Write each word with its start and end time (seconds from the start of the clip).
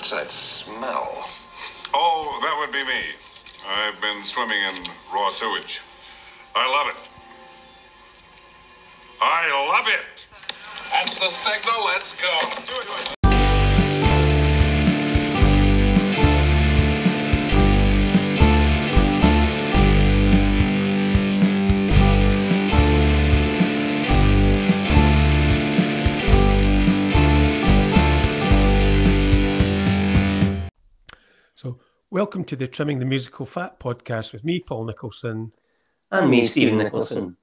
What's 0.00 0.12
that 0.12 0.30
smell? 0.30 1.28
Oh, 1.92 2.38
that 2.40 2.56
would 2.58 2.72
be 2.72 2.82
me. 2.86 3.02
I've 3.68 4.00
been 4.00 4.24
swimming 4.24 4.56
in 4.56 4.86
raw 5.12 5.28
sewage. 5.28 5.82
I 6.54 6.66
love 6.70 6.86
it. 6.88 6.96
I 9.20 9.68
love 9.68 9.86
it. 9.88 10.26
That's 10.90 11.18
the 11.18 11.28
signal. 11.28 11.84
Let's 11.84 12.18
go. 12.18 13.19
Welcome 32.20 32.44
to 32.44 32.54
the 32.54 32.68
Trimming 32.68 32.98
the 32.98 33.06
Musical 33.06 33.46
Fat 33.46 33.80
podcast 33.80 34.34
with 34.34 34.44
me, 34.44 34.60
Paul 34.60 34.84
Nicholson. 34.84 35.52
And 36.10 36.30
me, 36.30 36.44
Stephen 36.44 36.76
Nicholson. 36.76 37.38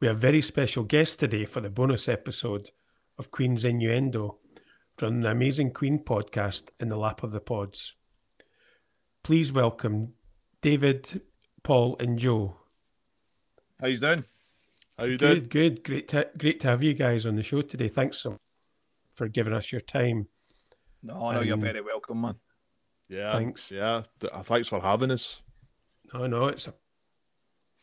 We 0.00 0.08
have 0.08 0.16
a 0.16 0.18
very 0.18 0.42
special 0.42 0.82
guest 0.82 1.20
today 1.20 1.44
for 1.44 1.60
the 1.60 1.70
bonus 1.70 2.08
episode 2.08 2.72
of 3.16 3.30
Queen's 3.30 3.64
Innuendo 3.64 4.38
from 4.98 5.20
the 5.20 5.30
Amazing 5.30 5.70
Queen 5.70 6.00
podcast 6.00 6.70
in 6.80 6.88
the 6.88 6.96
lap 6.96 7.22
of 7.22 7.30
the 7.30 7.38
pods. 7.38 7.94
Please 9.22 9.52
welcome 9.52 10.14
David, 10.62 11.20
Paul, 11.62 11.96
and 12.00 12.18
Joe. 12.18 12.56
How 13.80 13.86
you 13.86 13.98
doing? 13.98 14.24
How 14.98 15.04
you 15.04 15.16
doing? 15.16 15.34
Good, 15.34 15.50
good. 15.50 15.84
Great 15.84 16.08
to, 16.08 16.28
great 16.36 16.58
to 16.58 16.66
have 16.66 16.82
you 16.82 16.92
guys 16.92 17.24
on 17.24 17.36
the 17.36 17.44
show 17.44 17.62
today. 17.62 17.86
Thanks 17.86 18.18
so 18.18 18.36
for 19.12 19.28
giving 19.28 19.52
us 19.52 19.70
your 19.70 19.80
time. 19.80 20.26
No, 21.04 21.30
no, 21.30 21.38
um, 21.38 21.44
you're 21.44 21.56
very 21.56 21.82
welcome, 21.82 22.22
man. 22.22 22.34
Yeah. 23.08 23.32
Thanks. 23.32 23.70
Yeah. 23.70 24.02
Uh, 24.32 24.42
thanks 24.42 24.68
for 24.68 24.80
having 24.80 25.10
us. 25.10 25.40
No, 26.12 26.26
no, 26.26 26.46
it's 26.46 26.68
a 26.68 26.74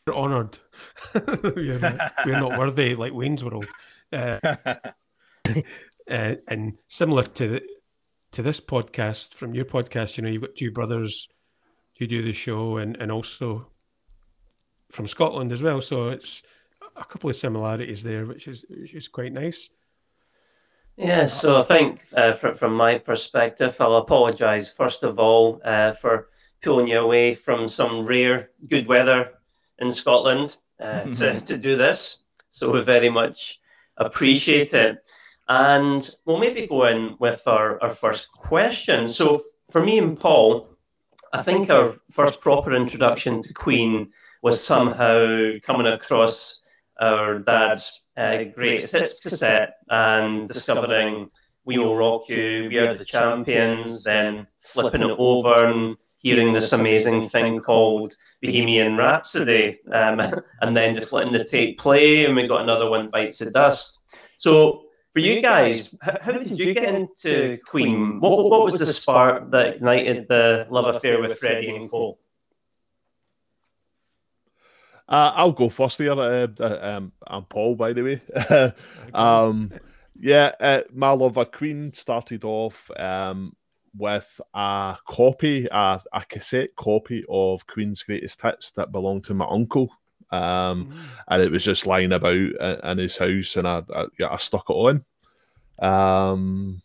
we're 0.06 0.14
honoured. 0.14 0.58
we're, 1.14 1.80
we're, 2.26 2.40
not 2.40 2.58
worthy 2.58 2.94
like 2.94 3.14
Wayne's 3.14 3.42
World. 3.42 3.66
Uh, 4.12 4.38
uh, 5.46 6.34
and 6.46 6.78
similar 6.88 7.24
to 7.24 7.48
the, 7.48 7.62
to 8.32 8.42
this 8.42 8.60
podcast, 8.60 9.32
from 9.32 9.54
your 9.54 9.64
podcast, 9.64 10.16
you 10.16 10.22
know, 10.22 10.28
you've 10.28 10.42
got 10.42 10.56
two 10.56 10.70
brothers 10.70 11.28
who 11.98 12.06
do 12.06 12.22
the 12.22 12.32
show, 12.32 12.76
and 12.76 12.96
and 12.96 13.10
also 13.10 13.68
from 14.90 15.06
Scotland 15.06 15.52
as 15.52 15.62
well. 15.62 15.80
So 15.80 16.10
it's 16.10 16.42
a 16.96 17.04
couple 17.04 17.30
of 17.30 17.36
similarities 17.36 18.02
there, 18.02 18.26
which 18.26 18.46
is 18.46 18.64
which 18.68 18.94
is 18.94 19.08
quite 19.08 19.32
nice. 19.32 19.74
Yeah, 20.96 21.26
so 21.26 21.60
I 21.60 21.64
think 21.64 22.02
uh, 22.16 22.34
from, 22.34 22.56
from 22.56 22.74
my 22.74 22.98
perspective, 22.98 23.76
I'll 23.80 23.96
apologise 23.96 24.72
first 24.72 25.02
of 25.02 25.18
all 25.18 25.60
uh, 25.64 25.92
for 25.92 26.28
pulling 26.62 26.86
you 26.86 27.00
away 27.00 27.34
from 27.34 27.68
some 27.68 28.06
rare 28.06 28.50
good 28.68 28.86
weather 28.86 29.30
in 29.78 29.90
Scotland 29.90 30.54
uh, 30.78 31.02
to, 31.14 31.40
to 31.40 31.58
do 31.58 31.76
this. 31.76 32.22
So 32.52 32.70
we 32.70 32.80
very 32.82 33.10
much 33.10 33.60
appreciate 33.96 34.72
it. 34.72 34.98
And 35.48 36.08
we'll 36.24 36.38
maybe 36.38 36.66
go 36.66 36.84
in 36.86 37.16
with 37.18 37.42
our, 37.46 37.82
our 37.82 37.90
first 37.90 38.30
question. 38.30 39.08
So 39.08 39.42
for 39.70 39.84
me 39.84 39.98
and 39.98 40.18
Paul, 40.18 40.68
I 41.32 41.42
think 41.42 41.70
our 41.70 41.94
first 42.12 42.40
proper 42.40 42.72
introduction 42.72 43.42
to 43.42 43.52
Queen 43.52 44.12
was 44.42 44.62
somehow 44.62 45.58
coming 45.64 45.88
across 45.88 46.62
our 47.00 47.38
dad's 47.38 48.06
uh, 48.16 48.44
great 48.54 48.90
hits 48.90 49.20
cassette 49.20 49.76
and 49.88 50.48
discovering 50.48 51.30
We 51.64 51.78
Will 51.78 51.96
Rock 51.96 52.28
You, 52.28 52.68
We 52.68 52.78
Are 52.78 52.96
the 52.96 53.04
Champions, 53.04 54.04
then 54.04 54.46
flipping 54.60 55.02
it 55.02 55.16
over 55.18 55.66
and 55.66 55.96
hearing 56.24 56.54
this 56.54 56.72
amazing 56.72 57.28
thing 57.28 57.60
called 57.60 58.16
Bohemian 58.42 58.96
Rhapsody, 58.96 59.78
um, 59.92 60.20
and 60.62 60.76
then 60.76 60.96
just 60.96 61.12
letting 61.12 61.34
the 61.34 61.44
tape 61.44 61.78
play, 61.78 62.24
and 62.24 62.34
we 62.34 62.48
got 62.48 62.62
another 62.62 62.88
one, 62.88 63.10
Bites 63.10 63.38
the 63.38 63.50
Dust. 63.50 64.00
So, 64.38 64.86
for 65.12 65.20
you 65.20 65.42
guys, 65.42 65.94
how 66.00 66.32
did 66.32 66.58
you 66.58 66.74
get 66.74 66.94
into 66.94 67.58
Queen? 67.66 68.20
What, 68.20 68.50
what 68.50 68.64
was 68.64 68.78
the 68.78 68.86
spark 68.86 69.50
that 69.52 69.76
ignited 69.76 70.26
the 70.26 70.66
love 70.70 70.92
affair 70.92 71.20
with 71.20 71.38
Freddie 71.38 71.76
and 71.76 71.88
Cole? 71.88 72.18
Uh, 75.08 75.32
I'll 75.34 75.52
go 75.52 75.68
first 75.68 75.98
here. 75.98 76.12
Uh, 76.12 76.48
uh, 76.58 76.78
um, 76.80 77.12
I'm 77.26 77.44
Paul, 77.44 77.74
by 77.74 77.92
the 77.92 78.02
way. 78.02 78.74
um, 79.14 79.70
yeah, 80.18 80.52
uh, 80.60 80.82
my 80.92 81.10
love 81.10 81.36
of 81.36 81.52
Queen 81.52 81.92
started 81.92 82.44
off 82.44 82.90
um, 82.96 83.54
with 83.96 84.40
a 84.54 84.96
copy, 85.06 85.68
a, 85.70 86.00
a, 86.12 86.24
cassette 86.24 86.74
copy 86.76 87.24
of 87.28 87.66
Queen's 87.66 88.02
Greatest 88.02 88.40
Hits 88.40 88.70
that 88.72 88.92
belonged 88.92 89.24
to 89.24 89.34
my 89.34 89.46
uncle. 89.48 89.90
Um, 90.30 90.86
mm. 90.86 90.96
And 91.28 91.42
it 91.42 91.52
was 91.52 91.64
just 91.64 91.86
lying 91.86 92.12
about 92.12 92.34
in 92.34 92.98
his 92.98 93.18
house, 93.18 93.56
and 93.56 93.68
I, 93.68 93.82
I, 93.94 94.06
I 94.30 94.36
stuck 94.38 94.70
it 94.70 94.72
on. 94.72 95.04
Um, 95.80 96.80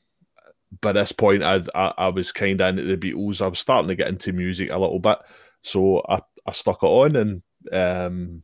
by 0.82 0.92
this 0.92 1.14
point, 1.14 1.44
I, 1.44 1.64
I, 1.74 1.94
I 1.98 2.08
was 2.10 2.32
kind 2.32 2.60
of 2.60 2.68
into 2.68 2.84
the 2.84 2.98
Beatles. 2.98 3.42
I 3.42 3.48
was 3.48 3.60
starting 3.60 3.88
to 3.88 3.96
get 3.96 4.08
into 4.08 4.34
music 4.34 4.72
a 4.72 4.78
little 4.78 5.00
bit, 5.00 5.20
so 5.62 6.04
I, 6.10 6.20
I 6.46 6.52
stuck 6.52 6.84
it 6.84 6.88
on, 6.88 7.16
and 7.16 7.42
um, 7.72 8.44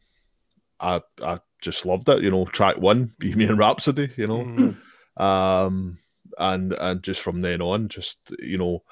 I 0.79 1.01
I 1.21 1.39
just 1.61 1.85
loved 1.85 2.09
it. 2.09 2.23
You 2.23 2.31
know, 2.31 2.45
track 2.45 2.77
one, 2.77 3.13
Bohemian 3.19 3.57
Rhapsody. 3.57 4.11
You 4.15 4.27
know, 4.27 4.43
mm-hmm. 4.43 5.23
um, 5.23 5.97
and 6.37 6.73
and 6.73 7.03
just 7.03 7.21
from 7.21 7.41
then 7.41 7.61
on, 7.61 7.89
just 7.89 8.33
you 8.39 8.57
know, 8.57 8.83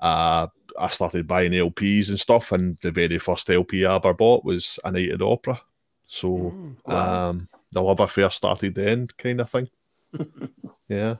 uh, 0.00 0.48
I 0.78 0.88
started 0.88 1.26
buying 1.26 1.52
LPs 1.52 2.08
and 2.08 2.20
stuff, 2.20 2.52
and 2.52 2.78
the 2.80 2.90
very 2.90 3.18
first 3.18 3.50
LP 3.50 3.84
I 3.84 3.96
ever 3.96 4.14
bought 4.14 4.44
was 4.44 4.78
A 4.84 4.92
Night 4.92 5.10
at 5.10 5.22
Opera. 5.22 5.60
So 6.06 6.28
mm, 6.28 6.76
wow. 6.86 7.30
um, 7.30 7.48
the 7.72 7.82
love 7.82 8.00
affair 8.00 8.30
started 8.30 8.74
then, 8.74 9.08
kind 9.18 9.40
of 9.40 9.50
thing. 9.50 9.68
yeah. 10.88 11.14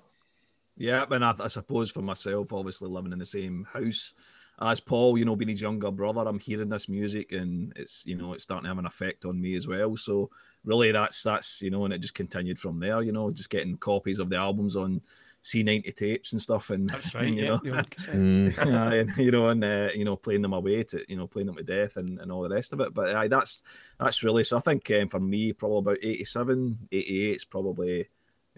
Yeah, 0.77 1.05
and 1.11 1.25
I, 1.25 1.35
I 1.41 1.49
suppose 1.49 1.91
for 1.91 2.03
myself, 2.03 2.53
obviously 2.53 2.89
living 2.89 3.12
in 3.12 3.19
the 3.19 3.27
same 3.27 3.67
house, 3.71 4.15
as 4.61 4.81
Paul, 4.81 5.17
you 5.17 5.25
know, 5.25 5.37
being 5.37 5.51
his 5.51 5.61
younger 5.61 5.91
brother, 5.91 6.25
I'm 6.27 6.41
hearing 6.41 6.69
this 6.69 6.89
music 6.89 7.31
and 7.33 7.73
it's, 7.77 8.05
you 8.05 8.17
know, 8.17 8.33
it's 8.33 8.43
starting 8.43 8.65
to 8.65 8.69
have 8.69 8.79
an 8.79 8.87
effect 8.87 9.25
on 9.25 9.41
me 9.41 9.55
as 9.55 9.69
well. 9.69 9.97
So 9.97 10.31
really 10.65 10.91
that's 10.91 11.23
that's, 11.23 11.63
you 11.63 11.71
know, 11.71 11.85
and 11.85 11.95
it 11.95 12.01
just 12.01 12.15
continued 12.15 12.59
from 12.59 12.81
there, 12.81 13.01
you 13.03 13.13
know, 13.13 13.31
just 13.31 13.51
getting 13.51 13.77
copies 13.77 14.19
of 14.19 14.31
the 14.31 14.37
albums 14.37 14.75
on 14.75 15.01
C90 15.45 15.95
tapes 15.95 16.33
and 16.33 16.43
stuff 16.43 16.71
and, 16.71 16.91
that's 16.91 17.15
right, 17.15 17.29
and, 17.29 17.37
you 17.37 17.45
yeah, 17.45 17.51
know, 17.51 17.83
mm. 17.83 18.93
and, 19.01 19.17
you 19.17 19.31
know, 19.31 19.47
and 19.47 19.63
uh, 19.63 19.91
you 19.95 20.05
know, 20.05 20.17
playing 20.17 20.43
them 20.43 20.55
away 20.55 20.83
to, 20.83 21.05
you 21.09 21.17
know, 21.17 21.29
playing 21.29 21.47
them 21.47 21.57
to 21.57 21.63
death 21.63 21.97
and, 21.97 22.19
and 22.19 22.33
all 22.33 22.43
the 22.43 22.55
rest 22.55 22.73
of 22.73 22.81
it. 22.81 22.93
But 22.93 23.11
uh, 23.11 23.29
that's 23.29 23.63
that's 24.01 24.25
really 24.25 24.43
so 24.43 24.57
I 24.57 24.61
think 24.61 24.91
um, 24.91 25.09
for 25.09 25.21
me, 25.21 25.53
probably 25.53 25.79
about 25.79 25.99
87, 26.03 26.89
88 26.91 27.37
is 27.37 27.45
probably 27.45 28.09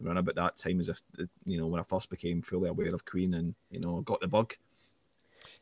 around 0.02 0.16
about 0.16 0.34
that 0.36 0.56
time 0.56 0.80
as 0.80 0.88
if 0.88 1.02
you 1.44 1.58
know 1.58 1.66
when 1.66 1.80
I 1.80 1.84
first 1.84 2.08
became 2.08 2.40
fully 2.40 2.70
aware 2.70 2.94
of 2.94 3.04
Queen 3.04 3.34
and 3.34 3.54
you 3.70 3.80
know 3.80 4.00
got 4.00 4.20
the 4.20 4.28
bug. 4.28 4.54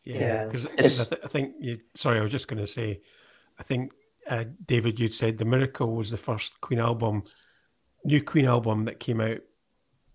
Yeah, 0.04 0.44
because 0.44 0.64
yeah. 0.64 0.70
I, 0.78 0.82
th- 0.82 1.20
I, 1.24 1.28
think 1.28 1.54
you. 1.60 1.78
Sorry, 1.94 2.18
I 2.18 2.22
was 2.22 2.32
just 2.32 2.48
going 2.48 2.60
to 2.60 2.66
say, 2.66 3.00
I 3.58 3.62
think 3.62 3.92
uh, 4.28 4.44
David, 4.66 4.98
you'd 4.98 5.14
said 5.14 5.38
the 5.38 5.44
Miracle 5.44 5.94
was 5.94 6.10
the 6.10 6.16
first 6.16 6.60
Queen 6.60 6.78
album, 6.78 7.24
new 8.04 8.22
Queen 8.22 8.46
album 8.46 8.84
that 8.86 9.00
came 9.00 9.20
out 9.20 9.38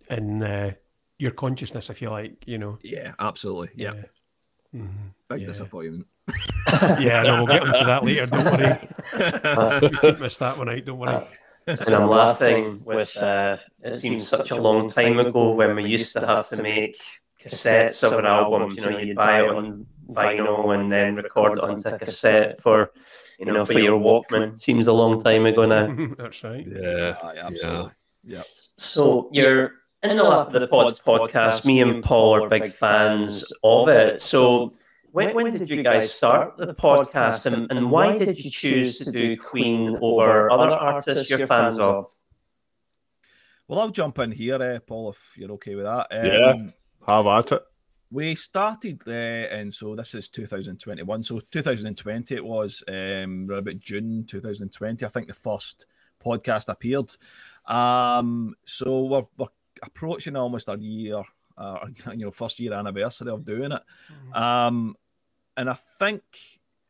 in 0.10 0.42
uh, 0.42 0.72
your 1.18 1.32
consciousness, 1.32 1.90
if 1.90 2.02
you 2.02 2.10
like. 2.10 2.44
You 2.46 2.58
know. 2.58 2.80
Yeah, 2.82 3.14
absolutely. 3.20 3.70
Yeah. 3.76 3.94
yeah. 3.94 4.82
Mm-hmm. 4.82 5.08
Big 5.30 5.42
yeah. 5.42 5.48
disappointment. 5.48 6.08
yeah, 7.00 7.24
no, 7.24 7.44
we'll 7.44 7.48
get 7.48 7.64
into 7.64 7.86
that 7.86 8.04
later. 8.04 8.26
Don't 8.26 8.46
worry. 8.46 9.82
we 9.92 9.98
could 9.98 10.20
miss 10.20 10.38
that 10.38 10.58
one 10.58 10.70
out. 10.70 10.86
Don't 10.86 10.98
worry. 10.98 11.28
And 11.68 11.90
I'm 11.90 12.10
laughing 12.10 12.76
with. 12.86 13.16
Uh, 13.18 13.58
it 13.82 14.00
seems 14.00 14.28
such 14.28 14.52
a 14.52 14.62
long 14.62 14.90
time 14.90 15.20
ago 15.20 15.54
when 15.54 15.76
we 15.76 15.86
used 15.86 16.14
to 16.14 16.26
have 16.26 16.48
to 16.50 16.62
make 16.62 17.00
cassettes 17.44 18.04
of 18.04 18.18
an 18.20 18.26
album. 18.26 18.72
You 18.72 18.82
know, 18.82 18.98
you'd 18.98 19.16
buy 19.16 19.42
it 19.42 19.50
on 19.50 19.86
vinyl 20.10 20.78
and 20.78 20.92
then 20.92 21.16
record 21.16 21.58
it 21.58 21.64
onto 21.64 21.98
cassette 21.98 22.62
for 22.62 22.92
you 23.40 23.46
know 23.46 23.66
for 23.66 23.80
your 23.80 24.00
Walkman. 24.00 24.62
Seems 24.62 24.88
a 24.88 24.94
long 24.94 25.22
time 25.22 25.46
ago 25.46 25.66
now. 25.66 25.88
That's 26.18 26.44
right. 26.44 26.66
Yeah, 26.68 27.14
absolutely. 27.24 27.92
Yeah. 28.24 28.44
So 28.78 29.30
you're 29.32 29.74
in 30.02 30.18
the 30.18 30.24
lap 30.24 30.54
of 30.54 30.62
the 30.62 30.68
Pods 30.68 31.00
podcast. 31.00 31.66
Me 31.66 31.82
and 31.82 32.04
Paul 32.04 32.44
are 32.44 32.50
big 32.50 32.74
fans 32.74 33.52
of 33.64 33.88
it. 33.90 34.22
So. 34.22 34.74
When, 35.12 35.36
when 35.36 35.54
did 35.56 35.70
you 35.70 35.84
guys 35.84 36.12
start 36.12 36.58
the 36.58 36.74
podcast 36.74 37.46
and, 37.46 37.72
and 37.72 37.92
why 37.92 38.18
did 38.18 38.44
you 38.44 38.50
choose 38.50 38.98
to 38.98 39.12
do 39.12 39.38
Queen 39.38 39.96
over 40.02 40.50
other 40.50 40.72
artists 40.74 41.30
you're 41.30 41.46
fans 41.46 41.78
of? 41.78 42.12
Well, 43.68 43.80
I'll 43.80 43.92
jump 43.92 44.20
in 44.20 44.32
here, 44.32 44.62
uh, 44.62 44.80
Paul, 44.80 45.12
if 45.12 45.34
you're 45.38 45.52
okay 45.52 45.76
with 45.76 45.86
that. 45.86 46.08
Um, 46.12 46.26
yeah. 46.26 46.72
Have 47.08 47.28
at 47.28 47.52
it. 47.52 47.64
We 48.12 48.36
started 48.36 49.02
there, 49.06 49.50
uh, 49.52 49.56
and 49.56 49.74
so 49.74 49.96
this 49.96 50.14
is 50.14 50.30
2021. 50.30 51.24
So 51.24 51.40
2020 51.40 52.36
it 52.36 52.46
was 52.46 52.84
um, 52.88 53.48
around 53.50 53.60
about 53.60 53.80
June 53.80 54.26
2020. 54.28 55.06
I 55.06 55.10
think 55.10 55.28
the 55.28 55.34
first 55.34 55.88
podcast 56.24 56.70
appeared. 56.70 57.12
Um, 57.66 58.56
so 58.64 59.04
we're, 59.06 59.26
we're 59.38 59.48
approaching 59.82 60.36
almost 60.36 60.70
a 60.70 60.78
year 60.78 61.24
uh, 61.58 61.88
you 62.12 62.26
know, 62.26 62.32
first 62.32 62.60
year 62.60 62.74
anniversary 62.74 63.32
of 63.32 63.46
doing 63.46 63.72
it. 63.72 63.82
Um, 64.36 64.96
and 65.58 65.70
I 65.70 65.74
think, 65.74 66.24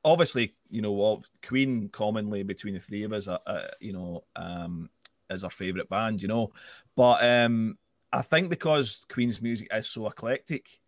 obviously, 0.03 0.55
you 0.69 0.81
know, 0.81 0.91
what 0.91 1.23
Queen 1.45 1.89
commonly 1.89 2.43
between 2.43 2.75
the 2.75 2.79
three 2.79 3.03
of 3.03 3.13
us, 3.13 3.27
uh, 3.27 3.39
uh, 3.45 3.67
you 3.79 3.93
know, 3.93 4.23
um, 4.35 4.89
is 5.29 5.43
our 5.43 5.49
favourite 5.49 5.89
band, 5.89 6.21
you 6.21 6.27
know. 6.27 6.51
But 6.95 7.23
um, 7.23 7.77
I 8.13 8.21
think 8.21 8.49
because 8.49 9.05
Queen's 9.11 9.41
music 9.41 9.67
is 9.73 9.89
so 9.89 10.07
eclectic, 10.07 10.79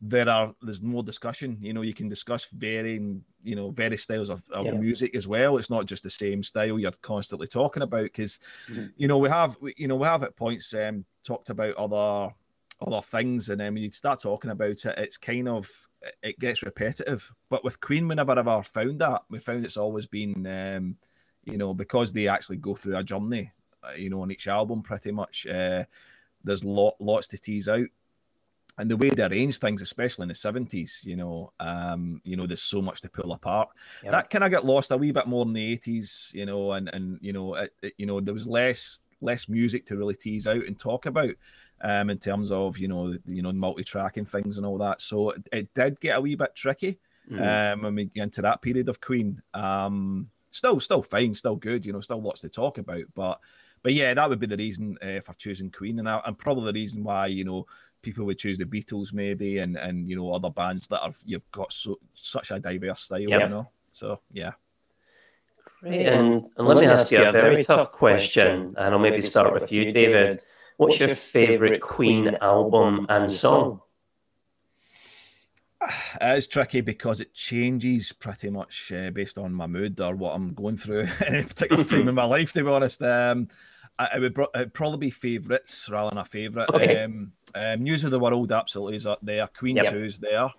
there 0.00 0.28
are 0.28 0.54
there's 0.62 0.82
more 0.82 1.02
discussion. 1.02 1.58
You 1.60 1.72
know, 1.72 1.82
you 1.82 1.94
can 1.94 2.08
discuss 2.08 2.46
varying, 2.46 3.24
you 3.42 3.56
know, 3.56 3.70
various 3.70 4.02
styles 4.02 4.30
of, 4.30 4.48
of 4.50 4.66
Yeah. 4.66 4.72
music 4.72 5.14
as 5.16 5.26
well. 5.26 5.56
It's 5.58 5.70
not 5.70 5.86
just 5.86 6.02
the 6.02 6.10
same 6.10 6.42
style 6.42 6.78
you're 6.78 6.92
constantly 7.02 7.46
talking 7.46 7.82
about 7.82 8.04
because, 8.04 8.38
Mhm. 8.68 8.92
you 8.96 9.08
know, 9.08 9.18
we 9.18 9.28
have 9.30 9.56
you 9.76 9.88
know 9.88 9.96
we 9.96 10.06
have 10.06 10.22
at 10.22 10.36
points 10.36 10.72
um, 10.74 11.04
talked 11.24 11.50
about 11.50 11.74
other 11.76 12.34
other 12.80 13.02
things, 13.02 13.48
and 13.50 13.60
then 13.60 13.74
when 13.74 13.82
you 13.82 13.92
start 13.92 14.20
talking 14.20 14.50
about 14.50 14.70
it, 14.70 14.98
it's 14.98 15.18
kind 15.18 15.48
of 15.48 15.68
it 16.22 16.38
gets 16.38 16.62
repetitive. 16.62 17.30
But 17.50 17.64
with 17.64 17.80
Queen, 17.80 18.08
we 18.08 18.14
never 18.14 18.38
ever 18.38 18.62
found 18.62 19.00
that. 19.00 19.22
We 19.30 19.38
found 19.38 19.64
it's 19.64 19.76
always 19.78 20.06
been, 20.06 20.46
um, 20.46 20.96
you 21.44 21.58
know, 21.58 21.74
because 21.74 22.12
they 22.12 22.28
actually 22.28 22.56
go 22.58 22.74
through 22.74 22.96
a 22.96 23.04
journey, 23.04 23.52
uh, 23.82 23.92
you 23.96 24.10
know, 24.10 24.22
on 24.22 24.30
each 24.30 24.48
album 24.48 24.82
pretty 24.82 25.12
much. 25.12 25.46
Uh, 25.46 25.84
there's 26.44 26.64
lot 26.64 26.94
lots 27.00 27.26
to 27.28 27.38
tease 27.38 27.68
out 27.68 27.86
and 28.78 28.90
the 28.90 28.96
way 28.96 29.10
they 29.10 29.24
arrange 29.24 29.58
things, 29.58 29.82
especially 29.82 30.22
in 30.22 30.28
the 30.28 30.34
seventies, 30.34 31.02
you 31.04 31.16
know, 31.16 31.52
um, 31.60 32.20
you 32.24 32.36
know, 32.36 32.46
there's 32.46 32.62
so 32.62 32.80
much 32.80 33.00
to 33.02 33.10
pull 33.10 33.32
apart. 33.32 33.68
Yep. 34.02 34.12
That 34.12 34.30
kind 34.30 34.44
of 34.44 34.50
got 34.50 34.64
lost 34.64 34.90
a 34.90 34.96
wee 34.96 35.10
bit 35.12 35.26
more 35.26 35.44
in 35.44 35.52
the 35.52 35.72
eighties, 35.72 36.32
you 36.34 36.46
know, 36.46 36.72
and 36.72 36.88
and 36.94 37.18
you 37.20 37.32
know, 37.32 37.54
it, 37.54 37.74
it- 37.82 37.94
you 37.98 38.06
know, 38.06 38.20
there 38.20 38.32
was 38.34 38.46
less 38.46 39.02
less 39.20 39.50
music 39.50 39.84
to 39.84 39.96
really 39.98 40.14
tease 40.14 40.46
out 40.46 40.64
and 40.64 40.78
talk 40.78 41.04
about, 41.04 41.34
um, 41.82 42.08
in 42.08 42.16
terms 42.18 42.50
of 42.50 42.78
you 42.78 42.88
know, 42.88 43.12
the, 43.12 43.20
you 43.26 43.42
know, 43.42 43.52
multi-tracking 43.52 44.24
things 44.24 44.56
and 44.56 44.64
all 44.64 44.78
that. 44.78 45.00
So 45.02 45.30
it, 45.30 45.48
it 45.52 45.74
did 45.74 46.00
get 46.00 46.16
a 46.16 46.20
wee 46.20 46.36
bit 46.36 46.54
tricky 46.54 46.98
Mhm. 47.30 47.74
um, 47.74 47.82
when 47.82 47.94
we 47.96 48.04
get 48.06 48.22
into 48.24 48.42
that 48.42 48.62
period 48.62 48.88
of 48.88 49.00
Queen. 49.00 49.42
Um, 49.52 50.30
still, 50.48 50.80
still 50.80 51.02
fine, 51.02 51.34
still 51.34 51.54
good, 51.56 51.84
you 51.84 51.92
know, 51.92 52.00
still 52.00 52.20
lots 52.22 52.40
to 52.40 52.48
talk 52.48 52.78
about. 52.78 53.04
But, 53.14 53.40
but 53.82 53.94
yeah, 53.94 54.14
that 54.14 54.28
would 54.28 54.40
be 54.40 54.46
the 54.46 54.56
reason 54.56 54.96
uh, 55.02 55.20
for 55.20 55.34
choosing 55.34 55.70
Queen, 55.70 55.98
and, 55.98 56.08
I, 56.08 56.20
and 56.26 56.36
probably 56.38 56.72
the 56.72 56.78
reason 56.80 57.02
why 57.02 57.26
you 57.26 57.44
know 57.44 57.66
people 58.02 58.24
would 58.26 58.38
choose 58.38 58.58
the 58.58 58.64
Beatles, 58.64 59.12
maybe, 59.12 59.58
and 59.58 59.76
and 59.76 60.08
you 60.08 60.16
know 60.16 60.32
other 60.32 60.50
bands 60.50 60.86
that 60.88 61.02
have 61.02 61.16
you've 61.24 61.50
got 61.50 61.72
so 61.72 61.98
such 62.14 62.50
a 62.50 62.58
diverse 62.58 63.00
style, 63.00 63.20
Yep. 63.20 63.40
you 63.42 63.48
know. 63.48 63.68
So 63.90 64.20
yeah, 64.32 64.52
Great. 65.80 66.06
And, 66.06 66.46
and 66.58 66.68
let 66.68 66.76
me 66.76 66.86
ask 66.86 67.10
you 67.10 67.22
a 67.26 67.32
very 67.32 67.64
tough 67.64 67.92
question, 67.92 68.74
and 68.76 68.94
I'll 68.94 68.98
maybe 68.98 69.22
start 69.22 69.52
with 69.54 69.72
you, 69.72 69.92
David. 69.92 70.44
What's 70.76 71.00
your 71.00 71.14
favourite 71.14 71.80
Queen 71.80 72.36
album 72.40 73.06
and 73.08 73.30
song? 73.30 73.80
It 75.82 76.38
is 76.38 76.46
tricky 76.46 76.80
because 76.80 77.20
it 77.20 77.32
changes 77.32 78.12
pretty 78.12 78.50
much 78.50 78.92
uh, 78.92 79.10
based 79.10 79.38
on 79.38 79.52
my 79.52 79.66
mood 79.66 80.00
or 80.00 80.14
what 80.14 80.34
I'm 80.34 80.52
going 80.52 80.76
through 80.76 81.00
at 81.20 81.32
any 81.32 81.42
particular 81.42 81.84
time 81.84 82.08
in 82.08 82.14
my 82.14 82.24
life. 82.36 82.52
To 82.52 82.62
be 82.62 82.70
honest, 82.70 83.02
um, 83.02 83.48
I, 83.98 84.16
it 84.16 84.20
would 84.20 84.38
it'd 84.54 84.74
probably 84.74 84.98
be 84.98 85.10
favourites 85.10 85.88
rather 85.90 86.10
than 86.10 86.18
a 86.18 86.24
favourite. 86.24 86.68
Okay. 86.70 87.04
Um, 87.04 87.32
um, 87.54 87.82
News 87.82 88.04
of 88.04 88.10
the 88.10 88.20
World 88.20 88.52
absolutely 88.52 88.96
is 88.96 89.06
up 89.06 89.20
there. 89.22 89.46
Queen 89.48 89.76
Yep. 89.76 90.12
There. 90.20 90.50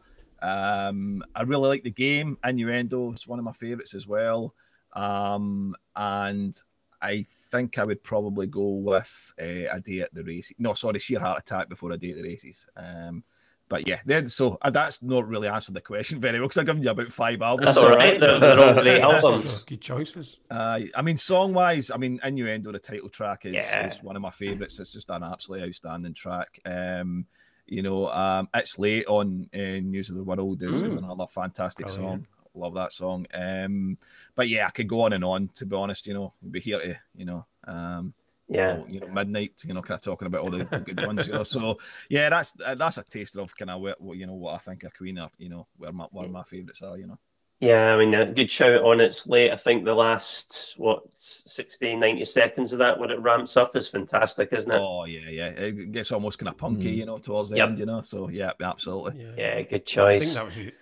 Um, 0.41 1.23
I 1.35 1.44
really 1.44 1.68
like 1.68 1.83
the 1.83 1.91
game. 1.91 2.38
Innuendo 2.44 3.13
is 3.13 3.27
one 3.27 3.39
of 3.39 3.45
my 3.45 3.51
favourites 3.51 3.94
as 3.94 4.07
well. 4.07 4.56
Um, 4.94 5.75
and 5.95 6.59
I 7.01 7.25
think 7.51 7.77
I 7.77 7.83
would 7.83 8.03
probably 8.03 8.47
go 8.47 8.69
with 8.69 9.33
uh, 9.39 9.69
a 9.71 9.79
day 9.79 10.01
at 10.01 10.13
the 10.13 10.23
races. 10.23 10.56
No, 10.59 10.73
sorry, 10.73 11.00
sheer 11.00 11.19
heart 11.19 11.39
attack 11.39 11.69
before 11.69 11.91
a 11.91 11.97
day 11.97 12.12
at 12.12 12.18
the 12.18 12.23
races. 12.23 12.65
Um, 12.75 13.23
but 13.71 13.88
yeah, 13.88 14.01
then 14.06 14.27
so 14.27 14.57
uh, 14.62 14.69
that's 14.69 15.01
not 15.01 15.27
really 15.27 15.47
answered 15.47 15.73
the 15.73 15.81
question 15.81 16.19
very 16.19 16.38
well 16.39 16.47
because 16.47 16.57
I've 16.59 16.65
given 16.65 16.83
you 16.83 16.89
about 16.89 17.07
five 17.12 17.41
albums. 17.41 17.68
That's 17.73 17.77
all 17.77 17.95
right. 17.95 18.19
They're, 18.19 18.38
they're 18.39 18.59
all 18.59 18.73
great 18.81 19.01
albums. 19.01 19.63
Good 19.63 19.79
choices. 19.81 20.39
Uh, 20.51 20.81
I 20.94 21.01
mean, 21.01 21.15
song 21.18 21.53
wise, 21.53 21.89
I 21.89 21.95
mean, 21.97 22.19
Innuendo, 22.23 22.71
the 22.73 22.79
title 22.79 23.07
track 23.09 23.45
is, 23.45 23.53
Yeah. 23.56 23.88
is 23.88 24.03
one 24.03 24.18
of 24.18 24.21
my 24.21 24.29
favourites. 24.31 24.77
It's 24.79 24.91
just 24.91 25.09
an 25.09 25.23
absolutely 25.23 25.68
outstanding 25.69 26.13
track. 26.13 26.59
Um, 26.65 27.25
you 27.65 27.81
know, 27.81 28.09
um, 28.09 28.50
It's 28.53 28.77
Late 28.77 29.06
on 29.07 29.50
uh, 29.53 29.57
News 29.79 30.09
of 30.09 30.15
the 30.18 30.23
World 30.23 30.62
is, 30.63 30.83
is 30.83 30.95
Mm. 30.95 31.06
another 31.06 31.27
fantastic 31.27 31.85
Brilliant. 31.88 32.25
song. 32.25 32.27
Love 32.53 32.73
that 32.73 32.91
song. 32.91 33.25
Um, 33.33 33.97
but 34.35 34.50
yeah, 34.50 34.68
I 34.68 34.71
could 34.71 34.89
go 34.89 35.03
on 35.03 35.13
and 35.13 35.23
on, 35.23 35.47
to 35.53 35.65
be 35.65 35.75
honest, 35.77 36.06
you 36.07 36.13
know, 36.13 36.33
we'd 36.41 36.51
be 36.51 36.59
here 36.59 36.79
to, 36.81 37.00
you 37.15 37.23
know, 37.23 37.45
um, 37.65 38.13
Yeah. 38.51 38.81
you 38.88 39.00
know, 39.00 39.07
midnight, 39.07 39.63
you 39.65 39.74
know, 39.74 39.81
kind 39.81 39.98
of 39.98 40.01
talking 40.01 40.25
about 40.27 40.42
all 40.42 40.51
the, 40.51 40.65
the 40.69 40.80
good 40.81 41.06
ones, 41.06 41.25
you 41.25 41.33
know. 41.33 41.44
So 41.44 41.77
yeah, 42.09 42.30
that's 42.30 42.51
that's 42.53 42.98
a 42.98 43.03
taster 43.03 43.42
of 43.42 43.56
kind 43.56 43.71
of 43.71 43.81
what, 43.81 44.00
what 44.01 44.18
you 44.18 44.27
know 44.27 44.33
what 44.33 44.56
I 44.56 44.57
think 44.57 44.83
a 44.83 44.89
Queen 44.92 45.18
are, 45.18 45.31
you 45.38 45.50
know, 45.50 45.68
where 45.77 45.92
my 45.94 46.06
one 46.12 46.25
of 46.25 46.31
my 46.31 46.44
favourites 46.44 46.81
are, 46.81 46.98
you 46.98 47.07
know. 47.07 47.18
Yeah, 47.62 47.94
I 47.94 47.98
mean, 47.98 48.13
a 48.15 48.25
good 48.25 48.50
shout 48.50 48.81
on 48.83 49.00
its 49.00 49.27
late. 49.27 49.51
I 49.51 49.56
think 49.56 49.86
the 49.86 49.94
last, 49.94 50.74
what, 50.77 51.03
60, 51.15 51.95
90 51.95 52.25
seconds 52.25 52.74
of 52.74 52.80
that, 52.80 53.00
when 53.00 53.12
it 53.12 53.19
ramps 53.21 53.56
up, 53.56 53.75
is 53.75 53.88
fantastic, 53.88 54.51
isn't 54.51 54.71
it? 54.74 54.81
Oh 54.81 55.06
yeah, 55.06 55.30
yeah. 55.30 55.47
It 55.50 55.92
gets 55.92 56.12
almost 56.12 56.39
kind 56.39 56.50
of 56.50 56.57
punky, 56.57 56.92
Mm. 56.95 56.97
you 56.97 57.06
know, 57.06 57.19
towards 57.19 57.51
the 57.51 57.57
Yep. 57.57 57.69
end, 57.69 57.80
you 57.80 57.86
know. 57.86 58.01
So 58.01 58.30
yeah, 58.30 58.51
absolutely. 58.59 59.21
Yeah, 59.24 59.33
Yeah, 59.38 59.62
good 59.62 59.86
choice. 59.86 60.21
I 60.21 60.25
think 60.25 60.33
that 60.33 60.45
was 60.47 60.57
it. 60.57 60.74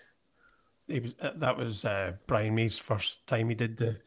He 0.88 1.00
was 1.02 1.16
uh, 1.22 1.32
that 1.36 1.58
was 1.58 1.86
uh, 1.86 2.14
Brian 2.28 2.56
May's 2.56 2.80
first 2.80 3.28
time 3.28 3.50
he 3.50 3.56
did 3.56 3.76
the 3.78 3.98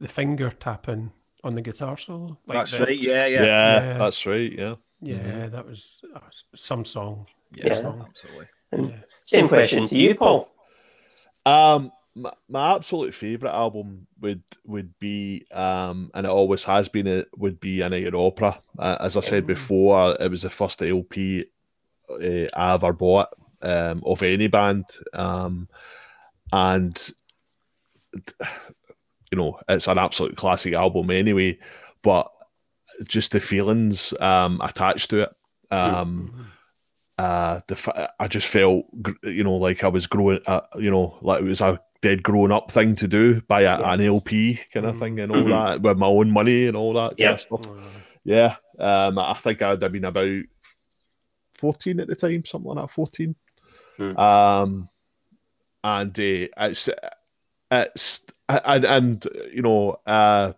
the 0.00 0.08
finger 0.08 0.50
tapping 0.50 1.12
on 1.44 1.54
the 1.54 1.62
guitar 1.62 1.96
solo. 1.96 2.38
Like 2.46 2.58
That's 2.58 2.78
the- 2.78 2.84
right. 2.84 2.98
Yeah, 2.98 3.26
Yeah, 3.26 3.26
yeah, 3.26 3.44
Yeah. 3.44 3.98
that's 3.98 4.26
right. 4.26 4.52
Yeah. 4.52 4.74
Yeah, 5.00 5.46
that 5.48 5.64
was, 5.66 6.00
that 6.12 6.22
was 6.24 6.44
some 6.56 6.84
song. 6.84 7.26
yeah, 7.54 7.74
song. 7.74 8.04
absolutely. 8.08 8.46
Yeah. 8.72 8.96
Same 9.24 9.48
question 9.48 9.86
to 9.86 9.96
you, 9.96 10.14
Paul. 10.14 10.48
Um, 11.46 11.92
my, 12.14 12.32
my 12.48 12.74
absolute 12.74 13.14
favorite 13.14 13.52
album 13.52 14.06
would 14.20 14.42
would 14.66 14.98
be 14.98 15.46
um, 15.52 16.10
and 16.14 16.26
it 16.26 16.30
always 16.30 16.64
has 16.64 16.88
been 16.88 17.06
it 17.06 17.28
would 17.36 17.60
be 17.60 17.80
a 17.80 17.88
night 17.88 18.06
at 18.08 18.14
opera. 18.14 18.60
Uh, 18.78 18.96
as 19.00 19.16
I 19.16 19.20
said 19.20 19.46
before, 19.46 20.16
it 20.20 20.28
was 20.30 20.42
the 20.42 20.50
first 20.50 20.82
LP 20.82 21.46
uh, 22.10 22.48
I 22.54 22.74
ever 22.74 22.92
bought 22.92 23.28
um, 23.62 24.02
of 24.04 24.22
any 24.22 24.48
band, 24.48 24.84
um, 25.14 25.68
and 26.52 27.10
you 29.30 29.38
know 29.38 29.58
it's 29.68 29.86
an 29.88 29.98
absolute 29.98 30.36
classic 30.36 30.74
album 30.74 31.10
anyway. 31.10 31.58
But 32.04 32.26
just 33.04 33.32
the 33.32 33.40
feelings 33.40 34.12
um, 34.20 34.60
attached 34.62 35.10
to 35.10 35.22
it. 35.22 35.34
Um, 35.70 36.50
uh, 37.18 37.60
the 37.66 38.10
I 38.20 38.28
just 38.28 38.46
felt, 38.46 38.86
you 39.24 39.42
know, 39.44 39.56
like 39.56 39.82
I 39.84 39.88
was 39.88 40.06
growing, 40.06 40.40
uh, 40.46 40.60
you 40.78 40.90
know, 40.90 41.18
like 41.20 41.40
it 41.40 41.44
was 41.44 41.60
a 41.60 41.80
dead 42.00 42.22
grown 42.22 42.52
up 42.52 42.70
thing 42.70 42.94
to 42.94 43.08
do, 43.08 43.40
by 43.42 43.62
a, 43.62 43.76
an 43.82 44.00
LP 44.00 44.60
kind 44.72 44.86
of 44.86 44.98
thing 44.98 45.18
and 45.18 45.32
all 45.32 45.42
Mhm. 45.42 45.48
that 45.72 45.82
with 45.82 45.98
my 45.98 46.06
own 46.06 46.30
money 46.30 46.66
and 46.66 46.76
all 46.76 46.92
that 46.94 47.08
kind 47.10 47.18
Yeah. 47.18 47.32
of 47.32 47.40
stuff. 47.40 47.66
Yeah, 48.24 48.56
um, 48.78 49.18
I 49.18 49.34
think 49.34 49.60
I'd 49.62 49.82
have 49.82 49.92
been 49.92 50.04
about 50.04 50.42
fourteen 51.54 51.98
at 52.00 52.06
the 52.08 52.14
time, 52.16 52.44
something 52.44 52.68
like 52.74 52.84
that, 52.86 52.92
fourteen. 52.92 53.34
Hmm. 53.96 54.16
Um, 54.16 54.88
and 55.82 56.16
uh, 56.18 56.46
it's 56.66 56.88
it's 57.70 58.24
and, 58.48 58.84
and 58.84 59.26
you 59.52 59.62
know, 59.62 59.96
uh, 60.06 60.52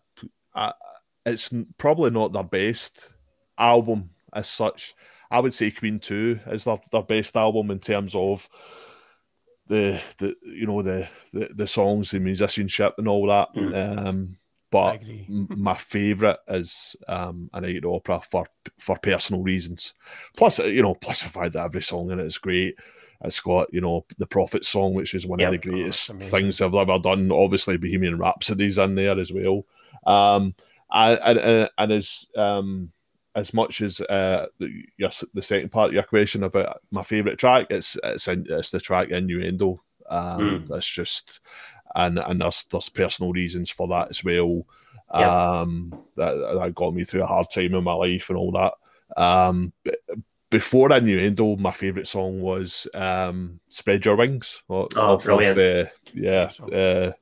uh, 0.55 0.73
it's 1.27 1.53
probably 1.79 2.11
not 2.11 2.33
their 2.33 2.45
best 2.45 3.11
album 3.59 4.11
as 4.33 4.49
such. 4.49 4.95
I 5.31 5.41
would 5.41 5.55
say 5.55 5.71
Queen 5.71 5.99
Two 5.99 6.41
is 6.47 6.65
their, 6.65 6.81
their 6.93 7.03
best 7.03 7.37
album 7.37 7.71
in 7.71 7.79
terms 7.79 8.15
of 8.15 8.49
the 9.69 10.01
the 10.19 10.35
you 10.43 10.67
know 10.67 10.83
the 10.83 11.09
the, 11.33 11.49
the 11.57 11.67
songs, 11.67 12.11
the 12.11 12.19
musicianship, 12.21 12.95
and 12.99 13.09
all 13.09 13.27
that. 13.29 13.49
Um, 14.07 14.37
but 14.71 14.95
m- 15.29 15.49
my 15.51 15.75
favourite 15.77 16.39
is 16.49 16.97
um, 17.09 17.51
a 17.53 17.61
night 17.61 17.77
at 17.77 17.85
opera 17.85 18.21
for 18.29 18.47
for 18.79 18.97
personal 18.99 19.43
reasons. 19.43 19.95
Plus, 20.37 20.61
uh, 20.61 20.65
you 20.65 20.83
know, 20.83 20.95
plus 20.95 21.23
the 21.23 21.29
fact 21.29 21.53
that 21.55 21.65
every 21.65 21.83
song 21.83 22.11
in 22.11 22.21
it 22.21 22.27
is 22.27 22.39
great. 22.39 22.77
It's 23.23 23.41
got 23.41 23.73
you 23.73 23.81
know 23.81 24.07
the 24.19 24.27
Prophet 24.27 24.65
song, 24.65 24.95
which 24.95 25.15
is 25.15 25.27
one 25.27 25.39
Yep. 25.41 25.53
of 25.55 25.61
the 25.61 25.71
greatest 25.71 26.11
Oh, 26.15 26.19
things 26.19 26.61
I've 26.61 26.75
ever 26.75 26.99
done. 26.99 27.31
Obviously, 27.31 27.77
Bohemian 27.77 28.19
Rhapsody's 28.19 28.79
in 28.79 28.95
there 28.95 29.19
as 29.19 29.33
well. 29.33 29.67
Um, 30.07 30.55
and 30.91 31.19
and, 31.39 31.71
and 31.77 31.93
as 31.93 32.27
um, 32.37 32.93
as 33.35 33.53
much 33.55 33.81
as 33.81 34.01
uh, 34.01 34.47
the, 34.59 34.83
your, 34.97 35.11
the 35.35 35.43
second 35.43 35.71
part 35.71 35.89
of 35.91 35.95
your 35.95 36.03
question 36.03 36.43
about 36.43 36.81
my 36.91 37.03
favourite 37.03 37.39
track, 37.39 37.67
it's 37.71 37.97
it's 38.03 38.27
in, 38.29 38.47
it's 38.49 38.71
the 38.71 38.81
track 38.81 39.11
Innuendo. 39.11 39.81
Um, 40.09 40.65
That's 40.67 40.87
just 40.89 41.41
and 41.95 42.19
and 42.19 42.41
there's 42.41 42.65
there's 42.71 42.89
personal 42.89 43.33
reasons 43.33 43.71
for 43.71 43.87
that 43.89 44.09
as 44.11 44.25
well. 44.25 44.65
Yep. 45.15 45.29
Um, 45.29 45.93
that 46.17 46.33
that 46.59 46.75
got 46.75 46.95
me 46.95 47.05
through 47.05 47.23
a 47.25 47.27
hard 47.27 47.47
time 47.53 47.75
in 47.75 47.85
my 47.85 47.93
life 47.93 48.29
and 48.31 48.39
all 48.39 48.53
that. 48.53 48.73
Um, 49.21 49.73
b- 49.85 49.93
before 50.51 50.93
Innuendo, 50.93 51.57
my 51.57 51.73
favourite 51.73 52.07
song 52.09 52.41
was 52.41 52.87
um, 52.95 53.61
"Spread 53.69 54.05
Your 54.05 54.17
Wings." 54.17 54.63
o- 54.69 54.89
Oh, 54.97 55.15
of- 55.15 55.21
of, 55.21 55.25
brilliant. 55.25 55.59
uh, 55.59 55.91
yeah, 56.15 56.51
uh, 56.73 57.13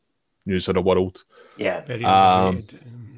News 0.47 0.69
of 0.69 0.75
the 0.75 0.83
World. 0.83 1.25
Yeah. 1.57 1.81
Very 1.83 2.05
Um. 2.05 2.67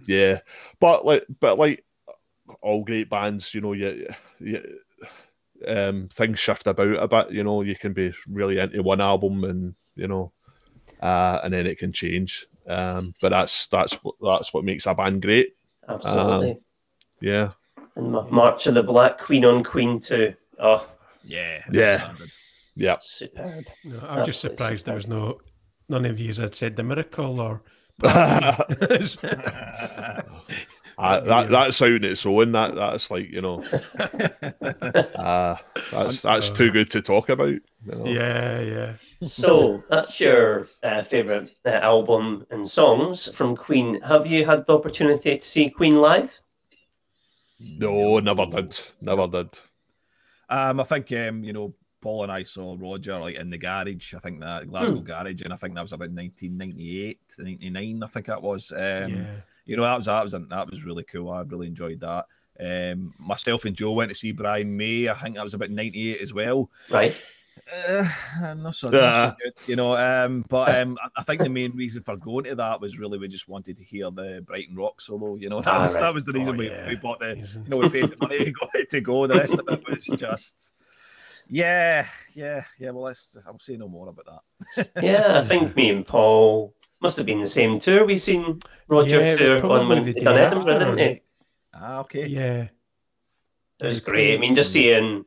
Yeah, 0.07 0.41
but 0.81 1.05
like, 1.07 1.25
but 1.39 1.59
like 1.59 1.85
all 2.63 2.83
great 2.85 3.09
bands, 3.09 3.55
you 3.55 3.61
know, 3.61 3.75
you, 3.75 4.09
you 4.41 4.79
um, 5.67 6.09
things 6.13 6.39
shift 6.39 6.67
about 6.67 6.97
a 6.97 7.07
bit. 7.07 7.31
You 7.33 7.45
know, 7.45 7.63
you 7.63 7.77
can 7.77 7.93
be 7.93 8.13
really 8.27 8.59
into 8.59 8.83
one 8.83 9.01
album, 9.01 9.45
and 9.45 9.75
you 9.95 10.09
know, 10.09 10.33
uh, 11.01 11.41
and 11.45 11.53
then 11.55 11.67
it 11.67 11.79
can 11.79 11.93
change. 11.93 12.47
Um, 12.67 13.13
but 13.21 13.29
that's 13.29 13.69
that's 13.69 13.93
what 14.03 14.17
that's 14.21 14.53
what 14.53 14.65
makes 14.65 14.87
a 14.87 14.95
band 14.95 15.23
great. 15.23 15.55
Absolutely. 15.89 16.51
Um, 16.53 16.59
yeah, 17.21 17.51
and 18.01 18.31
March 18.31 18.67
of 18.67 18.75
the 18.75 18.83
Black 18.83 19.19
Queen 19.19 19.45
on 19.45 19.63
Queen 19.63 20.01
too. 20.01 20.35
Oh, 20.59 20.87
Yeah, 21.25 21.63
Yeah. 21.71 21.97
standard. 21.99 22.31
yeah. 22.77 22.97
superb. 23.01 23.65
No, 23.85 23.99
I'm 24.01 24.25
just 24.25 24.45
Absolutely 24.45 24.57
surprised 24.57 24.87
there 24.87 24.95
was 24.95 25.09
no 25.09 25.41
none 25.89 26.05
of 26.07 26.19
you 26.21 26.33
had 26.35 26.55
said 26.55 26.77
the 26.77 26.83
miracle 26.83 27.41
or. 27.41 27.63
Uh, 28.03 28.57
that 30.99 31.49
that's 31.51 31.83
out 31.83 31.91
in 31.93 32.05
its 32.05 32.27
own. 32.27 32.53
That 32.53 32.75
that's 32.75 33.11
like 33.11 33.31
you 33.31 33.41
know, 33.43 33.63
uh, 35.15 35.57
that's 35.91 36.21
that's 36.21 36.51
too 36.51 36.71
good 36.71 36.91
to 36.91 37.03
talk 37.03 37.29
about. 37.31 37.49
you 37.49 37.61
know. 37.87 38.05
yeah, 38.07 38.61
yeah. 38.61 38.95
So 39.23 39.83
that's 39.91 40.21
your 40.21 40.69
uh, 40.83 41.03
favorite 41.03 41.51
uh, 41.65 41.71
album 41.71 42.47
and 42.51 42.69
songs 42.69 43.33
from 43.35 43.57
Queen. 43.57 44.01
Have 44.03 44.27
you 44.27 44.45
had 44.47 44.67
the 44.67 44.77
opportunity 44.77 45.39
to 45.39 45.45
see 45.47 45.71
Queen 45.71 45.97
live? 46.01 46.41
No, 47.79 48.19
never 48.21 48.47
did. 48.47 48.79
Never 49.01 49.27
did. 49.27 49.59
Um, 50.49 50.81
I 50.81 50.85
think 50.85 51.13
um, 51.13 51.45
you 51.45 51.53
know, 51.53 51.75
Paul 52.01 52.23
and 52.25 52.33
I 52.33 52.43
saw 52.43 52.77
Roger 52.79 53.19
like 53.19 53.37
in 53.37 53.51
the 53.51 53.59
garage. 53.59 54.15
I 54.15 54.19
think 54.19 54.41
that 54.41 54.69
Glasgow 54.69 54.97
Hmm. 54.99 55.05
garage, 55.05 55.43
and 55.43 55.53
I 55.53 55.57
think 55.57 55.75
that 55.75 55.83
was 55.83 55.93
about 55.93 56.11
1998, 56.11 57.19
99, 57.39 58.03
I 58.03 58.07
think 58.07 58.27
that 58.27 58.43
was. 58.43 58.73
Um, 58.73 58.79
yeah. 59.15 59.35
you 59.67 59.77
know, 59.77 59.83
that 59.83 59.97
was 59.97 60.07
that 60.07 60.25
was 60.25 60.33
that 60.33 60.71
was 60.71 60.85
really 60.85 61.05
cool. 61.05 61.31
I 61.31 61.43
really 61.43 61.67
enjoyed 61.67 62.01
that. 62.01 62.27
Um, 62.59 63.15
myself 63.19 63.65
and 63.65 63.75
Joe 63.77 63.93
went 63.93 64.11
to 64.11 64.15
see 64.15 64.33
Brian 64.33 64.77
May. 64.77 65.09
I 65.09 65.15
think 65.15 65.35
that 65.37 65.45
was 65.45 65.55
about 65.55 65.71
98 65.71 66.21
as 66.21 66.35
well. 66.35 66.71
Right. 66.91 67.15
Uh, 67.73 68.55
not 68.55 68.75
so, 68.75 68.91
not 68.91 69.15
so 69.15 69.35
good, 69.45 69.53
you 69.69 69.77
know. 69.77 69.95
Um, 69.97 70.45
but 70.49 70.75
um, 70.81 70.97
I- 71.03 71.21
I 71.21 71.23
think 71.23 71.43
the 71.43 71.49
main 71.49 71.77
reason 71.77 72.03
for 72.03 72.17
going 72.17 72.45
to 72.45 72.55
that 72.57 72.81
was 72.81 72.99
really 72.99 73.19
we 73.19 73.29
just 73.29 73.49
wanted 73.49 73.77
to 73.77 73.85
hear 73.85 74.11
the 74.11 74.43
Brighton 74.47 74.75
Rock 74.77 75.01
solo. 75.01 75.37
You 75.37 75.49
know, 75.51 75.61
that 75.63 75.75
Ah, 75.75 75.83
was 75.83 75.95
right. 75.95 76.01
that 76.03 76.15
was 76.15 76.25
the 76.25 76.33
reason 76.33 76.55
Oh, 76.57 76.59
we, 76.59 76.69
yeah. 76.69 76.89
we 76.89 76.97
bought 76.97 77.21
the 77.21 77.37
you 77.37 77.69
know, 77.69 77.77
we 77.77 77.89
paid 77.89 78.11
the 78.11 78.17
money 78.21 78.45
to 78.45 78.53
go, 78.53 78.67
to 78.91 79.01
go. 79.01 79.27
The 79.27 79.37
rest 79.37 79.59
of 79.59 79.69
it 79.69 79.83
was 79.89 80.05
just, 80.05 80.75
yeah, 81.49 82.07
yeah, 82.35 82.65
yeah. 82.79 82.91
Well, 82.91 83.05
let's. 83.05 83.37
I'll 83.47 83.59
say 83.59 83.77
no 83.77 83.89
more 83.89 84.09
about 84.09 84.43
that. 84.77 84.91
Yeah, 85.03 85.39
I 85.41 85.45
think 85.45 85.77
me 85.77 85.91
and 85.91 86.07
Paul 86.07 86.75
must 87.03 87.17
have 87.19 87.27
been 87.27 87.41
the 87.41 87.49
same 87.49 87.79
tour. 87.79 88.05
We 88.05 88.19
seen 88.19 88.59
Roger 88.89 89.21
Yeah, 89.21 89.37
tour 89.37 89.67
on 89.71 89.89
when 89.89 90.05
they 90.05 90.13
done 90.13 90.39
Edinburgh, 90.39 90.79
didn't 90.79 90.97
they? 90.97 91.23
Ah, 91.73 92.01
okay. 92.01 92.27
Yeah. 92.27 92.69
It 93.81 93.87
was 93.87 94.01
great. 94.01 94.35
I 94.35 94.39
mean, 94.39 94.55
just 94.55 94.73
seeing, 94.73 95.25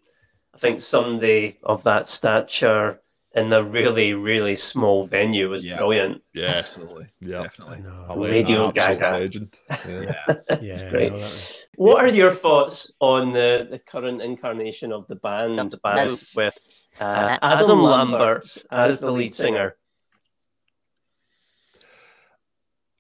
I 0.54 0.58
think 0.60 0.80
Sunday 0.82 1.58
of 1.64 1.84
that 1.84 2.08
stature 2.08 3.00
in 3.36 3.52
a 3.52 3.64
really, 3.64 4.14
really 4.14 4.56
small 4.56 5.08
venue 5.08 5.50
was 5.50 5.66
Yeah. 5.66 5.78
brilliant. 5.78 6.22
Yeah, 6.34 6.46
Absolutely, 6.58 7.08
yeah. 7.20 7.42
Definitely. 7.44 7.80
know. 7.80 8.16
Radio 8.16 8.72
Gaga. 8.72 9.12
legend. 9.12 9.60
Yeah. 9.88 10.14
Yeah. 10.48 10.58
Yeah. 10.62 10.90
great. 10.92 11.12
no, 11.12 11.18
was- 11.18 11.68
What 11.76 12.06
are 12.06 12.10
your 12.10 12.30
thoughts 12.32 12.94
on 13.00 13.34
the, 13.34 13.68
the 13.70 13.80
current 13.80 14.22
incarnation 14.22 14.92
of 14.92 15.08
the 15.08 15.16
band 15.16 15.58
with, 15.58 16.32
with 16.36 16.58
uh, 17.00 17.38
Adam 17.42 17.82
Lambert 17.82 18.46
as 18.70 19.00
the 19.00 19.12
lead 19.12 19.34
singer? 19.34 19.76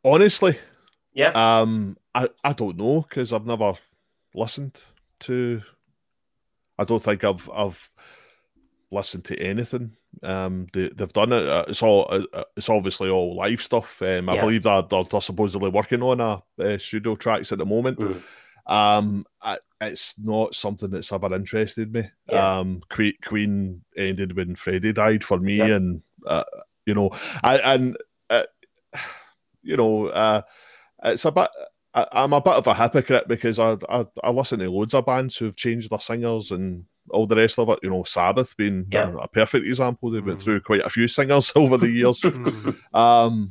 Honestly, 0.04 0.58
Yeah. 1.14 1.32
um, 1.62 1.98
I 2.16 2.28
I 2.44 2.54
don't 2.54 2.78
know 2.78 3.02
because 3.08 3.32
I've 3.32 3.46
never 3.46 3.74
listened 4.34 4.82
to. 5.22 5.62
I 6.78 6.84
don't 6.84 7.02
think 7.04 7.24
I've 7.24 7.50
I've 7.54 7.92
listened 8.92 9.26
to 9.26 9.40
anything. 9.40 9.92
Um, 10.22 10.68
they, 10.74 10.90
they've 10.90 11.12
done 11.14 11.34
it. 11.34 11.48
Uh, 11.48 11.66
It's 11.68 11.82
all. 11.82 12.08
Uh, 12.10 12.24
uh, 12.34 12.44
it's 12.56 12.70
obviously 12.70 13.10
all 13.10 13.36
live 13.36 13.62
stuff. 13.62 14.02
Um, 14.02 14.30
I 14.30 14.36
Yeah. 14.36 14.42
believe 14.42 14.64
that 14.64 14.90
they're, 14.90 15.04
they're 15.04 15.22
supposedly 15.22 15.70
working 15.70 16.02
on 16.04 16.20
a 16.22 16.44
uh, 16.64 16.78
studio 16.78 17.16
tracks 17.16 17.52
at 17.52 17.58
the 17.58 17.66
moment. 17.66 17.98
Mm. 18.00 18.22
Um, 18.66 19.26
I, 19.42 19.58
it's 19.82 20.16
not 20.18 20.56
something 20.56 20.90
that's 20.92 21.12
ever 21.12 21.34
interested 21.36 21.92
me. 21.94 22.10
Yeah. 22.30 22.60
Um, 22.60 22.82
Que- 22.90 23.18
Queen 23.26 23.84
ended 23.98 24.36
when 24.38 24.56
Freddie 24.56 24.94
died 24.94 25.24
for 25.24 25.38
me, 25.40 25.58
Yeah. 25.58 25.76
and 25.76 26.04
uh, 26.26 26.44
you 26.86 26.94
know, 26.94 27.10
I, 27.44 27.58
and 27.58 27.98
uh, 28.30 28.44
you 29.64 29.76
know, 29.78 30.08
uh, 30.08 30.42
it's 31.04 31.26
a 31.26 31.32
bit. 31.32 31.50
I, 31.96 32.06
I'm 32.12 32.34
a 32.34 32.42
bit 32.42 32.54
of 32.56 32.68
a 32.68 32.74
hypocrite 32.76 33.28
because 33.28 33.60
I, 33.60 33.78
I 33.90 34.06
I 34.24 34.30
listen 34.32 34.60
to 34.60 34.70
loads 34.70 34.94
of 34.94 35.06
bands 35.06 35.38
who've 35.38 35.56
changed 35.56 35.90
their 35.92 36.00
singers 36.00 36.52
and 36.52 36.86
all 37.10 37.28
the 37.28 37.36
rest 37.36 37.60
of 37.60 37.70
it. 37.70 37.80
You 37.84 37.90
know, 37.90 38.04
Sabbath 38.04 38.56
being 38.58 38.88
Yeah. 38.92 39.12
a, 39.12 39.18
a 39.18 39.28
perfect 39.28 39.66
example. 39.68 40.10
They 40.10 40.20
went 40.22 40.40
Mhm. 40.40 40.44
through 40.44 40.62
quite 40.62 40.82
a 40.86 40.90
few 40.90 41.08
singers 41.08 41.52
over 41.56 41.78
the 41.78 41.92
years. 41.92 42.22
Mm. 42.22 42.80
Um, 42.96 43.48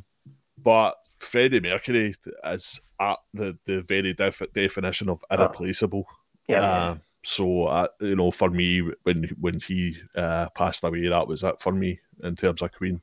but 0.57 0.95
Freddie 1.17 1.59
Mercury 1.59 2.13
is 2.45 2.81
at 2.99 3.17
the, 3.33 3.57
the 3.65 3.81
very 3.81 4.13
def- 4.13 4.41
definition 4.53 5.09
of 5.09 5.23
irreplaceable. 5.29 6.05
Yeah. 6.47 6.61
Uh, 6.63 6.95
so 7.23 7.63
uh, 7.65 7.87
you 8.01 8.15
know, 8.15 8.31
for 8.31 8.49
me, 8.49 8.81
when 9.03 9.29
when 9.39 9.59
he 9.61 9.97
uh, 10.15 10.49
passed 10.49 10.83
away, 10.83 11.07
that 11.07 11.27
was 11.27 11.43
it 11.43 11.61
for 11.61 11.71
me 11.71 11.99
in 12.23 12.35
terms 12.35 12.61
of 12.61 12.71
Queen. 12.73 13.01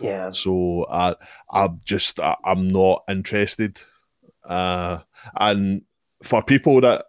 yeah. 0.00 0.30
So 0.30 0.86
I 0.90 1.14
I'm 1.50 1.80
just 1.84 2.20
I, 2.20 2.36
I'm 2.44 2.68
not 2.68 3.04
interested. 3.08 3.80
Uh, 4.50 4.98
and 5.38 5.82
for 6.24 6.42
people 6.42 6.80
that 6.80 7.04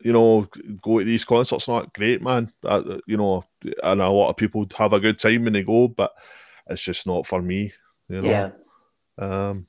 you 0.00 0.12
know 0.12 0.48
go 0.82 0.98
to 0.98 1.04
these 1.04 1.24
concerts, 1.24 1.68
not 1.68 1.94
great, 1.94 2.20
man. 2.20 2.52
Uh, 2.64 2.98
you 3.06 3.16
know, 3.16 3.44
and 3.84 4.02
a 4.02 4.08
lot 4.10 4.30
of 4.30 4.36
people 4.36 4.66
have 4.76 4.92
a 4.92 5.00
good 5.00 5.18
time 5.18 5.44
when 5.44 5.52
they 5.52 5.62
go, 5.62 5.86
but 5.86 6.12
it's 6.68 6.82
just 6.82 7.06
not 7.06 7.26
for 7.26 7.40
me. 7.40 7.72
You 8.08 8.22
know. 8.22 8.28
Yeah. 8.28 8.50
Um, 9.18 9.66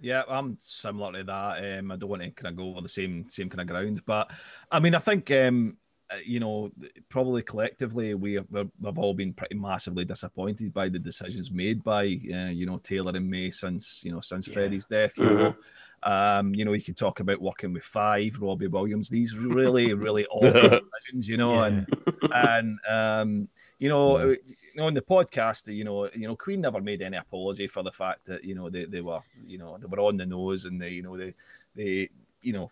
Yeah, 0.00 0.24
I'm 0.28 0.56
similar 0.58 1.12
to 1.12 1.24
that. 1.24 1.78
Um, 1.78 1.92
I 1.92 1.96
don't 1.96 2.10
want 2.10 2.22
to 2.22 2.30
kind 2.30 2.52
of 2.52 2.56
go 2.56 2.70
over 2.70 2.80
the 2.80 2.88
same 2.88 3.28
same 3.28 3.48
kind 3.48 3.60
of 3.60 3.66
ground, 3.68 4.02
but 4.04 4.30
I 4.70 4.80
mean, 4.80 4.94
I 4.94 4.98
think 4.98 5.30
um, 5.30 5.76
you 6.24 6.40
know, 6.40 6.70
probably 7.08 7.42
collectively 7.42 8.14
we 8.14 8.34
have, 8.34 8.46
we've 8.50 8.70
we've 8.80 8.98
all 8.98 9.14
been 9.14 9.32
pretty 9.32 9.54
massively 9.54 10.04
disappointed 10.04 10.72
by 10.72 10.88
the 10.88 10.98
decisions 10.98 11.50
made 11.50 11.82
by 11.84 12.02
uh, 12.34 12.50
you 12.50 12.66
know 12.66 12.78
Taylor 12.78 13.12
and 13.14 13.28
May 13.28 13.50
since 13.50 14.02
you 14.04 14.12
know 14.12 14.20
since 14.20 14.48
Yeah. 14.48 14.54
Freddie's 14.54 14.84
death. 14.84 15.16
You 15.18 15.26
know, 15.26 15.54
um, 16.02 16.54
you 16.54 16.64
know, 16.64 16.72
you 16.72 16.82
can 16.82 16.94
talk 16.94 17.20
about 17.20 17.40
working 17.42 17.72
with 17.72 17.84
Five, 17.84 18.38
Robbie 18.40 18.68
Williams. 18.68 19.08
These 19.08 19.36
really 19.36 19.94
really 19.94 20.26
awful 20.26 20.50
decisions, 20.52 21.28
you 21.28 21.36
know, 21.36 21.54
Yeah. 21.54 21.66
and 21.66 21.86
and 22.32 22.74
um, 22.88 23.48
you 23.78 23.88
know, 23.88 24.16
uh, 24.16 24.26
you 24.26 24.76
know, 24.76 24.88
in 24.88 24.94
the 24.94 25.02
podcast, 25.02 25.72
you 25.74 25.84
know, 25.84 26.08
you 26.14 26.26
know, 26.26 26.36
Queen 26.36 26.60
never 26.60 26.80
made 26.80 27.02
any 27.02 27.16
apology 27.16 27.66
for 27.66 27.82
the 27.82 27.92
fact 27.92 28.24
that 28.26 28.44
you 28.44 28.54
know 28.54 28.68
they, 28.70 28.84
they 28.84 29.00
were, 29.00 29.20
you 29.46 29.58
know, 29.58 29.76
they 29.78 29.86
were 29.86 30.00
on 30.00 30.16
the 30.16 30.26
nose 30.26 30.64
and 30.64 30.80
they, 30.80 30.90
you 30.90 31.02
know, 31.02 31.16
they, 31.16 31.34
they, 31.74 32.08
you 32.42 32.52
know, 32.52 32.70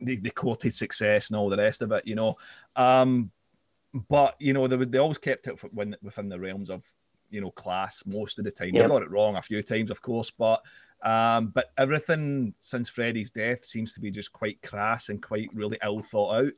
they, 0.00 0.16
they 0.16 0.30
quoted 0.30 0.74
success 0.74 1.30
and 1.30 1.36
all 1.36 1.48
the 1.48 1.56
rest 1.56 1.82
of 1.82 1.92
it, 1.92 2.06
you 2.06 2.14
know, 2.14 2.36
um, 2.76 3.30
but 4.08 4.34
you 4.40 4.52
know, 4.52 4.66
they 4.66 4.76
would- 4.76 4.92
they 4.92 4.98
always 4.98 5.18
kept 5.18 5.46
it 5.46 5.58
when 5.72 5.96
within 6.02 6.28
the 6.28 6.38
realms 6.38 6.70
of 6.70 6.84
you 7.30 7.40
know 7.40 7.50
class 7.50 8.04
most 8.06 8.38
of 8.38 8.44
the 8.44 8.50
time. 8.50 8.74
Yeah. 8.74 8.82
They 8.82 8.88
got 8.88 9.02
it 9.02 9.10
wrong 9.10 9.36
a 9.36 9.42
few 9.42 9.62
times, 9.62 9.90
of 9.90 10.00
course, 10.02 10.30
but 10.30 10.62
um, 11.02 11.48
but 11.48 11.72
everything 11.76 12.54
since 12.58 12.88
Freddie's 12.88 13.30
death 13.30 13.64
seems 13.64 13.92
to 13.92 14.00
be 14.00 14.10
just 14.10 14.32
quite 14.32 14.60
crass 14.62 15.08
and 15.08 15.22
quite 15.22 15.48
really 15.52 15.78
ill 15.84 16.00
thought 16.00 16.46
out. 16.46 16.52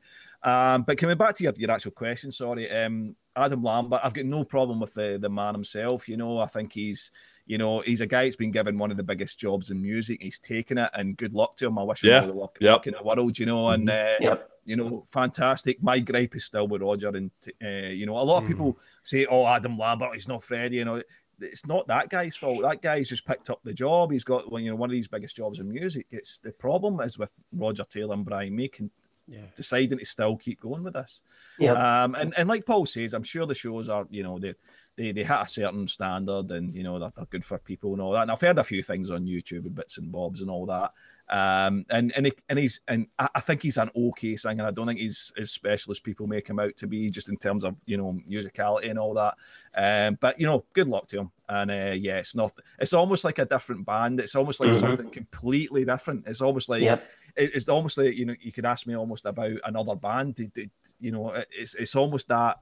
Um, 0.44 0.82
but 0.82 0.96
coming 0.96 1.18
back 1.18 1.34
to 1.36 1.44
your, 1.44 1.52
your 1.56 1.70
actual 1.70 1.90
question, 1.90 2.30
sorry, 2.30 2.70
um, 2.70 3.16
Adam 3.34 3.62
Lambert, 3.62 4.00
I've 4.02 4.14
got 4.14 4.24
no 4.26 4.44
problem 4.44 4.80
with 4.80 4.94
the 4.94 5.18
the 5.20 5.28
man 5.28 5.54
himself. 5.54 6.08
You 6.08 6.16
know, 6.16 6.38
I 6.38 6.46
think 6.46 6.72
he's 6.72 7.10
you 7.48 7.58
know 7.58 7.80
he's 7.80 8.00
a 8.00 8.06
guy 8.06 8.24
that's 8.24 8.36
been 8.36 8.52
given 8.52 8.78
one 8.78 8.92
of 8.92 8.96
the 8.96 9.02
biggest 9.02 9.38
jobs 9.40 9.70
in 9.70 9.82
music. 9.82 10.22
He's 10.22 10.38
taken 10.38 10.78
it, 10.78 10.90
and 10.94 11.16
good 11.16 11.34
luck 11.34 11.56
to 11.56 11.66
him. 11.66 11.78
I 11.78 11.82
wish 11.82 12.04
him 12.04 12.10
Yeah. 12.10 12.20
all 12.20 12.26
the 12.28 12.32
luck, 12.34 12.58
Yep. 12.60 12.72
luck 12.72 12.86
in 12.86 12.94
the 12.94 13.02
world. 13.02 13.38
You 13.38 13.46
know, 13.46 13.68
and 13.70 13.90
uh, 13.90 14.14
Yep. 14.20 14.50
you 14.64 14.76
know, 14.76 15.04
fantastic. 15.10 15.82
My 15.82 15.98
gripe 15.98 16.36
is 16.36 16.44
still 16.44 16.68
with 16.68 16.82
Roger, 16.82 17.08
and 17.08 17.30
uh, 17.64 17.88
you 17.90 18.06
know, 18.06 18.16
a 18.16 18.22
lot 18.22 18.42
of 18.42 18.48
people 18.48 18.76
say, 19.02 19.26
"Oh, 19.26 19.44
Adam 19.46 19.76
Lambert, 19.76 20.14
he's 20.14 20.28
not 20.28 20.44
Freddie." 20.44 20.76
You 20.76 20.84
know, 20.84 21.02
it's 21.40 21.66
not 21.66 21.86
that 21.88 22.08
guy's 22.08 22.36
fault. 22.36 22.62
That 22.62 22.82
guy's 22.82 23.08
just 23.08 23.24
picked 23.26 23.48
up 23.50 23.60
the 23.64 23.72
job. 23.72 24.12
He's 24.12 24.24
got 24.24 24.50
well, 24.50 24.60
you 24.60 24.70
know 24.70 24.76
one 24.76 24.90
of 24.90 24.94
these 24.94 25.08
biggest 25.08 25.36
jobs 25.36 25.58
in 25.60 25.68
music. 25.68 26.06
It's 26.10 26.38
the 26.38 26.52
problem 26.52 27.00
is 27.00 27.18
with 27.18 27.32
Roger 27.52 27.84
Taylor 27.88 28.14
and 28.14 28.24
Brian 28.24 28.54
making 28.56 28.90
Yeah. 29.26 29.42
deciding 29.54 29.98
to 29.98 30.04
still 30.04 30.36
keep 30.36 30.60
going 30.60 30.82
with 30.82 30.94
this. 30.94 31.22
Yeah. 31.58 31.72
Um, 32.04 32.14
and, 32.14 32.32
and 32.38 32.48
like 32.48 32.64
Paul 32.64 32.86
says, 32.86 33.12
I'm 33.14 33.22
sure 33.22 33.44
the 33.46 33.54
shows 33.54 33.88
are, 33.90 34.06
you 34.10 34.22
know, 34.22 34.38
they 34.38 34.54
they, 34.98 35.12
they 35.12 35.22
hit 35.22 35.30
a 35.40 35.46
certain 35.46 35.86
standard 35.86 36.50
and, 36.50 36.74
you 36.74 36.82
know, 36.82 36.98
that 36.98 37.14
they're 37.14 37.24
good 37.26 37.44
for 37.44 37.56
people 37.58 37.92
and 37.92 38.02
all 38.02 38.12
that. 38.12 38.22
And 38.22 38.30
I've 38.32 38.40
heard 38.40 38.58
a 38.58 38.64
few 38.64 38.82
things 38.82 39.10
on 39.10 39.26
YouTube 39.26 39.64
and 39.64 39.74
bits 39.74 39.96
and 39.96 40.10
bobs 40.10 40.40
and 40.40 40.50
all 40.50 40.66
that. 40.66 40.90
Um, 41.30 41.84
and 41.90 42.10
and, 42.16 42.26
he, 42.26 42.32
and 42.48 42.58
he's 42.58 42.80
and 42.88 43.06
I, 43.18 43.28
I 43.36 43.40
think 43.40 43.62
he's 43.62 43.76
an 43.76 43.90
okay 43.94 44.34
singer. 44.34 44.64
I 44.66 44.70
don't 44.70 44.86
think 44.86 44.98
he's 44.98 45.30
as 45.38 45.50
special 45.52 45.90
as 45.92 46.00
people 46.00 46.26
make 46.26 46.48
him 46.48 46.58
out 46.58 46.74
to 46.78 46.86
be, 46.86 47.10
just 47.10 47.28
in 47.28 47.36
terms 47.36 47.64
of 47.64 47.76
you 47.84 47.96
know 47.98 48.18
musicality 48.28 48.88
and 48.90 48.98
all 48.98 49.12
that. 49.14 49.34
Um, 49.74 50.16
but 50.20 50.40
you 50.40 50.46
know, 50.46 50.64
good 50.72 50.88
luck 50.88 51.06
to 51.08 51.18
him. 51.20 51.30
And 51.48 51.70
uh, 51.70 51.94
yeah, 51.94 52.16
it's 52.16 52.34
not. 52.34 52.52
It's 52.78 52.94
almost 52.94 53.24
like 53.24 53.38
a 53.38 53.44
different 53.46 53.84
band. 53.86 54.20
It's 54.20 54.34
almost 54.34 54.58
like 54.58 54.70
Mhm. 54.70 54.80
something 54.80 55.10
completely 55.10 55.84
different. 55.84 56.26
It's 56.26 56.40
almost 56.40 56.68
like 56.70 56.82
Yep. 56.82 57.02
it's 57.36 57.68
almost 57.68 57.98
like 57.98 58.16
you 58.16 58.24
know 58.24 58.34
you 58.40 58.50
could 58.50 58.64
ask 58.64 58.86
me 58.86 58.96
almost 58.96 59.26
about 59.26 59.52
another 59.64 59.96
band. 59.96 60.40
It- 60.40 60.56
it- 60.56 60.70
you 60.98 61.12
know, 61.12 61.30
it's 61.50 61.74
it's 61.74 61.94
almost 61.94 62.28
that 62.28 62.56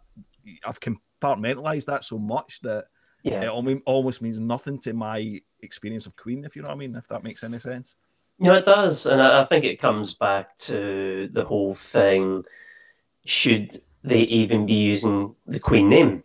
I've 0.64 0.80
compartmentalized 0.80 1.86
that 1.86 2.04
so 2.04 2.18
much 2.18 2.60
that 2.60 2.84
it 3.24 3.32
Yeah. 3.32 3.48
almo- 3.50 3.80
almost 3.86 4.22
means 4.22 4.38
nothing 4.40 4.78
to 4.80 4.92
my 4.92 5.40
experience 5.62 6.06
of 6.06 6.14
Queen, 6.16 6.44
if 6.44 6.54
you 6.54 6.62
know 6.62 6.68
what 6.68 6.74
I 6.74 6.78
mean. 6.78 6.94
If 6.96 7.08
that 7.08 7.24
makes 7.24 7.42
any 7.44 7.58
sense. 7.58 7.96
You 8.38 8.46
know, 8.46 8.54
it 8.56 8.64
does. 8.66 9.06
And 9.06 9.20
I 9.22 9.40
I 9.40 9.44
think 9.44 9.64
it 9.64 9.80
comes 9.80 10.14
back 10.14 10.56
to 10.58 11.28
the 11.32 11.44
whole 11.44 11.74
thing 11.74 12.44
should 13.24 13.80
they 14.04 14.20
even 14.20 14.66
be 14.66 14.74
using 14.74 15.34
the 15.46 15.58
Queen 15.60 15.88
name? 15.88 16.22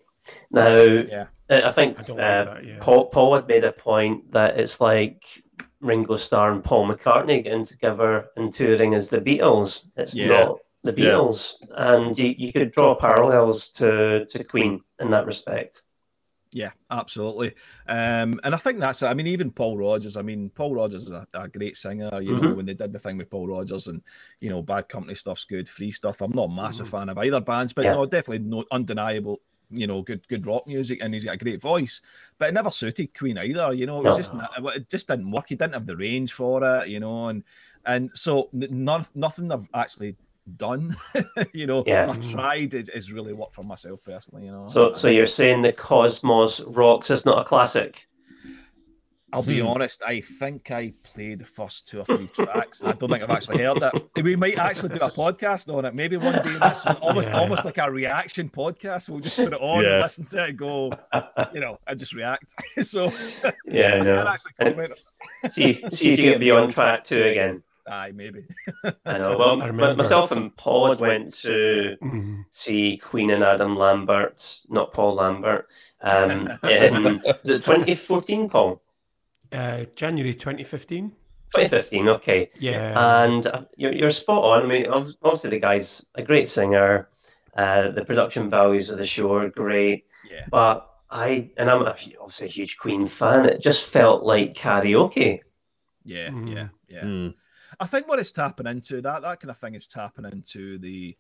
Now, 0.52 0.68
Yeah. 0.84 1.28
I 1.50 1.64
I 1.64 1.72
think 1.72 2.00
I 2.00 2.04
don't 2.04 2.20
uh, 2.20 2.46
like 2.48 2.56
that. 2.58 2.66
Yeah. 2.66 2.78
Paul, 2.82 3.06
Paul 3.08 3.36
had 3.36 3.48
made 3.48 3.64
a 3.64 3.72
point 3.74 4.32
that 4.34 4.60
it's 4.60 4.80
like 4.80 5.24
Ringo 5.80 6.16
Starr 6.18 6.52
and 6.52 6.64
Paul 6.64 6.88
McCartney 6.88 7.44
getting 7.44 7.66
together 7.66 8.28
and 8.36 8.54
touring 8.54 8.94
as 8.94 9.10
the 9.10 9.20
Beatles. 9.20 9.88
It's 9.98 10.16
Yeah. 10.16 10.28
not 10.28 10.60
the 10.84 10.94
Yeah. 10.98 11.10
Beatles. 11.10 11.56
And 11.76 12.18
you, 12.18 12.34
you 12.38 12.52
could 12.54 12.72
draw 12.72 12.96
parallels 13.00 13.72
to, 13.74 14.26
to 14.26 14.44
Queen 14.44 14.82
in 15.00 15.10
that 15.12 15.26
respect. 15.26 15.82
Yeah, 16.54 16.72
absolutely. 16.90 17.54
Um, 17.88 18.38
and 18.44 18.54
I 18.54 18.58
think 18.58 18.82
that's 18.82 19.02
it. 19.02 19.06
I 19.06 19.14
mean, 19.14 19.28
even 19.28 19.52
Paul 19.52 19.78
Rodgers. 19.78 20.18
I 20.18 20.22
mean, 20.22 20.50
Paul 20.50 20.76
Rodgers 20.76 21.04
is 21.04 21.12
a, 21.12 21.26
a 21.34 21.48
great 21.48 21.78
singer. 21.78 22.10
You 22.22 22.34
know, 22.36 22.42
Mhm. 22.42 22.56
when 22.58 22.66
they 22.66 22.74
did 22.74 22.92
the 22.92 23.00
thing 23.00 23.18
with 23.18 23.30
Paul 23.30 23.48
Rodgers 23.48 23.88
and 23.88 24.02
you 24.42 24.50
know, 24.50 24.62
Bad 24.62 24.90
Company 24.90 25.16
stuff's 25.16 25.46
good, 25.46 25.70
free 25.70 25.92
stuff. 25.92 26.20
I'm 26.22 26.34
not 26.34 26.50
a 26.50 26.54
massive 26.54 26.88
Mhm. 26.88 26.92
fan 26.92 27.10
of 27.10 27.18
either 27.20 27.40
bands, 27.40 27.72
but 27.72 27.86
Yeah. 27.86 27.94
no, 27.94 28.06
definitely 28.06 28.46
no 28.46 28.66
undeniable. 28.72 29.40
You 29.70 29.88
know, 29.88 30.02
good 30.02 30.28
good 30.28 30.46
rock 30.46 30.68
music, 30.68 31.00
and 31.02 31.14
he's 31.14 31.24
got 31.24 31.36
a 31.36 31.38
great 31.38 31.62
voice. 31.62 32.02
But 32.38 32.50
it 32.50 32.54
never 32.54 32.70
suited 32.70 33.18
Queen 33.18 33.38
either. 33.38 33.72
You 33.72 33.86
know, 33.86 34.00
it 34.00 34.04
was 34.04 34.16
No. 34.34 34.42
just 34.42 34.76
it 34.76 34.90
just 34.90 35.08
didn't 35.08 35.32
work. 35.32 35.48
He 35.48 35.56
didn't 35.56 35.76
have 35.76 35.86
the 35.86 35.96
range 35.96 36.34
for 36.34 36.62
it. 36.82 36.90
You 36.90 37.00
know, 37.00 37.30
and 37.30 37.46
and 37.86 38.12
so 38.12 38.50
n- 38.54 38.68
none 38.72 39.06
nothing 39.16 39.50
I've 39.54 39.70
actually 39.74 40.18
done. 40.58 40.96
you 41.54 41.68
know, 41.68 41.84
Yeah. 41.86 42.08
I've 42.10 42.30
tried 42.32 42.74
is, 42.74 42.90
is 42.90 43.12
really 43.12 43.34
worked 43.34 43.56
for 43.56 43.64
myself 43.64 44.02
personally. 44.04 44.46
You 44.46 44.52
know, 44.52 44.68
So, 44.68 44.94
so 44.94 45.08
you're 45.10 45.26
saying 45.26 45.62
that 45.64 45.78
Cosmos 45.78 46.62
Rocks 46.62 47.10
is 47.12 47.26
not 47.26 47.40
a 47.40 47.44
classic? 47.44 48.08
I'll 49.34 49.42
be 49.44 49.62
Hmm. 49.62 49.68
honest, 49.68 50.04
I 50.06 50.20
think 50.20 50.72
I 50.72 50.94
played 51.04 51.40
the 51.40 51.46
first 51.46 51.88
two 51.88 52.00
or 52.02 52.04
three 52.04 52.28
tracks. 52.28 52.84
I 52.84 52.92
don't 52.92 53.10
think 53.10 53.24
I've 53.24 53.30
actually 53.30 53.64
heard 53.64 53.78
it. 53.82 54.24
We 54.26 54.36
might 54.36 54.58
actually 54.58 54.90
do 54.90 55.00
a 55.00 55.10
podcast 55.10 55.74
on 55.74 55.86
it. 55.86 55.96
Maybe 55.96 56.18
one 56.18 56.34
day 56.44 56.58
that's 56.60 56.86
almost 57.02 57.30
Yeah. 57.30 57.40
almost 57.40 57.64
like 57.64 57.78
a 57.78 57.90
reaction 57.90 58.50
podcast. 58.50 59.08
We'll 59.08 59.22
just 59.22 59.38
put 59.38 59.54
it 59.54 59.62
on 59.62 59.84
Yeah. 59.86 59.92
and 59.94 60.02
listen 60.02 60.26
to 60.26 60.44
it 60.44 60.50
and 60.50 60.58
go, 60.58 60.92
you 61.54 61.62
know, 61.62 61.78
and 61.88 61.98
just 61.98 62.14
react. 62.14 62.54
so 62.86 63.14
Yeah, 63.66 63.94
I 63.94 63.96
I 63.96 64.00
know. 64.02 64.18
can 64.18 64.28
actually 64.28 64.52
comment. 64.60 64.92
see, 65.52 65.74
see 65.92 66.12
if 66.14 66.20
you 66.20 66.32
get 66.32 66.40
beyond 66.42 66.74
track 66.74 67.06
two 67.06 67.24
again. 67.24 67.64
Aye, 67.88 68.12
maybe. 68.14 68.44
I 69.06 69.18
know. 69.18 69.36
Well, 69.40 69.50
I 69.62 69.66
m- 69.66 69.76
remember. 69.76 69.96
myself 69.96 70.32
and 70.32 70.56
Paul 70.58 70.90
had 70.90 71.00
went 71.00 71.34
to 71.42 71.98
Mhm. 72.02 72.44
see 72.52 72.98
Queen 72.98 73.32
and 73.32 73.44
Adam 73.44 73.76
Lambert, 73.76 74.62
not 74.70 74.94
Paul 74.94 75.16
Lambert. 75.16 75.68
Um, 76.02 76.48
in, 76.64 77.22
was 77.44 77.50
it 77.50 77.64
2014, 77.64 78.50
Paul? 78.50 78.82
Uh, 79.52 79.86
January 79.96 80.34
2015. 80.34 81.12
2015, 81.54 82.08
okay. 82.10 82.50
Yeah. 82.60 83.24
And 83.24 83.46
uh, 83.48 83.64
you're, 83.76 83.92
you're 83.94 84.10
spot 84.10 84.44
on. 84.44 84.64
I 84.64 84.66
mean, 84.68 84.88
obviously, 84.88 85.50
the 85.50 85.60
guy's 85.60 86.06
a 86.16 86.24
great 86.24 86.48
singer. 86.48 87.10
Uh, 87.58 87.90
the 87.90 88.06
production 88.06 88.50
values 88.50 88.90
of 88.90 88.98
the 88.98 89.06
show 89.06 89.34
are 89.36 89.50
great. 89.50 90.06
Yeah. 90.30 90.46
But 90.50 90.88
I, 91.10 91.50
and 91.58 91.70
I'm 91.70 91.82
a, 91.82 91.90
obviously 92.22 92.48
a 92.48 92.50
huge 92.50 92.78
Queen 92.78 93.06
fan, 93.08 93.46
it 93.46 93.62
just 93.62 93.90
felt 93.90 94.24
like 94.24 94.54
karaoke. 94.54 95.40
Yeah, 96.06 96.30
Mm. 96.30 96.56
yeah, 96.56 96.68
yeah. 96.88 97.02
Hmm. 97.04 97.28
I 97.82 97.86
think 97.88 98.08
what 98.08 98.20
it's 98.20 98.32
tapping 98.32 98.68
into 98.68 99.02
that 99.02 99.22
that 99.24 99.40
kind 99.40 99.50
of 99.52 99.58
thing 99.58 99.76
is 99.76 99.88
tapping 99.88 100.26
into 100.26 100.78
the 100.78 101.18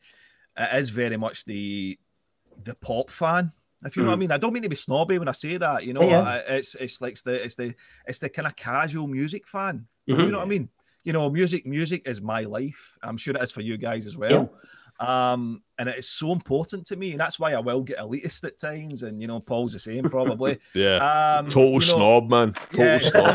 it 0.57 0.75
is 0.79 0.89
very 0.89 1.17
much 1.17 1.43
the 1.45 1.97
the 2.63 2.75
pop 2.81 3.09
fan. 3.09 3.51
If 3.83 3.95
you 3.97 4.03
know 4.03 4.09
what 4.09 4.13
I 4.13 4.17
Mm. 4.17 4.19
mean, 4.19 4.31
I 4.31 4.37
don't 4.37 4.53
mean 4.53 4.61
to 4.63 4.69
be 4.69 4.75
snobby 4.75 5.17
when 5.17 5.27
I 5.27 5.31
say 5.31 5.57
that. 5.57 5.85
You 5.87 5.93
know, 5.93 6.07
Yeah. 6.07 6.21
I- 6.21 6.37
it's 6.57 6.75
it's 6.75 7.01
like 7.01 7.15
the 7.23 7.43
it's 7.43 7.55
the 7.55 7.73
it's 8.07 8.19
the 8.19 8.29
kind 8.29 8.47
of 8.47 8.55
casual 8.55 9.07
music 9.07 9.47
fan. 9.47 9.87
Mhm. 10.07 10.19
You 10.25 10.31
know 10.31 10.37
what 10.37 10.45
I 10.45 10.49
mean? 10.49 10.69
You 11.03 11.13
know, 11.13 11.29
music 11.31 11.65
music 11.65 12.07
is 12.07 12.21
my 12.21 12.41
life. 12.41 12.97
I'm 13.01 13.17
sure 13.17 13.33
it 13.35 13.41
is 13.41 13.51
for 13.51 13.61
you 13.61 13.77
guys 13.77 14.05
as 14.05 14.15
well. 14.17 14.53
Um, 15.01 15.63
and 15.79 15.89
it 15.89 15.97
is 15.97 16.07
so 16.07 16.31
important 16.31 16.85
to 16.85 16.95
me, 16.95 17.11
and 17.11 17.19
that's 17.19 17.39
why 17.39 17.53
I 17.53 17.59
will 17.59 17.81
get 17.81 17.97
elitist 17.97 18.43
at 18.43 18.59
times. 18.59 19.01
And 19.01 19.19
you 19.19 19.27
know, 19.27 19.39
Paul's 19.39 19.73
the 19.73 19.79
same 19.79 20.03
probably. 20.03 20.59
Yeah. 20.75 20.97
Um, 20.97 21.49
Total 21.49 21.65
you 21.65 21.73
know, 21.73 21.79
snob, 21.79 22.29
man. 22.29 22.53
Total 22.69 22.85
yeah. 22.85 22.99
snob. 22.99 23.33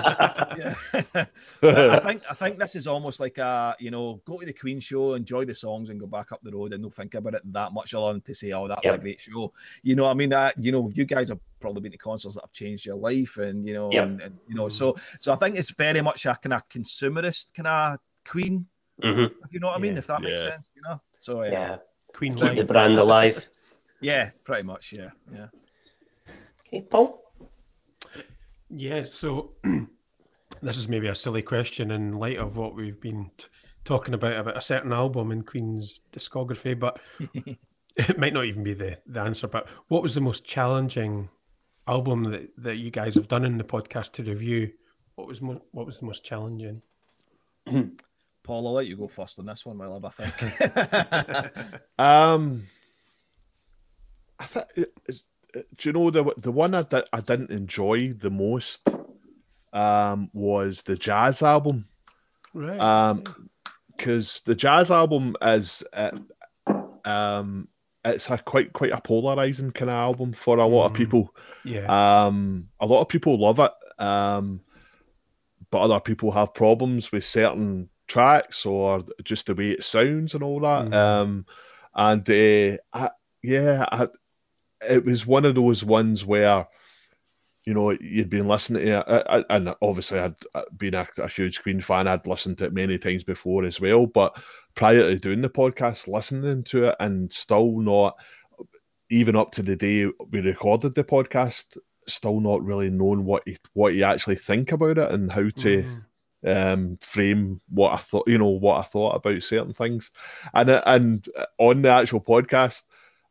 yeah. 1.63 1.97
I 1.97 1.99
think 1.99 2.23
I 2.31 2.35
think 2.35 2.59
this 2.59 2.77
is 2.77 2.87
almost 2.87 3.19
like 3.19 3.39
a 3.39 3.75
you 3.81 3.91
know 3.91 4.23
go 4.25 4.39
to 4.39 4.47
the 4.47 4.53
Queen 4.53 4.79
show, 4.79 5.15
enjoy 5.15 5.45
the 5.45 5.55
songs, 5.55 5.89
and 5.89 5.99
go 5.99 6.07
back 6.07 6.31
up 6.31 6.41
the 6.45 6.53
road, 6.53 6.73
and 6.73 6.83
don't 6.83 6.95
think 6.95 7.15
about 7.15 7.35
it 7.35 7.53
that 7.53 7.73
much 7.73 7.95
other 7.95 8.13
than 8.13 8.23
to 8.23 8.35
say, 8.35 8.53
"Oh, 8.53 8.69
that 8.69 8.79
was 8.85 8.95
a 8.95 8.99
great 8.99 9.21
show." 9.21 9.53
You 9.83 9.97
know, 9.97 10.07
I 10.07 10.15
mean, 10.15 10.31
that 10.31 10.55
you 10.57 10.71
know, 10.71 10.91
you 10.95 11.05
guys 11.05 11.31
have 11.31 11.41
probably 11.59 11.83
been 11.83 11.93
to 11.93 11.99
concerts 11.99 12.37
that 12.37 12.45
have 12.45 12.53
changed 12.53 12.87
your 12.87 12.97
life, 12.97 13.39
and 13.39 13.65
you 13.65 13.75
know, 13.75 13.91
Yep. 13.93 14.05
and, 14.05 14.21
and 14.23 14.39
you 14.49 14.55
know, 14.55 14.69
so 14.69 14.97
so 15.19 15.33
I 15.33 15.37
think 15.37 15.57
it's 15.57 15.73
very 15.73 16.01
much 16.01 16.27
a 16.27 16.37
kind 16.37 16.53
of 16.53 16.69
consumerist 16.69 17.53
kind 17.55 17.67
of 17.67 17.99
Queen, 18.25 18.67
hmm 19.03 19.25
if 19.45 19.53
you 19.53 19.61
know 19.61 19.69
what 19.69 19.77
I 19.77 19.81
mean, 19.81 19.93
Yeah. 19.93 19.99
if 19.99 20.07
that 20.09 20.23
makes 20.23 20.41
Yeah. 20.45 20.51
sense, 20.53 20.71
you 20.75 20.83
know. 20.83 21.01
So 21.19 21.43
yeah, 21.45 21.51
Yeah. 21.51 21.77
Queen 22.15 22.35
Keep 22.35 22.57
the 22.57 22.65
brand 22.65 22.99
alive. 22.99 23.49
yeah, 24.01 24.29
pretty 24.45 24.67
much, 24.67 24.93
yeah, 24.93 25.11
yeah. 25.33 25.49
Okay, 26.67 26.83
Paul? 26.83 27.23
Yeah, 28.69 29.05
so 29.05 29.53
this 30.63 30.77
is 30.77 30.89
maybe 30.89 31.07
a 31.09 31.15
silly 31.15 31.43
question 31.43 31.91
in 31.91 32.15
light 32.19 32.39
of 32.39 32.57
what 32.57 32.75
we've 32.75 33.01
been 33.01 33.31
t- 33.37 33.47
talking 33.85 34.15
about 34.15 34.37
about 34.37 34.57
a 34.57 34.61
certain 34.61 34.93
album 34.93 35.31
in 35.31 35.43
Queen's 35.43 36.01
discography, 36.13 36.79
but 36.79 36.99
it 37.97 38.19
might 38.19 38.33
not 38.33 38.45
even 38.47 38.63
be 38.63 38.75
the, 38.75 38.99
the 39.07 39.21
answer. 39.21 39.47
But 39.47 39.67
what 39.89 40.03
was 40.03 40.15
the 40.15 40.21
most 40.21 40.45
challenging 40.45 41.29
album 41.87 42.25
that, 42.31 42.51
that 42.59 42.77
you 42.77 42.91
guys 42.91 43.15
have 43.15 43.29
done 43.29 43.45
in 43.45 43.59
the 43.59 43.65
podcast 43.65 44.13
to 44.13 44.23
review? 44.25 44.73
What 45.15 45.29
was 45.29 45.41
mo- 45.41 45.63
what 45.71 45.87
was 45.87 46.01
the 46.01 46.07
most 46.07 46.25
challenging? 46.25 46.83
Paul, 48.47 48.67
I'll 48.69 48.75
let 48.75 48.87
you 48.87 48.97
go 48.97 49.09
first 49.09 49.39
on 49.39 49.47
this 49.47 49.67
one, 49.67 49.77
my 49.77 49.87
love. 49.87 50.05
I 50.05 50.11
think. 50.11 51.53
Um, 51.99 52.65
I 54.39 54.45
think. 54.47 54.67
Do 54.75 55.89
you 55.89 55.93
know 55.93 56.11
the 56.11 56.33
the 56.37 56.53
one 56.53 56.75
I, 56.75 56.83
di- 56.83 57.03
I 57.13 57.21
didn't 57.21 57.51
enjoy 57.51 58.13
the 58.13 58.31
most? 58.31 58.89
Um, 59.73 60.31
was 60.33 60.83
the 60.83 60.97
jazz 60.97 61.43
album 61.43 61.87
Right. 62.55 62.79
Um, 62.81 63.25
because 63.95 64.41
the 64.47 64.55
jazz 64.55 64.91
album 64.91 65.37
is 65.43 65.83
uh, 65.93 66.13
um 67.05 67.69
it's 68.05 68.31
a 68.31 68.39
quite 68.39 68.73
quite 68.73 68.93
a 68.93 69.01
polarizing 69.01 69.73
kind 69.73 69.91
of 69.91 69.97
album 69.97 70.33
for 70.33 70.57
a 70.59 70.65
lot 70.67 70.87
of 70.87 70.93
Mhm. 70.93 70.97
people. 70.97 71.35
yeah. 71.65 72.25
Um, 72.27 72.69
a 72.81 72.87
lot 72.87 73.01
of 73.03 73.09
people 73.09 73.39
love 73.39 73.59
it, 73.59 73.73
um, 74.03 74.61
but 75.71 75.81
other 75.81 76.01
people 76.01 76.31
have 76.33 76.55
problems 76.55 77.11
with 77.13 77.25
certain 77.25 77.89
tracks 78.09 78.65
or 78.67 79.05
just 79.25 79.47
the 79.47 79.55
way 79.55 79.71
it 79.71 79.85
sounds 79.85 80.35
and 80.35 80.43
all 80.43 80.61
that. 80.61 80.87
Mhm. 80.87 80.95
Um, 80.95 81.47
and 81.95 82.29
uh, 82.31 82.79
I, 82.93 83.11
yeah, 83.43 83.87
I, 83.91 84.09
it 84.89 85.05
was 85.05 85.27
one 85.27 85.45
of 85.45 85.55
those 85.55 85.85
ones 85.85 86.25
where 86.25 86.67
you 87.65 87.75
know 87.75 87.91
you'd 87.91 88.31
been 88.31 88.47
listening 88.47 88.85
to 88.87 88.99
it, 89.01 89.05
I- 89.09 89.39
I- 89.41 89.57
and 89.57 89.75
obviously 89.83 90.21
I'd 90.21 90.35
uh, 90.55 90.63
been 90.77 90.95
a, 90.95 91.09
a 91.19 91.29
huge 91.29 91.63
Queen 91.63 91.81
fan. 91.81 92.07
I'd 92.07 92.27
listened 92.27 92.59
to 92.59 92.67
it 92.67 92.73
many 92.73 92.99
times 92.99 93.25
before 93.25 93.65
as 93.65 93.81
well, 93.81 94.07
but 94.07 94.39
prior 94.75 95.03
to 95.09 95.19
doing 95.19 95.41
the 95.43 95.49
podcast, 95.51 96.07
listening 96.07 96.63
to 96.65 96.85
it 96.85 96.97
and 97.01 97.33
still 97.33 97.79
not 97.81 98.17
even 99.11 99.37
up 99.37 99.53
to 99.53 99.63
the 99.63 99.75
day 99.77 100.07
we 100.31 100.41
recorded 100.41 100.95
the 100.95 101.05
podcast, 101.05 101.77
still 102.07 102.41
not 102.41 102.63
really 102.63 102.91
knowing 102.91 103.25
what 103.25 103.43
you 103.47 103.57
what 103.73 103.95
you 103.95 104.05
actually 104.05 104.37
think 104.37 104.71
about 104.73 104.99
it 104.99 105.11
and 105.11 105.33
how 105.33 105.49
to 105.51 105.83
Mhm. 105.83 106.05
Um 106.45 106.99
frame 107.01 107.61
what 107.69 107.93
I 107.93 107.97
thought 107.97 108.29
you 108.29 108.39
know 108.39 108.49
what 108.49 108.79
I 108.79 108.83
thought 108.83 109.17
about 109.17 109.43
certain 109.43 109.73
things. 109.73 110.11
And 110.55 110.71
uh, 110.71 110.83
and 110.87 111.27
on 111.59 111.83
the 111.83 111.91
actual 111.91 112.21
podcast 112.21 112.83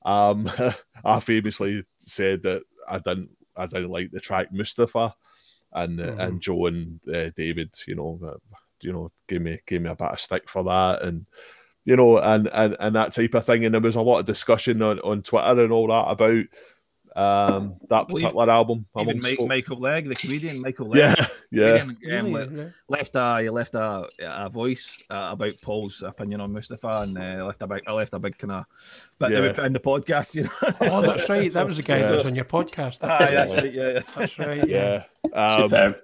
um 0.04 0.50
I 1.06 1.20
famously 1.20 1.84
said 2.00 2.44
that 2.44 2.64
I 2.88 3.00
didn't 3.00 3.30
I 3.56 3.68
didn't 3.68 3.90
like 3.90 4.12
the 4.12 4.20
track 4.20 4.52
Mustapha 4.52 5.16
and 5.74 6.00
uh, 6.00 6.16
and 6.20 6.42
Joe 6.42 6.66
and 6.68 7.00
uh, 7.14 7.30
David 7.36 7.76
you 7.88 7.96
know 7.96 8.20
uh, 8.26 8.56
you 8.82 8.94
know 8.94 9.12
gave 9.28 9.42
me 9.42 9.60
gave 9.66 9.82
me 9.82 9.90
a 9.90 9.96
bit 9.96 10.08
of 10.08 10.20
stick 10.20 10.50
for 10.50 10.64
that 10.64 11.02
and 11.02 11.28
you 11.86 11.96
know 11.96 12.18
and 12.18 12.48
and 12.48 12.76
and 12.80 12.96
that 12.96 13.14
type 13.14 13.34
of 13.34 13.46
thing. 13.46 13.64
And 13.66 13.74
there 13.74 13.82
was 13.82 13.96
a 13.96 14.02
lot 14.02 14.20
of 14.20 14.26
discussion 14.26 14.82
on 14.82 15.00
on 15.00 15.22
Twitter 15.22 15.64
and 15.64 15.72
all 15.72 15.88
that 15.88 16.10
about 16.10 16.46
um 17.16 17.76
that 17.90 17.90
Well, 17.90 18.06
particular 18.08 18.50
album 18.50 18.86
Even 19.00 19.22
Mike. 19.22 19.40
Michael 19.48 19.78
Legge, 19.78 20.06
the 20.10 20.16
comedian 20.16 20.62
Michael 20.62 20.88
Legge. 20.88 21.18
yeah 21.18 21.28
yeah 21.52 21.80
comedian, 21.80 22.26
um, 22.26 22.34
le- 22.34 22.74
left 22.90 23.16
a 23.16 23.42
he 23.42 23.50
left 23.50 23.74
a, 23.76 24.08
a 24.22 24.50
voice 24.50 25.00
uh, 25.10 25.30
about 25.32 25.54
Paul's 25.62 26.02
opinion 26.04 26.42
on 26.42 26.52
Mustapha, 26.52 26.90
and 26.94 27.18
uh, 27.18 27.46
left 27.46 27.62
a 27.62 27.68
big 27.68 27.84
I 27.88 27.94
left 27.94 28.14
a 28.14 28.20
big 28.20 28.38
kind 28.38 28.52
of 28.52 28.66
bit 29.20 29.30
that 29.32 29.42
we 29.42 29.48
Yeah. 29.48 29.54
put 29.54 29.66
in 29.66 29.74
the 29.74 29.80
podcast. 29.80 30.36
You 30.36 30.44
know, 30.44 30.50
Oh, 30.82 31.02
that's 31.02 31.30
right. 31.30 31.52
That 31.54 31.66
was 31.66 31.78
the 31.78 31.84
guy 31.84 32.00
that 32.00 32.12
was 32.16 32.28
on 32.28 32.36
your 32.36 32.46
podcast. 32.46 33.02
Aye, 33.04 33.32
that's 33.32 33.56
right. 33.56 33.72
Yeah, 33.74 33.92
yeah. 33.94 34.00
That's 34.16 34.40
right. 34.40 34.68
Yeah. 34.68 35.04
yeah 35.34 35.46
um, 35.46 35.62
Superb. 35.70 35.96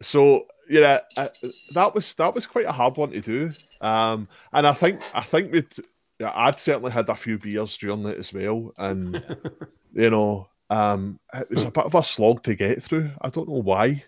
so 0.00 0.46
yeah, 0.70 1.00
uh, 1.16 1.28
that 1.74 1.94
was 1.94 2.14
that 2.14 2.34
was 2.34 2.46
quite 2.46 2.66
a 2.66 2.72
hard 2.72 2.96
one 2.96 3.10
to 3.10 3.20
do. 3.20 3.48
Um, 3.80 4.28
and 4.52 4.66
I 4.66 4.72
think 4.72 4.98
I 5.14 5.22
think 5.22 5.50
we'd 5.52 5.66
yeah, 5.76 5.84
I'd 6.20 6.60
certainly 6.60 6.90
had 6.90 7.08
a 7.08 7.14
few 7.14 7.38
beers 7.38 7.76
during 7.76 8.06
it 8.06 8.18
as 8.18 8.32
well, 8.32 8.72
and 8.76 9.22
you 9.92 10.10
know, 10.10 10.48
um, 10.70 11.18
it 11.32 11.50
was 11.50 11.64
a 11.64 11.70
bit 11.70 11.84
of 11.84 11.94
a 11.94 12.02
slog 12.02 12.42
to 12.44 12.54
get 12.54 12.82
through. 12.82 13.10
I 13.20 13.30
don't 13.30 13.48
know 13.48 13.62
why. 13.62 14.04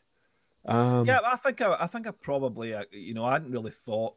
Um, 0.67 1.07
yeah, 1.07 1.21
I 1.25 1.37
think 1.37 1.61
I, 1.61 1.77
I 1.81 1.87
think 1.87 2.07
I 2.07 2.11
probably, 2.11 2.75
uh, 2.75 2.85
you 2.93 3.15
know, 3.15 3.25
I 3.25 3.33
hadn't 3.33 3.53
really 3.53 3.71
thought, 3.71 4.15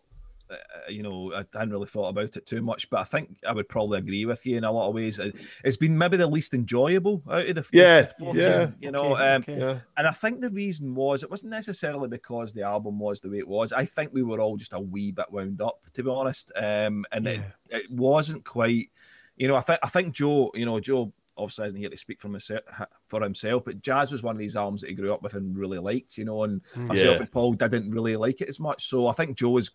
you 0.89 1.01
know, 1.03 1.34
I 1.34 1.45
hadn't 1.53 1.71
really 1.71 1.88
thought 1.88 2.10
about 2.10 2.36
it 2.36 2.45
too 2.45 2.62
much, 2.62 2.89
but 2.89 2.99
I 2.99 3.03
think 3.06 3.38
I 3.47 3.53
would 3.53 3.69
probably 3.69 3.99
agree 3.99 4.25
with 4.25 4.45
you 4.45 4.58
in 4.58 4.63
a 4.63 4.71
lot 4.71 4.89
of 4.89 4.95
ways. 4.95 5.19
It, 5.19 5.36
has 5.63 5.77
been 5.77 5.97
maybe 5.97 6.17
the 6.17 6.27
least 6.27 6.53
enjoyable 6.53 7.23
out 7.29 7.47
of 7.47 7.56
the 7.56 7.65
yeah, 7.71 8.06
14, 8.19 8.41
yeah, 8.41 8.69
you 8.79 8.91
know, 8.91 9.15
Okay, 9.15 9.34
um, 9.34 9.41
okay. 9.41 9.58
yeah, 9.60 9.79
and 9.97 10.08
I 10.08 10.12
think 10.12 10.41
the 10.41 10.49
reason 10.49 10.93
was 10.95 11.23
it 11.23 11.32
wasn't 11.32 11.51
necessarily 11.51 12.08
because 12.08 12.53
the 12.53 12.63
album 12.63 12.99
was 12.99 13.19
the 13.19 13.29
way 13.29 13.39
it 13.39 13.47
was. 13.47 13.73
I 13.73 13.86
think 13.86 14.13
we 14.13 14.23
were 14.23 14.39
all 14.39 14.58
just 14.58 14.73
a 14.73 14.79
wee 14.79 15.12
bit 15.12 15.32
wound 15.32 15.62
up, 15.62 15.79
to 15.93 16.03
be 16.03 16.10
honest, 16.10 16.51
um, 16.56 17.06
and 17.12 17.27
it, 17.27 17.39
Yeah. 17.69 17.77
it 17.77 17.91
wasn't 17.91 18.45
quite, 18.45 18.89
you 19.38 19.47
know, 19.47 19.56
I 19.56 19.62
think 19.62 19.79
I 19.82 19.89
think 19.89 20.13
Joe, 20.13 20.51
you 20.53 20.65
know, 20.65 20.79
Joe 20.79 21.13
obviously 21.36 21.65
isn't 21.65 21.79
here 21.79 21.89
to 21.89 21.97
speak 21.97 22.21
for 22.21 22.27
himself, 22.27 22.62
for 23.08 23.21
himself, 23.23 23.63
but 23.65 23.82
Jazz 23.82 24.12
was 24.12 24.21
one 24.21 24.36
of 24.36 24.39
these 24.39 24.56
albums 24.56 24.82
that 24.82 24.89
he 24.91 24.95
grew 24.95 25.12
up 25.12 25.23
with 25.23 25.34
and 25.34 25.58
really 25.58 25.79
liked, 25.79 26.15
you 26.15 26.25
know, 26.25 26.43
and 26.43 26.62
myself 26.75 27.19
and 27.19 27.32
Paul 27.32 27.53
didn't 27.53 27.89
really 27.89 28.15
like 28.15 28.41
it 28.41 28.49
as 28.49 28.60
much. 28.60 28.86
So 28.86 29.08
I 29.08 29.13
think 29.13 29.36
Joe 29.36 29.49
was, 29.49 29.71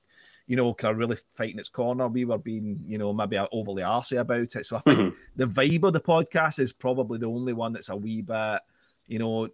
you 0.48 0.56
know, 0.56 0.74
kind 0.74 0.92
of 0.92 0.98
really 0.98 1.16
fighting 1.30 1.58
its 1.60 1.68
corner. 1.68 2.08
We 2.08 2.24
were 2.24 2.38
being, 2.38 2.80
you 2.86 2.98
know, 2.98 3.12
maybe 3.12 3.38
overly 3.52 3.82
arsy 3.84 4.18
about 4.18 4.40
it. 4.56 4.64
So 4.64 4.78
I 4.78 4.80
think 4.80 4.98
Mhm. 4.98 5.16
the 5.36 5.46
vibe 5.46 5.84
of 5.84 5.92
the 5.92 6.00
podcast 6.00 6.58
is 6.58 6.72
probably 6.72 7.18
the 7.18 7.26
only 7.28 7.52
one 7.52 7.72
that's 7.74 7.90
a 7.90 7.96
wee 7.96 8.22
bit, 8.22 8.60
you 9.06 9.18
know, 9.20 9.48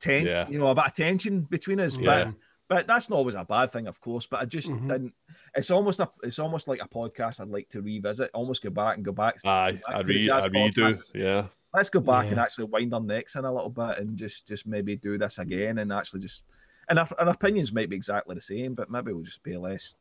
ten, 0.00 0.26
Yeah. 0.26 0.48
you 0.50 0.58
know, 0.58 0.68
a 0.68 0.74
bit 0.74 0.86
of 0.86 0.94
tension 0.94 1.42
between 1.42 1.80
us. 1.80 1.96
Yeah. 1.96 2.24
But 2.24 2.34
but 2.68 2.86
that's 2.86 3.10
not 3.10 3.16
always 3.16 3.34
a 3.34 3.44
bad 3.44 3.72
thing, 3.72 3.88
of 3.88 4.00
course. 4.00 4.26
But 4.28 4.42
I 4.42 4.44
just 4.44 4.68
Mhm. 4.68 4.86
didn't. 4.88 5.14
It's 5.56 5.72
almost 5.72 5.98
a, 5.98 6.08
it's 6.22 6.38
almost 6.38 6.68
like 6.68 6.80
a 6.80 6.88
podcast 6.88 7.40
I'd 7.40 7.48
like 7.48 7.68
to 7.70 7.82
revisit. 7.82 8.30
Almost 8.32 8.62
go 8.62 8.70
back 8.70 8.94
and 8.96 9.04
go 9.04 9.10
back. 9.10 9.36
aye, 9.44 9.72
back 9.72 9.82
I 9.88 9.98
to 10.02 10.06
the 10.06 10.14
read, 10.14 10.24
jazz 10.26 10.44
I 10.46 10.48
redo, 10.50 10.72
podcast. 10.74 11.14
yeah, 11.14 11.46
Let's 11.74 11.88
go 11.90 11.98
back 12.00 12.30
and 12.30 12.38
actually 12.38 12.64
wind 12.66 12.94
our 12.94 13.00
necks 13.00 13.34
in 13.36 13.44
a 13.44 13.52
little 13.52 13.70
bit 13.70 13.98
and 13.98 14.16
just 14.16 14.46
just 14.46 14.66
maybe 14.68 14.96
do 14.96 15.18
this 15.18 15.38
again 15.38 15.78
and 15.78 15.92
actually 15.92 16.20
just. 16.20 16.42
And 16.90 16.98
our, 16.98 17.08
our 17.18 17.28
opinions 17.30 17.72
might 17.72 17.88
be 17.88 17.96
exactly 17.96 18.34
the 18.34 18.40
same, 18.42 18.74
but 18.74 18.90
maybe 18.90 19.12
we'll 19.12 19.22
just 19.22 19.42
be 19.42 19.56
less. 19.56 19.96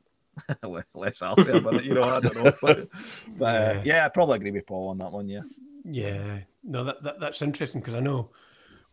less 0.63 1.19
arsy 1.21 1.53
about 1.53 1.75
it, 1.75 1.83
you 1.83 1.93
know. 1.93 2.03
I 2.03 2.19
don't 2.21 2.35
know, 2.35 2.53
but, 2.61 2.87
but 3.37 3.45
uh, 3.45 3.73
Yeah. 3.73 3.81
yeah, 3.83 4.05
I 4.05 4.09
probably 4.09 4.37
agree 4.37 4.51
with 4.51 4.67
Paul 4.67 4.89
on 4.89 4.97
that 4.99 5.11
one. 5.11 5.27
Yeah, 5.27 5.41
Yeah, 5.83 6.39
no, 6.63 6.85
that, 6.85 7.03
that 7.03 7.19
that's 7.19 7.41
interesting 7.41 7.81
because 7.81 7.95
I 7.95 7.99
know 7.99 8.29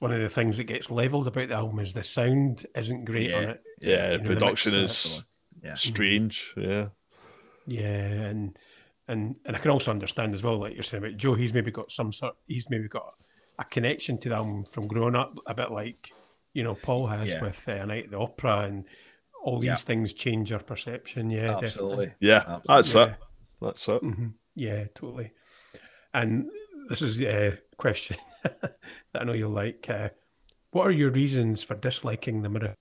one 0.01 0.13
of 0.13 0.21
the 0.21 0.29
things 0.29 0.57
that 0.57 0.65
gets 0.65 0.91
leveled 0.91 1.29
about 1.29 1.49
the 1.49 1.55
album 1.55 1.79
is 1.79 1.93
the 1.93 2.03
sound 2.03 2.67
isn't 2.75 3.05
great 3.05 3.33
on 3.33 3.45
it. 3.45 3.63
yeah. 3.81 4.13
You 4.13 4.19
know, 4.23 4.29
production 4.29 4.73
mix, 4.73 5.07
is. 5.07 5.25
Yeah. 5.63 5.75
strange, 5.75 6.53
yeah, 6.57 6.89
Yeah, 7.67 7.85
and 7.85 8.59
and 9.07 9.37
and 9.45 9.55
I 9.55 9.59
can 9.61 9.71
also 9.71 9.91
understand 9.93 10.35
as 10.35 10.43
well, 10.43 10.59
like 10.59 10.75
you're 10.75 10.83
saying 10.83 11.05
about 11.05 11.17
Joe, 11.17 11.35
he's 11.35 11.55
maybe 11.55 11.71
got 11.71 11.93
some 11.93 12.13
sort, 12.13 12.35
he's 12.49 12.69
maybe 12.71 12.89
got 12.89 13.15
a 13.59 13.65
connection 13.65 14.19
to 14.23 14.29
the 14.31 14.35
album 14.35 14.65
from 14.65 14.89
growing 14.89 15.15
up, 15.15 15.35
a 15.47 15.55
bit 15.55 15.71
like 15.71 16.11
you 16.57 16.63
know 16.65 16.75
Paul 16.75 17.07
has 17.09 17.29
Yeah. 17.29 17.43
with 17.43 17.69
uh, 17.69 17.85
Night 17.85 18.05
at 18.07 18.11
the 18.11 18.19
Opera, 18.19 18.61
and 18.61 18.85
all 19.45 19.59
these 19.61 19.67
Yeah. 19.69 19.77
things 19.77 20.13
change 20.13 20.51
your 20.51 20.61
perception. 20.61 21.31
Yeah, 21.31 21.59
absolutely. 21.59 22.13
yeah. 22.21 22.61
That's 22.67 22.93
definitely. 22.93 23.13
it. 23.13 23.19
That's 23.61 23.89
it. 23.89 24.01
hmm 24.03 24.27
Yeah, 24.55 24.85
totally. 24.95 25.33
And 26.15 26.49
this 26.89 27.03
is 27.03 27.21
a 27.21 27.59
question 27.77 28.17
that 28.43 28.79
I 29.15 29.25
know 29.25 29.35
you'll 29.35 29.51
like. 29.51 29.87
Uh, 29.91 30.09
what 30.71 30.87
are 30.87 30.91
your 31.03 31.11
reasons 31.11 31.63
for 31.63 31.75
disliking 31.75 32.43
the 32.43 32.49
mirror? 32.49 32.75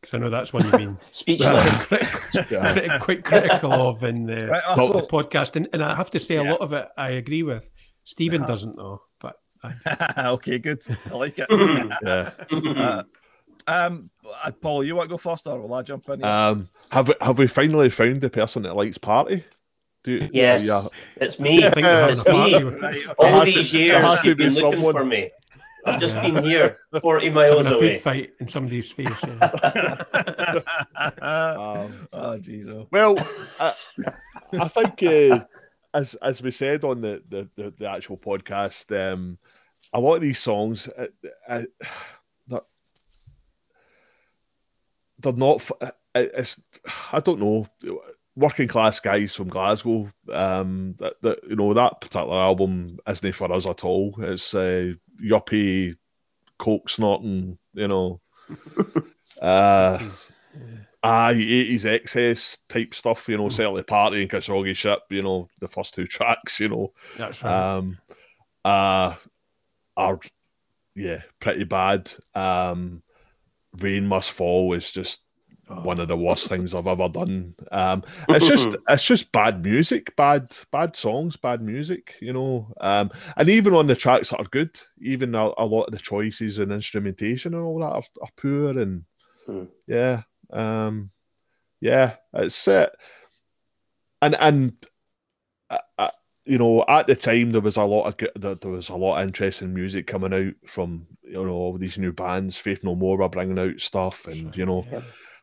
Because 0.00 0.14
I 0.14 0.18
know 0.18 0.30
that's 0.30 0.52
one 0.52 0.62
you've 0.64 0.72
been 0.72 0.94
Speechless. 1.10 1.82
critical, 1.86 2.20
Yeah. 2.50 2.74
criti- 2.74 3.00
quite 3.00 3.24
critical 3.24 3.72
of 3.72 4.04
in 4.04 4.26
the, 4.26 4.46
Right, 4.46 4.62
uh, 4.66 4.74
Well, 4.78 4.92
the 4.92 5.02
podcast, 5.02 5.56
and, 5.56 5.68
and 5.72 5.82
I 5.82 5.94
have 5.96 6.10
to 6.12 6.20
say 6.20 6.36
a 6.36 6.44
lot 6.44 6.60
of 6.60 6.72
it 6.72 6.86
I 6.96 7.10
agree 7.10 7.42
with. 7.42 7.64
Stephen 8.04 8.42
Uh-huh. 8.42 8.50
doesn't 8.52 8.76
know, 8.76 9.00
but 9.00 9.00
I, 9.00 9.07
okay, 10.18 10.58
good. 10.58 10.82
I 11.10 11.14
like 11.14 11.38
it. 11.38 11.46
Yeah. 12.02 12.30
Uh, 13.68 13.84
um, 13.86 13.98
uh, 14.44 14.50
Paul, 14.62 14.82
you 14.82 14.94
want 14.96 15.08
to 15.10 15.12
go 15.12 15.18
first, 15.18 15.46
or 15.46 15.60
will 15.60 15.74
I 15.74 15.82
jump 15.82 16.02
in? 16.08 16.20
here? 16.20 16.26
Um, 16.28 16.68
have 16.90 17.08
we, 17.08 17.14
have 17.20 17.36
we 17.38 17.46
finally 17.46 17.90
found 17.90 18.22
the 18.22 18.30
person 18.30 18.62
that 18.62 18.74
likes 18.74 18.96
party? 18.96 19.44
Do 20.04 20.12
you, 20.12 20.30
Yes. 20.32 20.64
Yeah. 20.66 20.86
It's 21.16 21.38
me. 21.38 21.66
I 21.66 21.70
think 21.70 21.84
we're 21.84 22.00
having 22.00 22.12
It's 22.14 22.26
me. 22.26 22.54
right, 22.54 22.96
okay. 22.96 23.04
All 23.18 23.26
has 23.26 23.44
to- 23.48 23.54
these 23.54 23.72
there 23.72 23.80
years 23.82 24.24
you've 24.24 24.36
be 24.38 24.44
been 24.44 24.54
looking 24.54 24.72
someone- 24.72 24.94
for 24.94 25.04
me. 25.04 25.30
I've 25.86 26.00
just 26.00 26.14
been 26.16 26.42
here, 26.44 26.76
40 27.00 27.30
miles 27.30 27.64
having 27.66 27.72
a 27.72 27.92
food 27.92 28.00
fight 28.02 28.30
in 28.40 28.48
somebody's 28.48 28.90
face. 28.92 29.08
Yeah. 29.24 30.60
Um, 31.20 32.08
oh, 32.12 32.36
jeez. 32.38 32.68
Oh. 32.68 32.86
well, 32.90 33.16
I, 33.60 33.72
I 34.60 34.68
think 34.68 35.02
uh, 35.02 35.44
as 35.94 36.14
as 36.16 36.42
we 36.42 36.50
said 36.50 36.84
on 36.84 37.00
the 37.00 37.22
the, 37.28 37.48
the, 37.56 37.74
the 37.78 37.88
actual 37.88 38.16
podcast, 38.16 38.90
um, 39.12 39.38
a 39.94 40.00
lot 40.00 40.16
of 40.16 40.22
these 40.22 40.38
songs, 40.38 40.88
uh, 40.88 41.06
uh, 41.48 41.62
they're, 42.46 42.60
they're 45.18 45.32
not. 45.32 45.70
uh, 45.80 45.90
It's 46.14 46.60
I 47.12 47.20
don't 47.20 47.40
know. 47.40 47.68
Working 48.36 48.68
class 48.68 49.00
guys 49.00 49.34
from 49.34 49.48
Glasgow. 49.48 50.12
Um, 50.32 50.94
that, 50.98 51.12
that 51.22 51.38
you 51.48 51.56
know 51.56 51.74
that 51.74 52.00
particular 52.00 52.38
album 52.38 52.84
isn't 53.08 53.32
for 53.32 53.52
us 53.52 53.66
at 53.66 53.84
all. 53.84 54.14
It's 54.18 54.54
uh, 54.54 54.92
yuppie, 55.20 55.96
coke 56.58 56.88
snorting. 56.88 57.58
You 57.74 57.88
know. 57.88 58.20
uh, 59.42 59.98
Aye, 61.02 61.32
eighties 61.32 61.86
excess 61.86 62.58
type 62.68 62.94
stuff, 62.94 63.28
you 63.28 63.36
know, 63.36 63.48
certainly 63.48 63.82
party 63.82 64.22
and 64.22 64.30
Khashoggi 64.30 64.74
ship, 64.74 65.00
you 65.10 65.22
know, 65.22 65.48
the 65.60 65.68
first 65.68 65.94
two 65.94 66.06
tracks, 66.08 66.58
you 66.60 66.68
know, 66.68 66.92
That's 67.16 67.42
right. 67.42 67.76
um, 67.76 67.98
uh, 68.64 69.14
are 69.96 70.20
yeah, 70.94 71.22
pretty 71.40 71.64
bad. 71.64 72.10
Um, 72.34 73.02
Rain 73.78 74.06
Must 74.06 74.32
Fall 74.32 74.72
is 74.72 74.90
just 74.90 75.22
one 75.68 76.00
of 76.00 76.08
the 76.08 76.16
worst 76.16 76.48
things 76.48 76.74
I've 76.74 76.86
ever 76.86 77.08
done. 77.08 77.54
Um, 77.70 78.02
it's 78.28 78.48
just 78.48 78.68
it's 78.88 79.04
just 79.04 79.30
bad 79.30 79.62
music, 79.62 80.16
bad 80.16 80.46
bad 80.72 80.96
songs, 80.96 81.36
bad 81.36 81.62
music, 81.62 82.16
you 82.20 82.32
know. 82.32 82.66
Um, 82.80 83.10
and 83.36 83.48
even 83.48 83.74
on 83.74 83.86
the 83.86 83.94
tracks 83.94 84.30
that 84.30 84.40
are 84.40 84.48
good, 84.50 84.76
even 85.00 85.34
a, 85.34 85.50
a 85.58 85.64
lot 85.64 85.84
of 85.84 85.92
the 85.92 85.98
choices 85.98 86.58
and 86.58 86.72
instrumentation 86.72 87.54
and 87.54 87.62
all 87.62 87.78
that 87.80 87.86
are, 87.86 88.02
are 88.22 88.30
poor 88.36 88.78
and 88.78 89.04
Hmm. 89.48 89.64
yeah, 89.86 90.22
um, 90.52 91.10
yeah, 91.80 92.16
it's 92.34 92.66
it. 92.68 92.90
And 94.20 94.34
and 94.34 94.72
uh, 95.70 95.78
uh, 95.96 96.10
you 96.44 96.58
know, 96.58 96.84
at 96.88 97.06
the 97.06 97.14
time 97.14 97.52
there 97.52 97.60
was 97.60 97.76
a 97.76 97.84
lot 97.84 98.06
of 98.06 98.30
there, 98.40 98.54
there 98.54 98.70
was 98.70 98.88
a 98.88 98.96
lot 98.96 99.20
of 99.20 99.26
interesting 99.26 99.74
music 99.74 100.06
coming 100.06 100.32
out 100.32 100.70
from 100.70 101.06
you 101.22 101.44
know 101.44 101.52
all 101.52 101.78
these 101.78 101.98
new 101.98 102.12
bands. 102.12 102.56
Faith 102.56 102.82
No 102.82 102.94
More 102.94 103.16
were 103.16 103.28
bringing 103.28 103.58
out 103.58 103.80
stuff, 103.80 104.26
and 104.26 104.56
you 104.56 104.66
know 104.66 104.84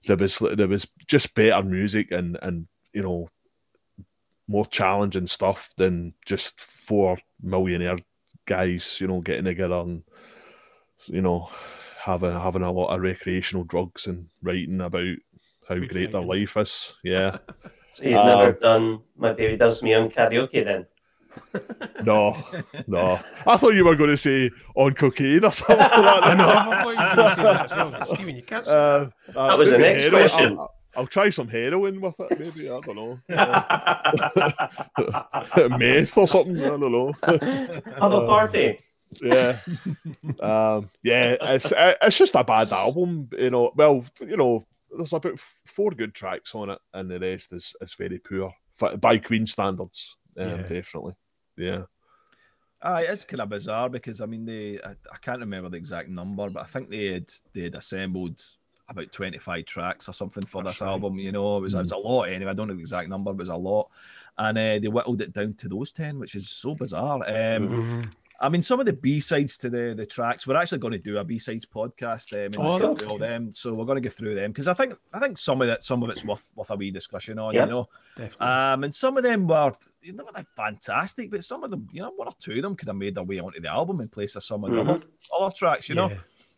there 0.07 0.17
was 0.17 0.39
there 0.39 0.67
was 0.67 0.87
just 1.07 1.33
better 1.35 1.63
music 1.63 2.11
and 2.11 2.37
and 2.41 2.67
you 2.93 3.01
know 3.01 3.29
more 4.47 4.65
challenging 4.65 5.27
stuff 5.27 5.73
than 5.77 6.13
just 6.25 6.59
four 6.59 7.17
millionaire 7.41 7.97
guys, 8.45 8.99
you 9.01 9.07
know, 9.07 9.21
getting 9.21 9.45
together 9.45 9.75
and 9.75 10.03
you 11.05 11.21
know 11.21 11.49
having 12.05 12.31
having 12.39 12.61
a 12.61 12.71
lot 12.71 12.93
of 12.93 13.01
recreational 13.01 13.63
drugs 13.63 14.05
and 14.07 14.27
writing 14.43 14.79
about 14.81 15.15
how 15.67 15.75
Food 15.75 15.89
great 15.89 16.11
their 16.11 16.21
life 16.21 16.55
is. 16.57 16.93
Yeah. 17.03 17.37
So 17.93 18.03
you've 18.09 18.19
Um, 18.19 18.27
never 18.27 18.51
done 18.51 18.99
My 19.17 19.31
Baby 19.31 19.55
Does 19.55 19.81
Me 19.81 19.93
on 19.93 20.09
karaoke 20.09 20.65
then? 20.65 20.85
No, 22.03 22.35
no. 22.87 23.17
I 23.47 23.55
thought 23.55 23.73
you 23.73 23.85
were 23.85 23.95
going 23.95 24.09
to 24.09 24.17
say 24.17 24.51
on 24.75 24.93
cocaine 24.95 25.45
or 25.45 25.51
something 25.53 25.77
like 25.77 25.91
that. 25.91 26.23
I 26.23 26.33
know. 26.33 26.49
I 26.49 26.83
thought 26.83 26.89
you 26.89 26.97
were 26.97 27.15
going 27.15 27.29
to 27.29 27.35
say 27.35 27.43
that 27.43 27.71
as 27.71 27.71
well. 27.71 28.05
Stephen, 28.15 28.35
you 28.35 28.41
can't 28.43 28.65
say 28.65 28.71
Uh, 28.73 28.75
uh, 29.33 29.47
That 29.47 29.57
was 29.57 29.69
the 29.69 29.77
next 29.77 30.03
heroin. 30.03 30.21
question. 30.29 30.57
I'll, 30.59 30.73
I'll 30.97 31.05
try 31.07 31.29
some 31.29 31.47
heroin 31.47 32.01
with 32.01 32.19
it, 32.19 32.37
maybe. 32.37 32.69
I 32.69 32.79
don't 32.81 32.95
know. 32.97 33.17
Uh, 34.97 35.69
meth 35.77 36.17
or 36.17 36.27
something. 36.27 36.57
I 36.63 36.69
don't 36.69 36.91
know. 36.91 37.11
Have 37.23 38.11
a 38.13 38.25
party. 38.27 38.77
Yeah, 39.23 39.59
um, 40.39 40.89
yeah. 41.03 41.35
It's 41.41 41.71
it's 41.75 42.17
just 42.17 42.35
a 42.35 42.43
bad 42.43 42.71
album, 42.71 43.29
you 43.37 43.49
know. 43.49 43.71
Well, 43.75 44.05
you 44.21 44.37
know, 44.37 44.65
there's 44.95 45.13
about 45.13 45.39
four 45.65 45.91
good 45.91 46.13
tracks 46.13 46.53
on 46.55 46.69
it, 46.71 46.79
and 46.93 47.09
the 47.09 47.19
rest 47.19 47.53
is 47.53 47.75
is 47.81 47.93
very 47.95 48.19
poor 48.19 48.53
by 48.99 49.17
Queen 49.17 49.47
standards. 49.47 50.15
Um, 50.37 50.49
Yeah. 50.49 50.57
Definitely, 50.57 51.13
yeah. 51.57 51.83
Aye, 52.81 53.07
it's 53.09 53.25
kind 53.25 53.41
of 53.41 53.49
bizarre 53.49 53.89
because 53.89 54.21
I 54.21 54.25
mean 54.25 54.45
they 54.45 54.79
I, 54.83 54.91
I 55.11 55.17
can't 55.21 55.39
remember 55.39 55.69
the 55.69 55.77
exact 55.77 56.09
number, 56.09 56.49
but 56.49 56.61
I 56.63 56.65
think 56.65 56.89
they 56.89 57.13
had 57.13 57.29
they 57.53 57.61
had 57.63 57.75
assembled 57.75 58.41
about 58.87 59.11
twenty 59.11 59.39
five 59.39 59.65
tracks 59.65 60.07
or 60.07 60.13
something 60.13 60.45
for 60.45 60.61
That's 60.61 60.79
this 60.79 60.85
right. 60.85 60.91
album. 60.91 61.17
You 61.17 61.31
know, 61.31 61.57
it 61.57 61.61
was 61.61 61.73
it 61.73 61.81
was 61.81 61.93
a 61.93 61.97
lot 61.97 62.23
anyway. 62.29 62.51
I 62.51 62.53
don't 62.53 62.67
know 62.67 62.75
the 62.75 62.79
exact 62.81 63.09
number, 63.09 63.33
but 63.33 63.39
it 63.39 63.49
was 63.49 63.49
a 63.49 63.55
lot, 63.55 63.89
and 64.37 64.57
uh, 64.57 64.77
they 64.79 64.87
whittled 64.87 65.21
it 65.21 65.33
down 65.33 65.55
to 65.55 65.67
those 65.69 65.91
ten, 65.91 66.19
which 66.19 66.35
is 66.35 66.49
so 66.49 66.75
bizarre. 66.75 67.15
Um, 67.25 67.69
Mhm. 67.69 68.11
I 68.41 68.49
mean, 68.49 68.61
some 68.61 68.79
of 68.79 68.85
the 68.85 68.93
B 68.93 69.19
sides 69.19 69.57
to 69.59 69.69
the 69.69 69.93
the 69.95 70.05
tracks. 70.05 70.45
We're 70.45 70.55
actually 70.57 70.79
going 70.79 70.93
to 70.93 70.99
do 70.99 71.17
a 71.17 71.23
B 71.23 71.39
sides 71.39 71.65
podcast. 71.65 72.33
Um, 72.33 72.53
and 72.53 72.57
Oh, 72.57 72.63
just 72.73 72.79
go 72.81 72.87
that's 72.89 73.03
through 73.03 73.11
all 73.11 73.17
them. 73.17 73.51
So 73.51 73.73
we're 73.73 73.85
going 73.85 74.01
to 74.01 74.07
go 74.07 74.09
through 74.13 74.35
them 74.35 74.51
because 74.51 74.67
I 74.67 74.73
think 74.73 74.93
I 75.13 75.19
think 75.19 75.37
some 75.37 75.61
of 75.61 75.67
that 75.67 75.83
some 75.83 76.03
of 76.03 76.09
it's 76.09 76.25
worth 76.25 76.51
worth 76.55 76.69
a 76.71 76.75
wee 76.75 76.91
discussion 76.91 77.39
on. 77.39 77.53
Yeah. 77.53 77.65
You 77.65 77.69
know, 77.71 77.89
Definitely. 78.17 78.47
um, 78.47 78.83
and 78.83 78.93
some 78.93 79.17
of 79.17 79.23
them 79.23 79.47
were 79.47 79.71
you 80.01 80.13
know 80.13 80.25
they're 80.33 80.45
fantastic, 80.57 81.31
but 81.31 81.43
some 81.43 81.63
of 81.63 81.71
them, 81.71 81.87
you 81.91 82.01
know, 82.01 82.11
one 82.11 82.27
or 82.27 82.33
two 82.39 82.53
of 82.53 82.61
them 82.61 82.75
could 82.75 82.87
have 82.87 82.97
made 82.97 83.15
their 83.15 83.23
way 83.23 83.39
onto 83.39 83.59
the 83.61 83.71
album 83.71 84.01
in 84.01 84.09
place 84.09 84.35
of 84.35 84.43
some 84.43 84.63
of 84.63 84.71
the 84.71 84.77
Mhm. 84.83 84.89
other, 84.95 85.05
other 85.39 85.53
tracks. 85.55 85.87
You 85.89 85.95
know. 85.95 86.11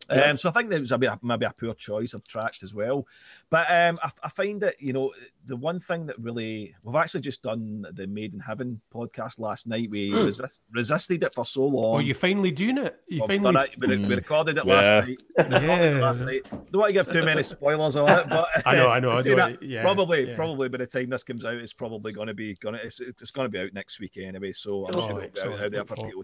Yeah. 0.10 0.16
Yeah. 0.18 0.32
Um, 0.32 0.38
so 0.38 0.50
I 0.50 0.52
think 0.54 0.70
there 0.70 0.80
was 0.80 0.92
a 0.92 0.98
bit, 0.98 1.12
maybe 1.22 1.46
a 1.46 1.54
poor 1.60 1.74
choice 1.74 2.14
of 2.14 2.26
tracks 2.28 2.64
as 2.64 2.74
well. 2.74 3.06
But 3.50 3.68
um, 3.70 4.00
I, 4.04 4.10
I 4.24 4.30
find 4.30 4.62
that 4.62 4.82
you 4.82 4.94
know 4.94 5.12
the 5.46 5.56
one 5.58 5.80
thing 5.80 6.06
that 6.08 6.18
really 6.20 6.74
we've 6.84 6.96
actually 6.96 7.22
just 7.22 7.44
done 7.44 7.86
the 7.94 8.08
Made 8.08 8.34
in 8.34 8.40
Heaven 8.40 8.80
podcast 8.94 9.40
last 9.40 9.68
night. 9.68 9.90
We 9.90 10.12
Hmm. 10.12 10.26
resist, 10.26 10.66
resisted 10.72 11.24
it 11.24 11.34
for 11.34 11.46
so 11.46 11.66
long. 11.66 11.96
Oh, 11.96 12.00
you 12.00 12.14
finally 12.14 12.52
doing 12.52 12.78
it? 12.78 13.00
You 13.08 13.22
We've 13.28 13.40
finally. 13.42 13.54
done 13.54 13.64
it. 13.66 13.76
We, 13.80 13.88
we 13.88 13.96
Mm. 13.98 14.16
recorded 14.16 14.58
it 14.58 14.66
Yeah. 14.66 14.74
last 14.74 15.08
night. 15.08 15.18
Recorded 15.38 15.96
it 15.96 16.00
last 16.02 16.20
Yeah. 16.22 16.26
night. 16.26 16.42
Don't 16.52 16.76
want 16.82 16.88
to 16.90 16.94
give 16.94 17.10
too 17.10 17.24
many 17.24 17.44
spoilers 17.44 17.96
on 17.96 18.10
it, 18.20 18.30
but 18.30 18.48
I 18.66 18.76
know, 18.76 18.90
I 18.90 19.00
know, 19.00 19.12
I 19.12 19.22
know. 19.24 19.58
yeah, 19.62 19.82
probably, 19.82 20.30
yeah. 20.30 20.36
probably 20.36 20.70
by 20.70 20.78
the 20.78 20.88
time 20.88 21.10
this 21.10 21.24
comes 21.24 21.44
out, 21.46 21.54
it's 21.56 21.74
probably 21.74 22.12
going 22.14 22.28
to 22.28 22.34
be 22.34 22.56
gonna 22.56 22.80
it's, 22.84 23.00
it's 23.00 23.32
going 23.32 23.46
to 23.46 23.50
be 23.50 23.60
out 23.60 23.74
next 23.74 24.00
week 24.00 24.18
anyway. 24.18 24.52
So 24.52 24.86
I'm 24.88 24.96
Oh, 24.96 25.00
sure 25.08 25.10
it'll 25.10 25.18
be 25.20 25.24
out, 25.26 25.38
excellent. 25.38 25.72
there 25.74 25.86
for 25.86 25.96
people, 25.96 26.24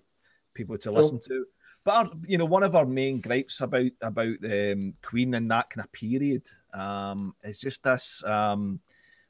people 0.53 0.77
to 0.77 0.89
Cool. 0.89 0.97
listen 0.97 1.19
to. 1.27 1.45
But 1.83 1.91
our, 1.95 2.11
you 2.25 2.37
know, 2.37 2.45
one 2.45 2.63
of 2.63 2.75
our 2.75 2.85
main 2.85 3.19
gripes 3.19 3.61
about 3.61 3.91
about 4.01 4.37
um, 4.43 4.93
Queen 5.01 5.33
in 5.33 5.47
that 5.49 5.69
kind 5.69 5.85
of 5.85 5.91
period 5.91 6.47
um, 6.73 7.35
is 7.43 7.59
just 7.59 7.83
this 7.83 8.23
um, 8.25 8.79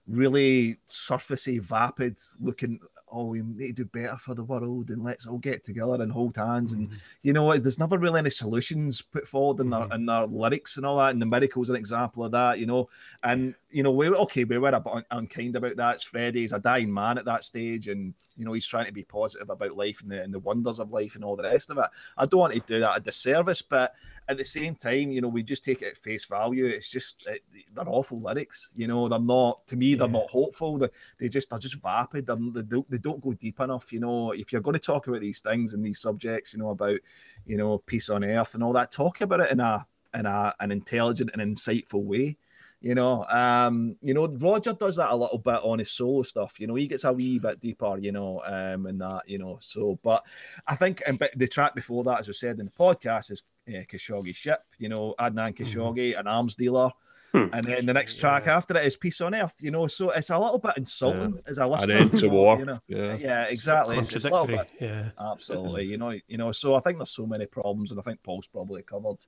really 0.07 0.77
surfacey, 0.85 1.59
vapid 1.61 2.19
looking. 2.39 2.79
Oh, 3.15 3.25
we 3.25 3.41
need 3.41 3.77
to 3.77 3.83
do 3.83 3.85
better 3.85 4.15
for 4.17 4.33
the 4.33 4.43
world, 4.43 4.89
and 4.89 5.03
let's 5.03 5.27
all 5.27 5.37
get 5.37 5.63
together 5.63 6.01
and 6.01 6.11
hold 6.11 6.35
hands. 6.35 6.73
And 6.73 6.89
Mhm. 6.89 7.01
you 7.21 7.33
know, 7.33 7.55
there's 7.57 7.79
never 7.79 7.97
really 7.97 8.19
any 8.19 8.29
solutions 8.31 9.01
put 9.01 9.27
forward 9.27 9.59
in 9.61 9.69
Mhm. 9.69 9.89
their 9.89 9.95
in 9.97 10.05
their 10.05 10.25
lyrics 10.27 10.77
and 10.77 10.85
all 10.85 10.97
that. 10.97 11.11
And 11.11 11.21
the 11.21 11.25
miracle 11.25 11.43
miracle's 11.43 11.69
an 11.69 11.75
example 11.75 12.25
of 12.25 12.31
that, 12.31 12.59
you 12.59 12.65
know. 12.65 12.89
And 13.23 13.55
you 13.73 13.83
know, 13.83 13.91
we 13.91 14.07
okay, 14.09 14.43
we 14.43 14.57
were 14.57 14.69
a 14.69 14.79
bit 14.79 15.05
unkind 15.11 15.55
about 15.55 15.75
that. 15.75 15.95
It's 15.95 16.03
Freddie, 16.03 16.41
he's 16.41 16.53
a 16.53 16.59
dying 16.59 16.93
man 16.93 17.17
at 17.17 17.25
that 17.25 17.43
stage, 17.43 17.87
and 17.87 18.13
you 18.37 18.45
know, 18.45 18.53
he's 18.53 18.67
trying 18.67 18.85
to 18.85 18.93
be 18.93 19.03
positive 19.03 19.49
about 19.49 19.75
life 19.75 20.01
and 20.01 20.11
the, 20.11 20.21
and 20.21 20.33
the 20.33 20.39
wonders 20.39 20.79
of 20.79 20.91
life 20.91 21.15
and 21.15 21.23
all 21.23 21.35
the 21.35 21.43
rest 21.43 21.69
of 21.71 21.77
it. 21.79 21.87
I 22.17 22.25
don't 22.25 22.39
want 22.39 22.53
to 22.53 22.59
do 22.59 22.79
that 22.79 22.97
a 22.97 23.01
disservice, 23.01 23.61
but 23.61 23.93
at 24.29 24.37
the 24.37 24.45
same 24.45 24.75
time, 24.75 25.11
you 25.11 25.19
know, 25.21 25.27
we 25.27 25.43
just 25.43 25.65
take 25.65 25.81
it 25.81 25.87
at 25.87 25.97
face 25.97 26.25
value. 26.25 26.65
It's 26.65 26.89
just 26.89 27.27
it, 27.27 27.41
they're 27.73 27.89
awful 27.89 28.21
lyrics, 28.21 28.71
you 28.75 28.87
know. 28.87 29.07
They're 29.09 29.19
not 29.19 29.65
to 29.67 29.75
me. 29.75 29.95
They're 29.95 30.07
Yeah. 30.07 30.13
not 30.13 30.29
hopeful. 30.29 30.77
They, 30.77 30.89
they 31.17 31.27
just 31.27 31.49
they're 31.49 31.59
just 31.59 31.81
vapid. 31.81 32.27
They're, 32.27 32.37
they 32.53 32.61
don't 32.61 32.89
they 32.89 32.99
don't 32.99 33.21
go 33.21 33.33
deep 33.33 33.59
enough. 33.59 33.91
You 33.91 33.99
know, 33.99 34.31
if 34.31 34.51
you're 34.51 34.61
going 34.61 34.73
to 34.75 34.79
talk 34.79 35.07
about 35.07 35.21
these 35.21 35.41
things 35.41 35.73
and 35.73 35.83
these 35.83 35.99
subjects, 35.99 36.53
you 36.53 36.59
know, 36.59 36.69
about 36.69 36.99
you 37.45 37.57
know 37.57 37.79
peace 37.79 38.09
on 38.09 38.23
earth 38.23 38.53
and 38.53 38.63
all 38.63 38.73
that, 38.73 38.91
talk 38.91 39.21
about 39.21 39.41
it 39.41 39.51
in 39.51 39.59
a 39.59 39.85
in 40.13 40.25
a 40.25 40.53
an 40.59 40.71
intelligent 40.71 41.31
and 41.33 41.41
insightful 41.55 42.03
way. 42.03 42.37
You 42.83 42.95
know, 42.95 43.23
um, 43.29 43.95
you 44.01 44.13
know, 44.13 44.27
Roger 44.41 44.73
does 44.73 44.97
that 44.97 45.09
a 45.11 45.15
little 45.15 45.37
bit 45.37 45.61
on 45.63 45.79
his 45.79 45.89
solo 45.89 46.21
stuff. 46.23 46.59
You 46.59 46.67
know, 46.67 46.75
he 46.75 46.85
gets 46.85 47.05
a 47.05 47.13
wee 47.13 47.39
bit 47.39 47.61
deeper, 47.61 47.97
you 47.97 48.11
know, 48.11 48.41
um, 48.45 48.85
and 48.87 48.99
that, 48.99 49.21
you 49.25 49.39
know. 49.39 49.57
So, 49.61 49.97
but 50.03 50.21
I 50.67 50.75
think 50.75 51.01
and 51.07 51.17
the 51.37 51.47
track 51.47 51.75
before 51.75 52.03
that, 52.03 52.19
as 52.19 52.27
we 52.27 52.33
said 52.33 52.59
in 52.59 52.65
the 52.65 52.71
podcast, 52.71 53.31
is 53.31 53.43
uh, 53.69 53.79
Khashoggi 53.89 54.35
Ship. 54.35 54.59
You 54.79 54.89
know, 54.89 55.15
Adnan 55.17 55.55
Khashoggi, 55.55 56.19
an 56.19 56.27
arms 56.27 56.55
dealer, 56.55 56.89
Hmm. 57.31 57.47
and 57.53 57.63
then 57.65 57.85
the 57.87 57.93
next 57.93 58.17
track 58.19 58.45
Yeah. 58.45 58.57
after 58.57 58.77
it 58.77 58.85
is 58.85 58.95
Peace 58.97 59.19
on 59.21 59.33
Earth. 59.33 59.55
You 59.59 59.71
know, 59.71 59.87
so 59.87 60.11
it's 60.11 60.29
a 60.29 60.37
little 60.37 60.59
bit 60.59 60.73
insulting 60.77 61.39
as 61.47 61.57
a 61.59 61.63
An 61.63 61.71
listener. 61.71 61.95
end 61.95 62.17
to 62.19 62.27
war. 62.27 62.59
You 62.59 62.65
know, 62.65 62.79
Yeah. 62.87 63.15
yeah, 63.15 63.43
exactly. 63.45 63.97
It's, 63.97 64.11
it's 64.11 64.25
a 64.25 64.29
little 64.29 64.45
bit 64.45 64.69
Yeah. 64.79 65.09
absolutely. 65.17 65.85
You 65.85 65.97
know, 65.97 66.11
you 66.27 66.37
know. 66.37 66.51
So 66.51 66.75
I 66.75 66.81
think 66.81 66.97
there's 66.97 67.09
so 67.15 67.25
many 67.25 67.45
problems, 67.47 67.91
and 67.91 67.99
I 67.99 68.03
think 68.03 68.21
Paul's 68.23 68.45
probably 68.47 68.83
covered 68.83 69.25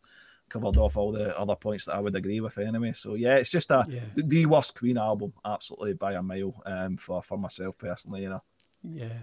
covered 0.50 0.78
off 0.78 0.98
all 0.98 1.12
the 1.12 1.38
other 1.38 1.56
points 1.56 1.86
that 1.86 1.96
I 1.96 2.00
would 2.00 2.16
agree 2.16 2.40
with 2.40 2.58
anyway. 2.58 2.92
So 2.94 3.16
yeah, 3.16 3.36
it's 3.36 3.52
just 3.52 3.72
a 3.72 3.86
Yeah. 3.88 4.02
the, 4.16 4.46
worst 4.46 4.78
Queen 4.78 4.98
album, 4.98 5.34
absolutely 5.44 5.94
by 5.94 6.14
a 6.14 6.22
mile, 6.22 6.62
um, 6.66 6.98
for 6.98 7.22
for 7.22 7.38
myself 7.38 7.78
personally. 7.78 8.24
You 8.24 8.30
know, 8.30 8.42
Yeah, 8.84 9.18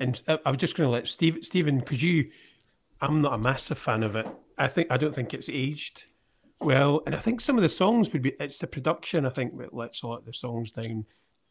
and 0.00 0.20
I, 0.28 0.38
I 0.46 0.50
was 0.50 0.58
just 0.58 0.76
going 0.76 0.86
to 0.88 0.92
let 0.92 1.06
Steve, 1.06 1.38
Stephen, 1.42 1.78
because 1.78 2.02
you, 2.02 2.30
I'm 3.00 3.22
not 3.22 3.34
a 3.34 3.38
massive 3.38 3.78
fan 3.78 4.02
of 4.02 4.16
it. 4.16 4.26
I 4.58 4.68
think 4.68 4.90
I 4.90 4.96
don't 4.96 5.14
think 5.14 5.34
it's 5.34 5.48
aged 5.48 6.04
well, 6.60 7.02
and 7.06 7.14
I 7.14 7.18
think 7.18 7.40
some 7.40 7.56
of 7.56 7.62
the 7.62 7.68
songs 7.68 8.12
would 8.12 8.22
be. 8.22 8.32
It's 8.38 8.58
the 8.58 8.66
production. 8.66 9.26
I 9.26 9.30
think 9.30 9.58
that 9.58 9.74
lets 9.74 10.02
a 10.02 10.06
lot 10.06 10.20
of 10.20 10.24
the 10.24 10.32
songs 10.32 10.70
down. 10.70 11.06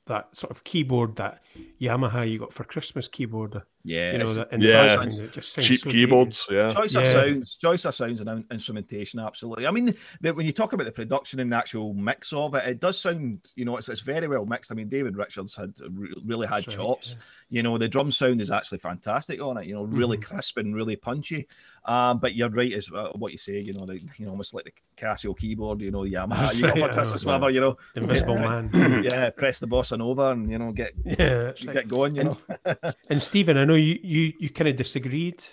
That 0.06 0.36
sort 0.36 0.52
of 0.52 0.64
keyboard, 0.64 1.16
that 1.16 1.42
Yamaha 1.80 2.30
you 2.30 2.40
got 2.40 2.54
for 2.54 2.64
Christmas 2.64 3.08
keyboard. 3.08 3.62
Yeah, 3.86 4.14
You 4.14 4.18
know, 4.20 4.34
that 4.34 4.48
and 4.52 4.64
Yeah. 4.64 4.96
the 4.96 5.28
just 5.32 5.60
Cheap 5.60 5.80
so 5.82 5.92
keyboards. 5.92 6.48
Yeah. 6.50 6.70
choice 6.70 6.96
of 6.96 7.06
sounds, 7.06 7.56
choice 7.56 7.84
of 7.86 7.94
sounds 7.94 8.22
and 8.22 8.46
instrumentation, 8.50 9.20
absolutely. 9.20 9.68
I 9.68 9.72
mean, 9.72 9.94
the, 10.22 10.34
when 10.34 10.46
you 10.46 10.52
talk 10.54 10.72
about 10.74 10.86
the 10.86 10.92
production 10.94 11.40
and 11.42 11.52
the 11.52 11.58
actual 11.58 11.94
mix 11.94 12.32
of 12.32 12.56
it, 12.56 12.66
it 12.68 12.80
does 12.80 13.00
sound, 13.00 13.40
you 13.56 13.66
know, 13.66 13.76
it's, 13.78 13.90
it's 13.90 14.02
very 14.02 14.28
well 14.28 14.46
mixed. 14.46 14.72
I 14.72 14.76
mean, 14.76 14.88
David 14.88 15.18
Richards 15.18 15.56
had 15.56 15.74
really 16.26 16.48
had 16.48 16.64
That's 16.64 16.78
right, 16.78 16.86
chops. 16.86 17.16
You 17.50 17.62
know, 17.64 17.78
the 17.78 17.90
drum 17.90 18.12
sound 18.12 18.40
is 18.42 18.52
actually 18.52 18.78
fantastic 18.80 19.42
on 19.42 19.58
it. 19.58 19.66
You 19.68 19.74
know, 19.76 19.84
really 19.84 20.18
Mm-hmm. 20.18 20.34
crisp 20.34 20.58
and 20.58 20.74
really 20.76 20.96
punchy. 20.96 21.48
Um, 21.86 22.20
but 22.20 22.36
you're 22.36 22.50
right 22.50 22.72
as 22.74 22.90
well, 22.90 23.12
what 23.18 23.32
you 23.34 23.38
say. 23.38 23.60
You 23.60 23.74
know, 23.74 23.86
the, 23.86 24.00
you 24.18 24.26
know, 24.26 24.32
almost 24.32 24.54
like 24.54 24.64
the 24.66 24.72
Casio 24.96 25.38
keyboard. 25.38 25.82
You 25.82 25.92
know, 25.92 26.06
the 26.06 26.14
Yamaha. 26.14 26.38
That's 26.40 26.56
you 26.56 26.62
got 26.62 26.70
right, 26.76 26.80
for 26.80 26.90
I 26.90 26.94
Christmas 26.94 27.26
know. 27.26 27.48
You 27.50 27.60
know, 27.60 27.78
The 27.94 28.02
Invisible 28.02 28.38
Man. 28.38 29.04
yeah, 29.04 29.30
press 29.32 29.60
the 29.60 29.68
bossa 29.68 29.98
nova 29.98 30.30
and 30.30 30.50
you 30.50 30.58
know 30.58 30.72
get 30.72 30.94
Yeah, 31.04 31.16
that's 31.44 31.66
right. 31.66 31.74
get 31.74 31.88
going. 31.90 32.16
You 32.16 32.24
know, 32.26 32.38
And 33.10 33.22
Stephen, 33.22 33.58
I 33.58 33.66
know 33.66 33.73
you 33.76 34.00
you, 34.04 34.34
you 34.40 34.50
kind 34.50 34.68
of 34.68 34.76
disagreed 34.76 35.44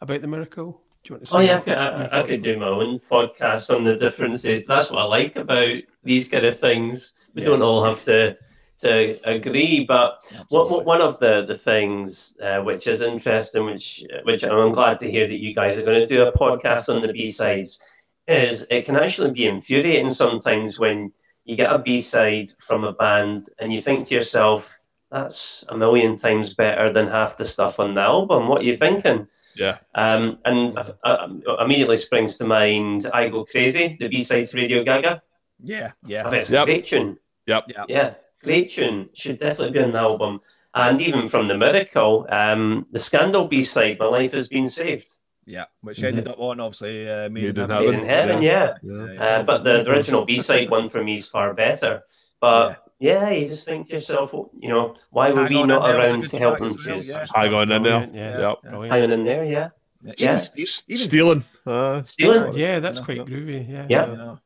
about 0.00 0.20
the 0.20 0.26
miracle. 0.26 0.80
Do 1.04 1.08
you 1.08 1.14
want 1.14 1.24
to 1.24 1.30
say? 1.30 1.36
Oh 1.36 1.40
yeah, 1.40 1.56
I 1.56 1.60
could, 1.60 1.74
I, 1.74 2.20
I 2.20 2.22
could 2.22 2.42
do 2.42 2.58
my 2.58 2.68
own 2.68 2.98
podcast 3.00 3.74
on 3.74 3.84
the 3.84 3.96
differences. 3.96 4.64
That's 4.64 4.90
what 4.90 5.00
I 5.00 5.04
like 5.04 5.36
about 5.36 5.76
these 6.04 6.28
kind 6.28 6.46
of 6.46 6.60
things. 6.60 7.14
We 7.34 7.42
Yeah. 7.42 7.48
don't 7.48 7.62
all 7.62 7.84
have 7.84 8.02
to 8.04 8.36
to 8.82 9.16
agree, 9.30 9.84
but 9.86 10.18
what, 10.48 10.68
what, 10.68 10.84
one 10.84 11.00
of 11.00 11.20
the 11.20 11.44
the 11.46 11.56
things 11.56 12.36
uh, 12.42 12.60
which 12.62 12.88
is 12.88 13.00
interesting, 13.00 13.64
which 13.64 14.04
which 14.24 14.42
I'm 14.44 14.72
glad 14.72 14.98
to 15.00 15.10
hear 15.10 15.26
that 15.28 15.38
you 15.40 15.54
guys 15.54 15.78
are 15.80 15.84
going 15.84 16.00
to 16.00 16.06
do 16.14 16.22
a 16.26 16.32
podcast 16.32 16.92
on 16.92 17.00
the 17.00 17.12
B 17.12 17.30
sides, 17.30 17.80
is 18.26 18.66
it 18.70 18.84
can 18.86 18.96
actually 18.96 19.30
be 19.30 19.46
infuriating 19.46 20.10
sometimes 20.10 20.78
when 20.80 21.12
you 21.44 21.54
get 21.56 21.72
a 21.72 21.78
B 21.78 22.00
side 22.00 22.52
from 22.58 22.82
a 22.84 22.92
band 22.92 23.50
and 23.60 23.72
you 23.72 23.80
think 23.80 24.06
to 24.08 24.14
yourself, 24.14 24.78
"That's 25.12 25.64
a 25.68 25.76
million 25.76 26.16
times 26.16 26.54
better 26.54 26.92
than 26.92 27.06
half 27.06 27.36
the 27.36 27.44
stuff 27.44 27.78
on 27.78 27.94
the 27.94 28.00
album." 28.00 28.48
What 28.48 28.62
are 28.62 28.64
you 28.64 28.76
thinking? 28.76 29.28
Yeah. 29.54 29.78
Um, 29.94 30.38
and 30.44 30.76
uh, 30.76 30.92
uh, 31.04 31.28
immediately 31.60 31.98
springs 31.98 32.38
to 32.38 32.46
mind 32.46 33.08
"I 33.12 33.28
Go 33.28 33.44
Crazy," 33.44 33.96
the 34.00 34.08
B 34.08 34.24
side 34.24 34.48
to 34.48 34.56
Radio 34.56 34.82
Gaga. 34.82 35.22
yeah, 35.62 35.92
yeah, 36.06 36.22
think 36.24 36.42
it's 36.42 36.50
Yep. 36.50 36.62
a 36.62 36.66
great 36.66 36.86
tune. 36.86 37.18
Yep. 37.46 37.64
yeah. 37.68 37.84
Yeah, 37.88 38.14
great 38.42 38.70
tune. 38.72 39.10
Should 39.14 39.38
definitely 39.38 39.72
be 39.78 39.84
on 39.84 39.92
the 39.92 39.98
album. 39.98 40.40
And 40.74 41.00
even 41.02 41.28
from 41.28 41.48
the 41.48 41.56
Miracle, 41.58 42.26
um, 42.30 42.86
the 42.90 42.98
Scandal 42.98 43.46
B 43.46 43.62
side, 43.62 43.98
"My 43.98 44.06
Life 44.06 44.32
Has 44.32 44.48
Been 44.48 44.70
Saved," 44.70 45.18
Yeah, 45.44 45.66
which 45.82 46.02
ended 46.02 46.28
up 46.28 46.38
on 46.38 46.60
obviously 46.60 47.06
uh, 47.10 47.28
Made, 47.28 47.56
Made 47.56 47.58
in 47.58 47.64
in 47.64 47.70
Heaven. 47.70 47.90
Made 47.90 47.98
in 47.98 48.04
Heaven. 48.06 48.42
Yeah. 48.42 48.74
Yeah. 48.82 49.22
Uh, 49.24 49.42
but 49.42 49.64
the, 49.64 49.82
the 49.82 49.90
original 49.90 50.24
B 50.24 50.40
side 50.40 50.70
one 50.70 50.88
for 50.88 51.02
me 51.04 51.16
is 51.16 51.28
far 51.28 51.52
better. 51.52 52.04
But 52.40 52.81
yeah. 53.02 53.30
you 53.30 53.48
just 53.48 53.64
think 53.66 53.88
to 53.88 53.94
yourself, 53.96 54.32
you 54.64 54.68
know, 54.68 54.94
why 55.10 55.30
were 55.32 55.42
Hang 55.42 55.48
we 55.50 55.62
not 55.64 55.88
In 55.88 55.96
There 55.96 56.00
was 56.02 56.10
a 56.10 56.12
around 56.14 56.28
to 56.30 56.38
help 56.38 56.58
them 56.58 56.66
as 56.68 56.86
well, 56.86 57.00
yeah. 57.02 57.26
Hang 57.34 57.54
on 57.54 57.72
in 57.72 57.82
there. 57.82 58.06
Brilliant, 58.06 58.14
Yeah, 58.14 58.54
Yep. 58.72 58.90
Hanging 58.90 59.12
in 59.12 59.24
there, 59.24 59.44
yeah. 59.44 59.68
Yeah, 60.02 60.12
Yeah. 60.18 60.26
Even, 60.26 60.38
Ste- 60.38 60.84
even 60.88 61.04
Stealing. 61.06 61.44
Uh, 61.66 62.02
Stealing, 62.04 62.54
Yeah, 62.54 62.80
that's 62.80 62.98
You 63.00 63.04
quite 63.04 63.18
know. 63.18 63.24
groovy. 63.24 63.68
Yeah. 63.68 63.86
Yeah. 63.88 64.06
you 64.10 64.16
know, 64.16 64.38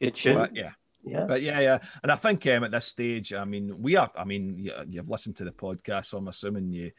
good 0.00 0.14
tune. 0.14 0.34
but 0.36 0.56
yeah, 0.56 0.72
Yeah. 1.04 1.24
but 1.26 1.40
yeah, 1.42 1.60
yeah, 1.60 1.78
and 2.02 2.10
I 2.10 2.16
think 2.16 2.46
um, 2.46 2.64
at 2.64 2.70
this 2.70 2.86
stage, 2.86 3.32
I 3.32 3.44
mean, 3.44 3.74
we 3.80 3.96
are. 3.96 4.10
I 4.16 4.24
mean, 4.24 4.54
you, 4.56 4.72
you've 4.88 5.08
listened 5.10 5.36
to 5.36 5.44
the 5.44 5.52
podcast, 5.52 6.06
so 6.06 6.18
I'm 6.18 6.28
assuming 6.28 6.72
you. 6.72 6.90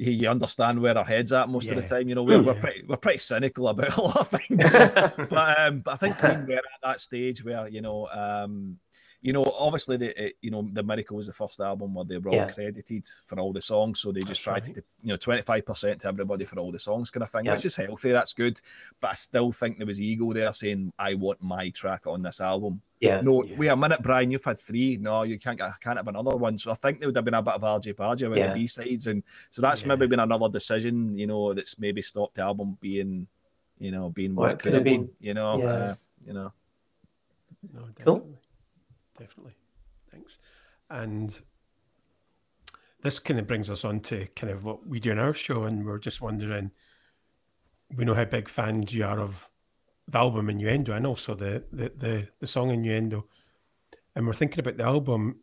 You, 0.00 0.12
you 0.12 0.28
understand 0.28 0.80
where 0.80 0.96
our 0.96 1.04
heads 1.04 1.32
at 1.32 1.48
most 1.48 1.72
of 1.72 1.76
the 1.76 1.82
time. 1.82 2.08
You 2.08 2.14
know, 2.14 2.22
we're, 2.22 2.40
we're 2.40 2.54
Yeah. 2.54 2.60
pretty 2.60 2.82
we're 2.86 2.96
pretty 2.98 3.18
cynical 3.18 3.66
about 3.66 3.96
a 3.98 4.02
lot 4.02 4.16
of 4.16 4.28
things. 4.28 4.70
but 5.28 5.58
um, 5.58 5.80
but 5.80 5.90
I 5.94 5.96
think 5.96 6.18
Queen 6.18 6.46
were 6.46 6.54
at 6.54 6.62
that 6.84 7.00
stage 7.00 7.42
where 7.44 7.66
you 7.68 7.80
know, 7.80 8.06
um, 8.12 8.78
you 9.20 9.32
know, 9.32 9.42
obviously 9.58 9.96
the 9.96 10.26
it, 10.26 10.34
you 10.42 10.50
know 10.50 10.68
the 10.72 10.82
Miracle 10.82 11.16
was 11.16 11.26
the 11.26 11.32
first 11.32 11.58
album 11.60 11.94
where 11.94 12.04
they 12.04 12.18
were 12.18 12.30
all 12.30 12.36
Yeah. 12.36 12.48
credited 12.50 13.04
for 13.26 13.38
all 13.40 13.52
the 13.52 13.60
songs, 13.60 13.98
so 14.00 14.12
they 14.12 14.20
just 14.20 14.28
That's 14.28 14.38
tried 14.38 14.66
right. 14.68 14.74
to 14.76 14.82
you 15.02 15.08
know 15.08 15.16
twenty 15.16 15.42
five 15.42 15.66
percent 15.66 16.00
to 16.02 16.08
everybody 16.08 16.44
for 16.44 16.58
all 16.60 16.70
the 16.70 16.78
songs 16.78 17.10
kind 17.10 17.24
of 17.24 17.30
thing, 17.30 17.46
Yeah. 17.46 17.54
which 17.54 17.64
is 17.64 17.74
healthy. 17.74 18.12
That's 18.12 18.32
good, 18.32 18.60
but 19.00 19.10
I 19.10 19.14
still 19.14 19.50
think 19.50 19.78
there 19.78 19.86
was 19.88 20.00
ego 20.00 20.32
there 20.32 20.52
saying 20.52 20.92
I 20.98 21.14
want 21.14 21.42
my 21.42 21.70
track 21.70 22.06
on 22.06 22.22
this 22.22 22.40
album. 22.40 22.80
Yeah. 23.00 23.20
No, 23.20 23.42
Yeah. 23.44 23.56
wait 23.56 23.68
a 23.68 23.76
minute, 23.76 24.02
Brian. 24.02 24.30
You've 24.30 24.44
had 24.44 24.58
three. 24.58 24.98
No, 25.00 25.22
you 25.24 25.38
can't. 25.38 25.60
I 25.60 25.72
can't 25.80 25.96
have 25.98 26.08
another 26.08 26.36
one. 26.36 26.56
So 26.56 26.70
I 26.70 26.74
think 26.74 27.00
there 27.00 27.08
would 27.08 27.16
have 27.16 27.24
been 27.24 27.34
a 27.34 27.42
bit 27.42 27.54
of 27.54 27.62
RJ 27.62 27.94
Barja 27.94 28.28
with 28.28 28.38
Yeah. 28.38 28.48
the 28.52 28.54
B 28.54 28.66
sides, 28.68 29.08
and 29.08 29.24
so 29.50 29.60
that's 29.62 29.82
Yeah. 29.82 29.88
maybe 29.88 30.06
been 30.06 30.20
another 30.20 30.48
decision. 30.48 31.18
You 31.18 31.26
know, 31.26 31.52
that's 31.52 31.76
maybe 31.78 32.02
stopped 32.02 32.36
the 32.36 32.42
album 32.42 32.78
being, 32.80 33.26
you 33.80 33.90
know, 33.90 34.10
being 34.10 34.36
What 34.36 34.42
what 34.42 34.50
it 34.50 34.54
it 34.54 34.58
could 34.60 34.74
have 34.74 34.84
been. 34.84 35.06
been. 35.06 35.14
You 35.20 35.34
know, 35.34 35.58
Yeah. 35.58 35.64
uh, 35.66 35.94
you 36.24 36.32
know. 36.34 36.52
No, 37.74 37.80
definitely. 37.88 38.04
Cool. 38.04 38.37
Definitely. 39.18 39.54
Thanks. 40.10 40.38
And 40.90 41.40
this 43.02 43.18
kind 43.18 43.38
of 43.38 43.46
brings 43.46 43.70
us 43.70 43.84
on 43.84 44.00
to 44.00 44.26
kind 44.36 44.52
of 44.52 44.64
what 44.64 44.86
we 44.86 45.00
do 45.00 45.10
in 45.12 45.18
our 45.18 45.34
show, 45.34 45.64
and 45.64 45.84
we're 45.84 45.98
just 45.98 46.20
wondering 46.20 46.70
we 47.94 48.04
know 48.04 48.14
how 48.14 48.24
big 48.24 48.48
fans 48.48 48.92
you 48.92 49.04
are 49.04 49.18
of 49.18 49.48
the 50.06 50.18
album 50.18 50.48
Innuendo 50.50 50.92
and 50.92 51.06
also 51.06 51.34
the 51.34 51.64
the 51.70 51.92
the, 51.94 52.28
the 52.40 52.46
song 52.46 52.70
Innuendo, 52.70 53.26
and 54.14 54.26
we're 54.26 54.32
thinking 54.32 54.60
about 54.60 54.76
the 54.76 54.84
album. 54.84 55.40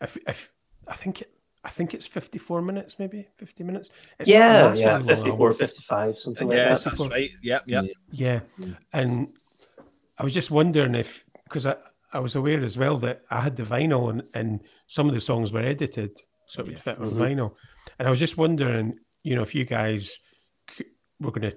If 0.00 0.16
if 0.26 0.52
I 0.88 0.94
think 0.94 1.22
it, 1.22 1.32
I 1.64 1.70
think 1.70 1.92
it's 1.94 2.06
fifty 2.06 2.38
four 2.38 2.62
minutes, 2.62 2.98
maybe 2.98 3.28
fifty 3.36 3.64
minutes. 3.64 3.90
It's 4.18 4.28
Yeah, 4.28 4.70
massively 4.70 4.82
yeah, 4.82 5.02
54, 5.02 5.52
55, 5.52 6.16
something 6.16 6.48
like 6.48 6.56
Yes, 6.56 6.84
that. 6.84 6.96
that's 6.96 7.08
right. 7.08 7.30
Yep, 7.42 7.64
yep. 7.66 7.84
Yeah, 8.12 8.40
and 8.92 9.28
I 10.18 10.24
was 10.24 10.34
just 10.34 10.50
wondering 10.50 10.94
if 10.94 11.24
because 11.44 11.66
I, 11.66 11.76
I 12.12 12.20
was 12.20 12.34
aware 12.34 12.62
as 12.62 12.76
well 12.76 12.98
that 12.98 13.22
I 13.30 13.40
had 13.42 13.56
the 13.56 13.62
vinyl 13.62 14.10
and, 14.10 14.22
and 14.34 14.60
some 14.86 15.08
of 15.08 15.14
the 15.14 15.20
songs 15.20 15.52
were 15.52 15.60
edited 15.60 16.20
so 16.46 16.62
it 16.62 16.66
would 16.66 16.80
fit 16.80 16.98
on 16.98 17.06
vinyl, 17.06 17.54
and 17.98 18.08
I 18.08 18.10
was 18.10 18.18
just 18.18 18.36
wondering, 18.36 18.98
you 19.22 19.36
know, 19.36 19.42
if 19.42 19.54
you 19.54 19.64
guys 19.64 20.18
were 21.20 21.30
going 21.30 21.52
to 21.52 21.56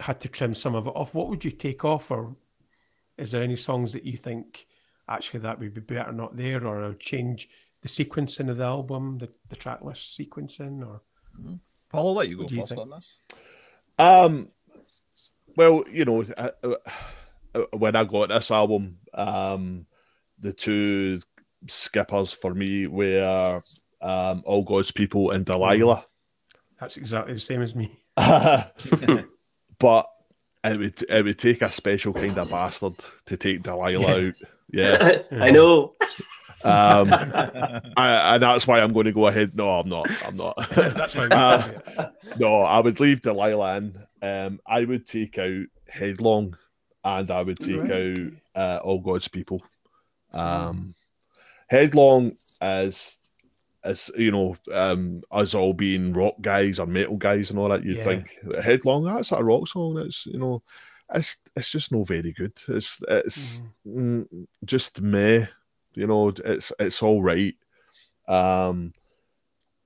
had 0.00 0.18
to 0.20 0.28
trim 0.28 0.54
some 0.54 0.74
of 0.74 0.86
it 0.86 0.90
off, 0.96 1.14
what 1.14 1.28
would 1.28 1.44
you 1.44 1.50
take 1.50 1.84
off, 1.84 2.10
or 2.10 2.34
is 3.16 3.30
there 3.30 3.42
any 3.42 3.56
songs 3.56 3.92
that 3.92 4.04
you 4.04 4.16
think 4.16 4.66
actually 5.08 5.40
that 5.40 5.58
would 5.58 5.74
be 5.74 5.80
better 5.80 6.12
not 6.12 6.36
there, 6.36 6.66
or 6.66 6.82
I'll 6.82 6.94
change 6.94 7.48
the 7.82 7.88
sequencing 7.88 8.48
of 8.50 8.56
the 8.56 8.64
album, 8.64 9.18
the, 9.18 9.28
the 9.48 9.56
track 9.56 9.82
list 9.82 10.18
sequencing, 10.18 10.86
or 10.86 11.02
Paul, 11.90 12.08
I'll 12.08 12.14
let 12.14 12.28
you 12.28 12.36
go 12.36 12.42
What 12.42 12.50
do 12.50 12.56
you 12.56 12.66
first 12.66 12.80
on 12.80 12.90
this. 12.90 13.16
Um, 13.98 14.48
well, 15.56 15.84
you 15.90 16.04
know, 16.04 16.24
uh, 16.36 16.50
uh, 16.62 16.74
when 17.72 17.96
I 17.96 18.04
got 18.04 18.28
this 18.28 18.50
album, 18.50 18.98
um, 19.14 19.86
the 20.38 20.52
two 20.52 21.20
skippers 21.68 22.32
for 22.32 22.54
me 22.54 22.86
were 22.86 23.60
um, 24.00 24.42
All 24.46 24.62
God's 24.62 24.90
People 24.90 25.30
and 25.30 25.44
Delilah. 25.44 26.04
that's 26.78 26.96
exactly 26.96 27.34
the 27.34 27.40
same 27.40 27.62
as 27.62 27.74
me. 27.74 28.02
but 28.16 30.06
it 30.62 30.78
would 30.78 31.02
it 31.08 31.24
would 31.24 31.38
take 31.38 31.62
a 31.62 31.68
special 31.68 32.12
kind 32.12 32.38
of 32.38 32.50
bastard 32.50 32.94
to 33.26 33.36
take 33.36 33.62
Delilah 33.62 34.26
out. 34.28 34.34
Yeah. 34.72 35.22
I 35.32 35.50
know. 35.50 35.94
Um, 36.62 37.10
I, 37.96 38.34
and 38.34 38.42
that's 38.42 38.66
why 38.66 38.80
I'm 38.80 38.92
going 38.92 39.06
to 39.06 39.12
go 39.12 39.26
ahead. 39.26 39.56
No, 39.56 39.80
I'm 39.80 39.88
not. 39.88 40.06
I'm 40.26 40.36
not. 40.36 40.54
That's 40.70 41.16
why 41.16 41.26
Uh, 41.28 42.10
no, 42.38 42.60
I 42.62 42.80
would 42.80 43.00
leave 43.00 43.22
Delilah 43.22 43.78
in. 43.78 43.98
Um, 44.22 44.60
I 44.66 44.84
would 44.84 45.06
take 45.06 45.38
out 45.38 45.64
Headlong, 45.88 46.56
and 47.04 47.30
I 47.30 47.42
would 47.42 47.60
take 47.60 47.90
Right, 47.90 47.90
out 47.90 48.32
uh, 48.54 48.80
All 48.84 49.00
God's 49.00 49.28
People. 49.28 49.62
Um, 50.32 50.94
Headlong 51.68 52.32
as 52.60 53.18
as 53.82 54.10
you 54.16 54.30
know, 54.30 54.56
um, 54.72 55.22
us 55.30 55.54
all 55.54 55.72
being 55.72 56.12
rock 56.12 56.34
guys 56.40 56.78
or 56.78 56.86
metal 56.86 57.16
guys 57.16 57.50
and 57.50 57.58
all 57.58 57.68
that. 57.70 57.84
You 57.84 57.94
Yeah. 57.94 58.04
think 58.04 58.36
Headlong? 58.62 59.04
That's 59.04 59.32
a 59.32 59.42
rock 59.42 59.68
song. 59.68 59.98
It's 59.98 60.26
you 60.26 60.38
know, 60.38 60.62
it's 61.14 61.38
it's 61.56 61.70
just 61.70 61.92
no 61.92 62.04
very 62.04 62.32
good. 62.32 62.52
It's 62.68 63.02
it's 63.08 63.62
mm, 63.86 64.26
just 64.64 65.00
meh. 65.00 65.46
You 65.94 66.06
know, 66.06 66.28
it's 66.44 66.72
it's 66.78 67.02
all 67.02 67.22
right. 67.22 67.54
Um, 68.28 68.92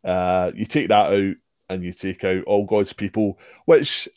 uh, 0.05 0.53
you 0.55 0.65
take 0.67 0.89
that 0.89 1.13
out 1.13 1.35
and 1.71 1.83
you 1.83 1.93
take 1.93 2.25
out 2.25 2.45
all 2.45 2.65
God's 2.67 2.93
people, 2.93 3.39
which 3.65 4.09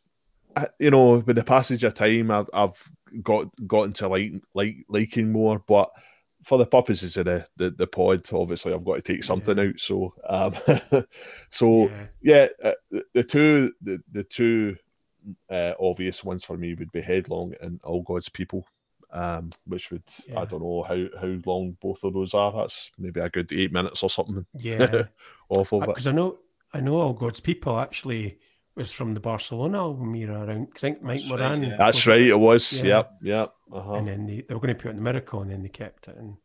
you 0.79 0.91
know, 0.91 1.17
with 1.19 1.35
the 1.35 1.43
passage 1.43 1.83
of 1.83 1.93
time, 1.93 2.31
I've, 2.31 2.49
I've 2.53 2.91
got 3.23 3.47
gotten 3.67 3.93
to 3.93 4.07
like 4.07 4.33
like 4.53 4.85
liking 4.89 5.31
more, 5.31 5.59
but 5.67 5.89
for 6.43 6.57
the 6.57 6.65
purposes 6.65 7.17
of 7.17 7.25
the, 7.25 7.45
the, 7.57 7.71
the 7.71 7.87
pod, 7.87 8.25
obviously 8.31 8.73
I've 8.73 8.85
got 8.85 8.95
to 8.95 9.01
take 9.01 9.23
something 9.23 9.59
out. 9.59 9.79
So, 9.79 10.13
um, 10.29 10.55
so 11.49 11.89
Yeah. 11.89 12.07
yeah, 12.21 12.47
uh, 12.63 12.73
the, 12.91 13.03
the 13.13 13.23
two 13.23 13.73
the 13.81 13.99
the 14.11 14.23
two 14.23 14.77
uh, 15.49 15.73
obvious 15.79 16.23
ones 16.23 16.43
for 16.45 16.57
me 16.57 16.73
would 16.73 16.91
be 16.91 17.01
Headlong 17.01 17.53
and 17.61 17.79
All 17.83 18.01
God's 18.03 18.29
People, 18.29 18.65
um, 19.11 19.49
which 19.65 19.91
would 19.91 20.03
Yeah. 20.27 20.41
I 20.41 20.45
don't 20.45 20.61
know 20.61 20.83
how 20.83 21.05
how 21.19 21.37
long 21.45 21.77
both 21.81 22.03
of 22.03 22.13
those 22.13 22.33
are. 22.33 22.51
That's 22.51 22.91
maybe 22.97 23.19
a 23.19 23.29
good 23.29 23.51
eight 23.51 23.73
minutes 23.73 24.03
or 24.03 24.09
something 24.09 24.45
Yeah, 24.53 25.05
off 25.49 25.73
of 25.73 25.81
because 25.85 26.07
I 26.07 26.11
know 26.11 26.39
I 26.73 26.79
know 26.79 26.95
all 26.95 27.13
God's 27.13 27.39
people 27.39 27.79
actually 27.79 28.39
was 28.77 28.91
from 28.93 29.13
the 29.13 29.19
Barcelona 29.19 29.79
album 29.79 30.15
era 30.15 30.45
around. 30.45 30.67
'cause 30.73 30.83
I 30.83 30.91
think 30.93 31.01
Mike 31.01 31.17
That's 31.19 31.31
right, 31.31 31.39
Moran. 31.39 31.63
yeah. 31.63 31.77
That's 31.77 32.07
right, 32.07 32.21
it 32.21 32.39
was. 32.39 32.71
Yeah. 32.73 32.83
Yep, 32.85 33.11
yep. 33.23 33.53
Uh-huh. 33.73 33.93
And 33.93 34.07
then 34.07 34.25
they, 34.25 34.41
they 34.47 34.53
were 34.53 34.61
going 34.61 34.75
to 34.75 34.81
put 34.81 34.87
it 34.87 34.91
in 34.91 34.95
the 34.97 35.01
Miracle, 35.01 35.41
and 35.41 35.51
then 35.51 35.63
they 35.63 35.69
kept 35.69 36.07
it. 36.07 36.15
And 36.15 36.37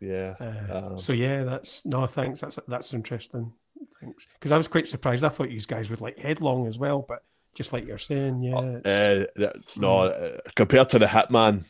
Yeah. 0.00 0.34
uh, 0.40 0.86
Um, 0.92 0.98
so 0.98 1.12
yeah, 1.12 1.44
that's 1.44 1.84
no 1.84 2.06
thanks. 2.06 2.40
That's 2.40 2.58
that's 2.66 2.92
interesting. 2.94 3.52
Thanks, 4.00 4.26
because 4.34 4.50
I 4.50 4.56
was 4.56 4.66
quite 4.68 4.88
surprised. 4.88 5.22
I 5.22 5.28
thought 5.28 5.50
you 5.50 5.60
guys 5.60 5.88
would 5.90 6.00
like 6.00 6.18
Headlong 6.18 6.66
as 6.66 6.78
well, 6.78 7.04
but 7.06 7.20
just 7.54 7.72
like 7.72 7.86
you're 7.86 7.98
saying, 7.98 8.42
yeah, 8.42 8.76
it's- 8.78 8.86
Uh, 8.86 9.26
that- 9.36 9.76
no, 9.78 9.98
uh, 9.98 10.38
compared 10.56 10.88
to 10.90 10.98
the 10.98 11.06
Hitman, 11.06 11.64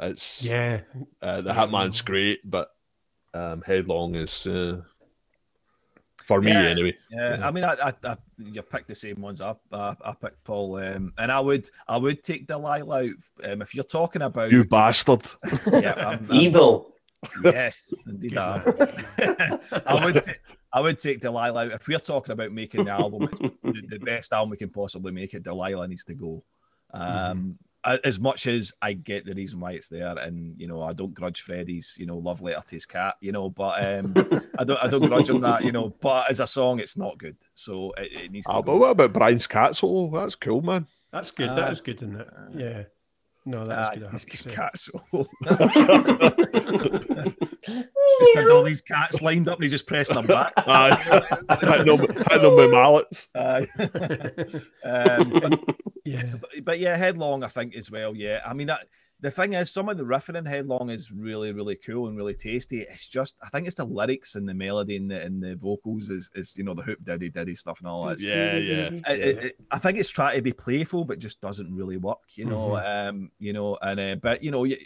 it's 0.00 0.42
yeah, 0.44 0.82
uh, 1.22 1.40
the 1.40 1.50
Yeah, 1.50 1.66
Hitman's 1.66 2.02
no. 2.02 2.06
great, 2.06 2.40
but 2.44 2.68
um, 3.34 3.62
Headlong 3.62 4.14
is 4.14 4.46
uh, 4.46 4.82
for 6.28 6.40
me 6.42 6.52
Yeah. 6.52 6.62
anyway. 6.68 6.94
Yeah, 7.10 7.40
I 7.42 7.50
mean, 7.50 7.64
I, 7.64 7.72
I, 7.82 7.92
I 8.04 8.16
you 8.36 8.60
picked 8.62 8.86
the 8.86 8.94
same 8.94 9.20
ones 9.22 9.40
up. 9.40 9.62
I, 9.72 9.96
I 10.04 10.12
picked 10.12 10.44
Paul, 10.44 10.76
um, 10.76 11.10
and 11.18 11.32
I 11.32 11.40
would, 11.40 11.68
I 11.88 11.96
would 11.96 12.22
take 12.22 12.46
Delilah 12.46 13.04
out. 13.04 13.10
Um, 13.50 13.62
if 13.62 13.74
you're 13.74 13.82
talking 13.82 14.22
about, 14.22 14.52
You 14.52 14.64
bastard! 14.64 15.22
yeah, 15.72 15.94
I'm, 15.96 16.30
I'm- 16.30 16.32
Evil. 16.32 16.94
yes, 17.42 17.92
indeed, 18.06 18.36
I. 18.36 18.60
I 19.86 20.04
would, 20.04 20.22
ta- 20.22 20.32
I 20.72 20.80
would 20.82 20.98
take 20.98 21.20
Delilah 21.20 21.64
out. 21.66 21.72
If 21.72 21.88
we're 21.88 21.98
talking 21.98 22.32
about 22.32 22.52
making 22.52 22.84
the 22.84 22.92
album, 22.92 23.28
the, 23.64 23.82
the 23.88 23.98
best 23.98 24.32
album 24.32 24.50
we 24.50 24.56
can 24.58 24.68
possibly 24.70 25.10
make 25.12 25.32
it, 25.34 25.42
Delilah 25.42 25.88
needs 25.88 26.04
to 26.04 26.14
go. 26.14 26.44
Um, 26.92 27.58
a- 27.62 27.67
as 28.04 28.18
much 28.20 28.46
as 28.46 28.72
I 28.82 28.92
get 28.92 29.24
the 29.24 29.34
reason 29.34 29.60
why 29.60 29.72
it's 29.72 29.88
there, 29.88 30.16
and 30.18 30.54
you 30.60 30.66
know, 30.66 30.82
I 30.82 30.92
don't 30.92 31.14
grudge 31.14 31.40
Freddie's, 31.42 31.96
you 31.98 32.06
know, 32.06 32.16
love 32.18 32.40
letter 32.40 32.62
to 32.66 32.76
his 32.76 32.86
cat, 32.86 33.14
you 33.20 33.32
know, 33.32 33.48
but 33.50 33.84
um, 33.84 34.14
I 34.58 34.64
don't, 34.64 34.82
I 34.84 34.88
don't 34.88 35.06
grudge 35.06 35.28
him 35.30 35.40
that, 35.42 35.64
you 35.64 35.72
know, 35.72 35.94
but 36.00 36.30
as 36.30 36.40
a 36.40 36.46
song, 36.46 36.78
it's 36.80 36.96
not 36.96 37.18
good, 37.18 37.36
so 37.54 37.92
it, 37.98 38.12
it 38.24 38.30
needs 38.32 38.46
to 38.46 38.52
Ah, 38.52 38.56
go. 38.60 38.72
but 38.72 38.76
what 38.78 38.90
about 38.90 39.12
Brian's 39.12 39.46
cat 39.46 39.76
solo? 39.76 40.10
That's 40.20 40.34
cool, 40.34 40.62
man. 40.62 40.86
that's 41.12 41.30
good. 41.30 41.48
Uh, 41.50 41.54
that 41.54 41.70
is 41.72 41.80
good, 41.80 42.02
isn't 42.02 42.20
it? 42.20 42.28
Yeah, 42.54 42.82
no, 43.46 43.64
that's 43.64 43.70
Ah, 43.70 43.94
good. 43.94 44.04
I 44.04 44.10
he's, 44.10 44.22
have 44.22 44.30
to 44.30 44.30
he's 44.30 44.40
say. 44.40 44.50
cat 44.50 44.74
just 48.20 48.34
had 48.34 48.48
all 48.50 48.62
these 48.64 48.80
cats 48.80 49.22
lined 49.22 49.48
up 49.48 49.56
and 49.56 49.64
he's 49.64 49.70
just 49.72 49.86
pressing 49.86 50.16
them 50.16 50.26
back. 50.26 50.52
Aye. 50.58 50.94
Hitting 51.60 51.86
them, 51.96 51.98
hitting 52.00 52.42
them 52.42 52.56
with 52.56 52.70
mallets. 52.70 53.32
Aye. 53.34 53.66
um, 54.84 55.30
but, 55.30 55.60
yeah, 56.04 56.24
but 56.62 56.78
yeah, 56.80 56.96
Headlong, 56.96 57.44
I 57.44 57.48
think 57.48 57.76
as 57.76 57.90
well. 57.90 58.14
Yeah, 58.14 58.40
I 58.44 58.54
mean 58.54 58.68
that. 58.68 58.86
The 59.20 59.30
thing 59.32 59.54
is, 59.54 59.70
some 59.70 59.88
of 59.88 59.98
the 59.98 60.04
riffing 60.04 60.36
in 60.36 60.44
Headlong 60.44 60.90
is 60.90 61.10
really, 61.10 61.52
really 61.52 61.74
cool 61.74 62.06
and 62.06 62.16
really 62.16 62.34
tasty. 62.34 62.82
It's 62.82 63.08
just, 63.08 63.36
I 63.42 63.48
think 63.48 63.66
it's 63.66 63.76
the 63.76 63.84
lyrics 63.84 64.36
and 64.36 64.48
the 64.48 64.54
melody 64.54 64.96
and 64.96 65.10
the, 65.10 65.20
and 65.20 65.42
the 65.42 65.56
vocals 65.56 66.08
is, 66.08 66.30
is, 66.36 66.56
you 66.56 66.62
know, 66.62 66.74
the 66.74 66.82
hoop 66.82 67.04
diddy 67.04 67.28
diddy 67.28 67.56
stuff 67.56 67.80
and 67.80 67.88
all 67.88 68.06
that. 68.06 68.20
Yeah, 68.20 68.56
yeah. 68.56 69.12
It, 69.12 69.20
it, 69.20 69.44
it- 69.44 69.60
I 69.70 69.78
think 69.78 69.98
it's 69.98 70.10
trying 70.10 70.36
to 70.36 70.42
be 70.42 70.52
playful, 70.52 71.04
but 71.04 71.18
just 71.18 71.40
doesn't 71.40 71.74
really 71.74 71.96
work, 71.96 72.20
you 72.34 72.44
know. 72.44 72.70
Mm-hmm. 72.70 73.08
Um, 73.08 73.30
you 73.38 73.52
know, 73.52 73.76
and 73.82 73.98
uh, 73.98 74.14
but 74.16 74.42
you 74.42 74.50
know, 74.50 74.64
you, 74.64 74.76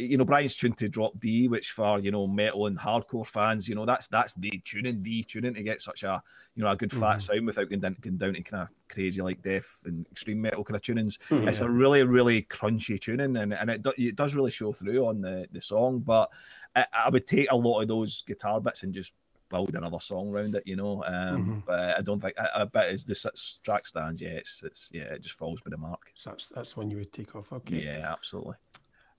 you 0.00 0.16
know, 0.16 0.24
Brian's 0.24 0.54
tuned 0.56 0.76
to 0.78 0.88
Drop 0.88 1.18
D, 1.20 1.48
which 1.48 1.70
for 1.72 1.98
you 1.98 2.10
know 2.10 2.26
metal 2.26 2.66
and 2.66 2.78
hardcore 2.78 3.26
fans, 3.26 3.68
you 3.68 3.74
know, 3.74 3.84
that's 3.84 4.08
that's 4.08 4.34
the 4.34 4.50
tuning, 4.64 5.02
the 5.02 5.22
tuning 5.24 5.54
to 5.54 5.62
get 5.62 5.80
such 5.80 6.02
a 6.02 6.22
you 6.54 6.62
know 6.62 6.70
a 6.70 6.76
good 6.76 6.90
fat 6.92 7.18
Mhm. 7.18 7.20
sound 7.22 7.46
without 7.46 7.68
going 7.68 7.80
down, 7.80 7.96
going 8.00 8.16
down 8.16 8.34
to 8.34 8.42
kind 8.42 8.62
of 8.62 8.70
crazy 8.88 9.20
like 9.22 9.42
death 9.42 9.82
and 9.84 10.06
extreme 10.10 10.40
metal 10.40 10.64
kind 10.64 10.76
of 10.76 10.82
tunings. 10.82 11.18
Mhm. 11.28 11.48
It's 11.48 11.60
a 11.60 11.68
really, 11.70 12.02
really 12.02 12.42
crunchy 12.42 12.98
tuning, 13.00 13.36
and, 13.36 13.52
and 13.54 13.70
it, 13.70 13.82
do, 13.82 13.92
it 13.98 14.16
does 14.16 14.34
really 14.34 14.50
show 14.50 14.72
through 14.72 15.06
on 15.06 15.20
the, 15.20 15.46
the 15.52 15.60
song. 15.60 16.00
But 16.00 16.30
I, 16.74 16.86
I 16.92 17.08
would 17.10 17.26
take 17.26 17.50
a 17.50 17.56
lot 17.56 17.80
of 17.82 17.88
those 17.88 18.22
guitar 18.22 18.60
bits 18.60 18.82
and 18.82 18.92
just 18.94 19.12
build 19.48 19.74
another 19.74 19.98
song 19.98 20.28
around 20.30 20.54
it, 20.54 20.62
you 20.64 20.76
know. 20.76 21.02
Um, 21.04 21.44
Mhm. 21.44 21.64
But 21.66 21.98
I 21.98 22.02
don't 22.02 22.20
think, 22.20 22.34
I, 22.38 22.62
I 22.62 22.64
bet 22.64 22.88
as 22.88 23.04
this 23.04 23.58
track 23.64 23.84
stands, 23.86 24.20
yeah, 24.22 24.28
it's, 24.30 24.62
it's 24.62 24.90
yeah, 24.94 25.12
it 25.14 25.22
just 25.22 25.34
falls 25.34 25.60
by 25.60 25.70
the 25.70 25.76
mark. 25.76 26.12
so 26.14 26.30
that's 26.30 26.48
that's 26.50 26.76
one 26.76 26.88
you 26.90 26.98
would 26.98 27.12
take 27.12 27.34
off. 27.34 27.52
Okay, 27.52 27.84
Yeah, 27.84 28.12
absolutely. 28.12 28.54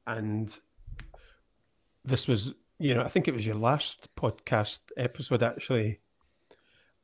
and 0.08 0.58
this 2.04 2.28
was 2.28 2.54
you 2.80 2.94
know 2.94 3.04
i 3.04 3.08
think 3.08 3.28
it 3.28 3.34
was 3.34 3.46
your 3.46 3.56
last 3.56 4.10
podcast 4.16 4.80
episode 4.98 5.44
actually. 5.44 6.00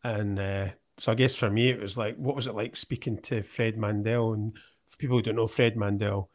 And 0.04 0.40
uh, 0.40 0.70
so 0.98 1.12
i 1.12 1.16
guess 1.16 1.36
for 1.36 1.50
me 1.50 1.70
it 1.70 1.82
was 1.82 1.98
like 1.98 2.16
what 2.18 2.36
was 2.36 2.48
it 2.48 2.56
like 2.56 2.76
speaking 2.76 3.20
to 3.24 3.44
fred 3.44 3.78
mandel? 3.78 4.34
And 4.34 4.54
for 4.86 4.98
people 4.98 5.18
who 5.18 5.24
don't 5.24 5.36
know 5.36 5.48
fred 5.48 5.76
mandel 5.76 6.30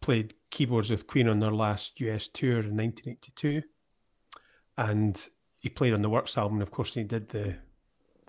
played 0.00 0.34
keyboards 0.50 0.90
with 0.90 1.06
queen 1.06 1.28
on 1.28 1.38
their 1.38 1.52
last 1.52 2.00
us 2.00 2.28
tour 2.28 2.60
in 2.60 2.76
1982 2.76 3.62
and 4.76 5.28
he 5.58 5.68
played 5.68 5.94
on 5.94 6.02
the 6.02 6.10
works 6.10 6.36
album. 6.36 6.54
And 6.54 6.62
of 6.62 6.72
course 6.72 6.94
he 6.94 7.04
did 7.04 7.28
the 7.28 7.56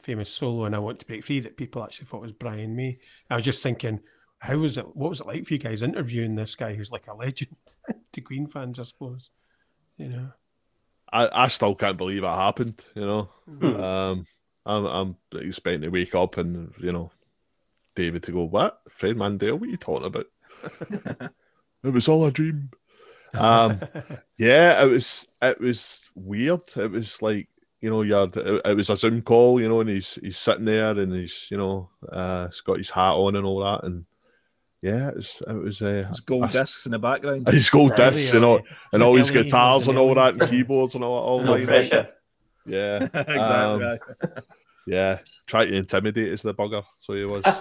famous 0.04 0.30
solo 0.30 0.66
and 0.66 0.76
i 0.76 0.80
want 0.80 1.00
to 1.00 1.06
break 1.06 1.24
free 1.24 1.40
that 1.40 1.56
people 1.56 1.82
actually 1.82 2.06
thought 2.06 2.22
was 2.22 2.34
brian 2.34 2.76
may. 2.76 3.00
I 3.30 3.38
was 3.38 3.46
just 3.46 3.64
thinking 3.64 4.02
how 4.40 4.58
was 4.58 4.78
it 4.78 4.96
what 4.96 5.10
was 5.10 5.22
it 5.22 5.28
like 5.28 5.46
for 5.46 5.54
you 5.54 5.60
guys 5.60 5.82
interviewing 5.82 6.36
this 6.36 6.56
guy 6.56 6.74
who's 6.74 6.92
like 6.92 7.08
a 7.08 7.14
legend 7.14 7.56
to 8.12 8.22
queen 8.22 8.46
fans 8.46 8.80
i 8.80 8.84
suppose 8.84 9.30
you 9.98 10.10
know 10.10 10.32
I, 11.12 11.30
I 11.44 11.48
still 11.48 11.76
can't 11.76 11.98
believe 11.98 12.24
it 12.24 12.28
happened. 12.28 12.84
You 12.96 13.06
know, 13.06 13.30
Hmm. 13.46 13.66
um, 13.76 14.28
I'm 14.66 14.86
I'm 14.86 15.16
expecting 15.36 15.82
to 15.82 15.90
wake 15.90 16.16
up 16.16 16.38
and 16.38 16.74
you 16.80 16.92
know 16.92 17.12
David 17.96 18.24
to 18.24 18.32
go, 18.32 18.44
"What, 18.44 18.80
Fred 18.90 19.18
Mandel? 19.18 19.58
What 19.58 19.68
are 19.68 19.72
you 19.72 19.78
talking 19.78 20.08
about?" 20.08 20.26
it 21.84 21.94
was 21.94 22.08
all 22.08 22.26
a 22.26 22.32
dream. 22.32 22.72
Um, 23.34 23.80
yeah, 24.38 24.82
it 24.84 24.88
was. 24.88 25.28
It 25.42 25.62
was 25.62 26.10
weird. 26.16 26.62
It 26.76 26.92
was 26.92 27.22
like 27.22 27.48
you 27.82 27.90
know, 27.90 28.02
you 28.02 28.14
had, 28.14 28.38
it, 28.38 28.62
it 28.64 28.78
was 28.78 28.90
a 28.90 28.96
Zoom 28.96 29.22
call, 29.22 29.60
you 29.60 29.68
know, 29.68 29.82
and 29.82 29.90
he's 29.90 30.16
he's 30.16 30.38
sitting 30.38 30.64
there 30.66 30.92
and 30.92 31.12
he's 31.14 31.48
you 31.52 31.58
know, 31.58 31.90
uh, 32.12 32.46
he's 32.48 32.62
got 32.62 32.78
his 32.78 32.90
hat 32.90 33.14
on 33.14 33.36
and 33.36 33.46
all 33.46 33.60
that, 33.60 33.84
and 33.84 34.06
yeah, 34.84 35.08
it 35.10 35.16
was 35.16 35.42
it 35.48 35.54
was 35.54 35.82
uh, 35.82 35.86
There's 35.86 36.20
gold 36.20 36.44
a- 36.44 36.48
discs 36.50 36.86
in 36.86 36.92
the 36.92 37.00
background. 37.00 37.48
his 37.48 37.70
gold 37.70 37.92
Really 37.98 38.12
discs 38.12 38.34
and 38.36 38.44
all, 38.44 38.60
and 38.92 39.02
all 39.02 39.16
his 39.16 39.32
guitars 39.32 39.88
and 39.88 39.98
all 39.98 40.14
that, 40.16 40.34
and 40.34 40.50
keyboards 40.50 40.96
and 40.96 41.04
all 41.06 41.16
that. 41.16 41.28
All 41.28 41.42
No 41.42 41.52
lined 41.54 41.66
pressure. 41.66 42.10
Yeah, 42.66 43.04
exactly. 43.14 43.86
Um, 43.86 44.00
yeah. 44.86 45.20
Try 45.48 45.66
to 45.66 45.74
intimidate 45.74 46.28
is 46.34 46.42
the 46.42 46.54
bugger. 46.54 46.84
So 47.00 47.14
he 47.14 47.24
was. 47.24 47.44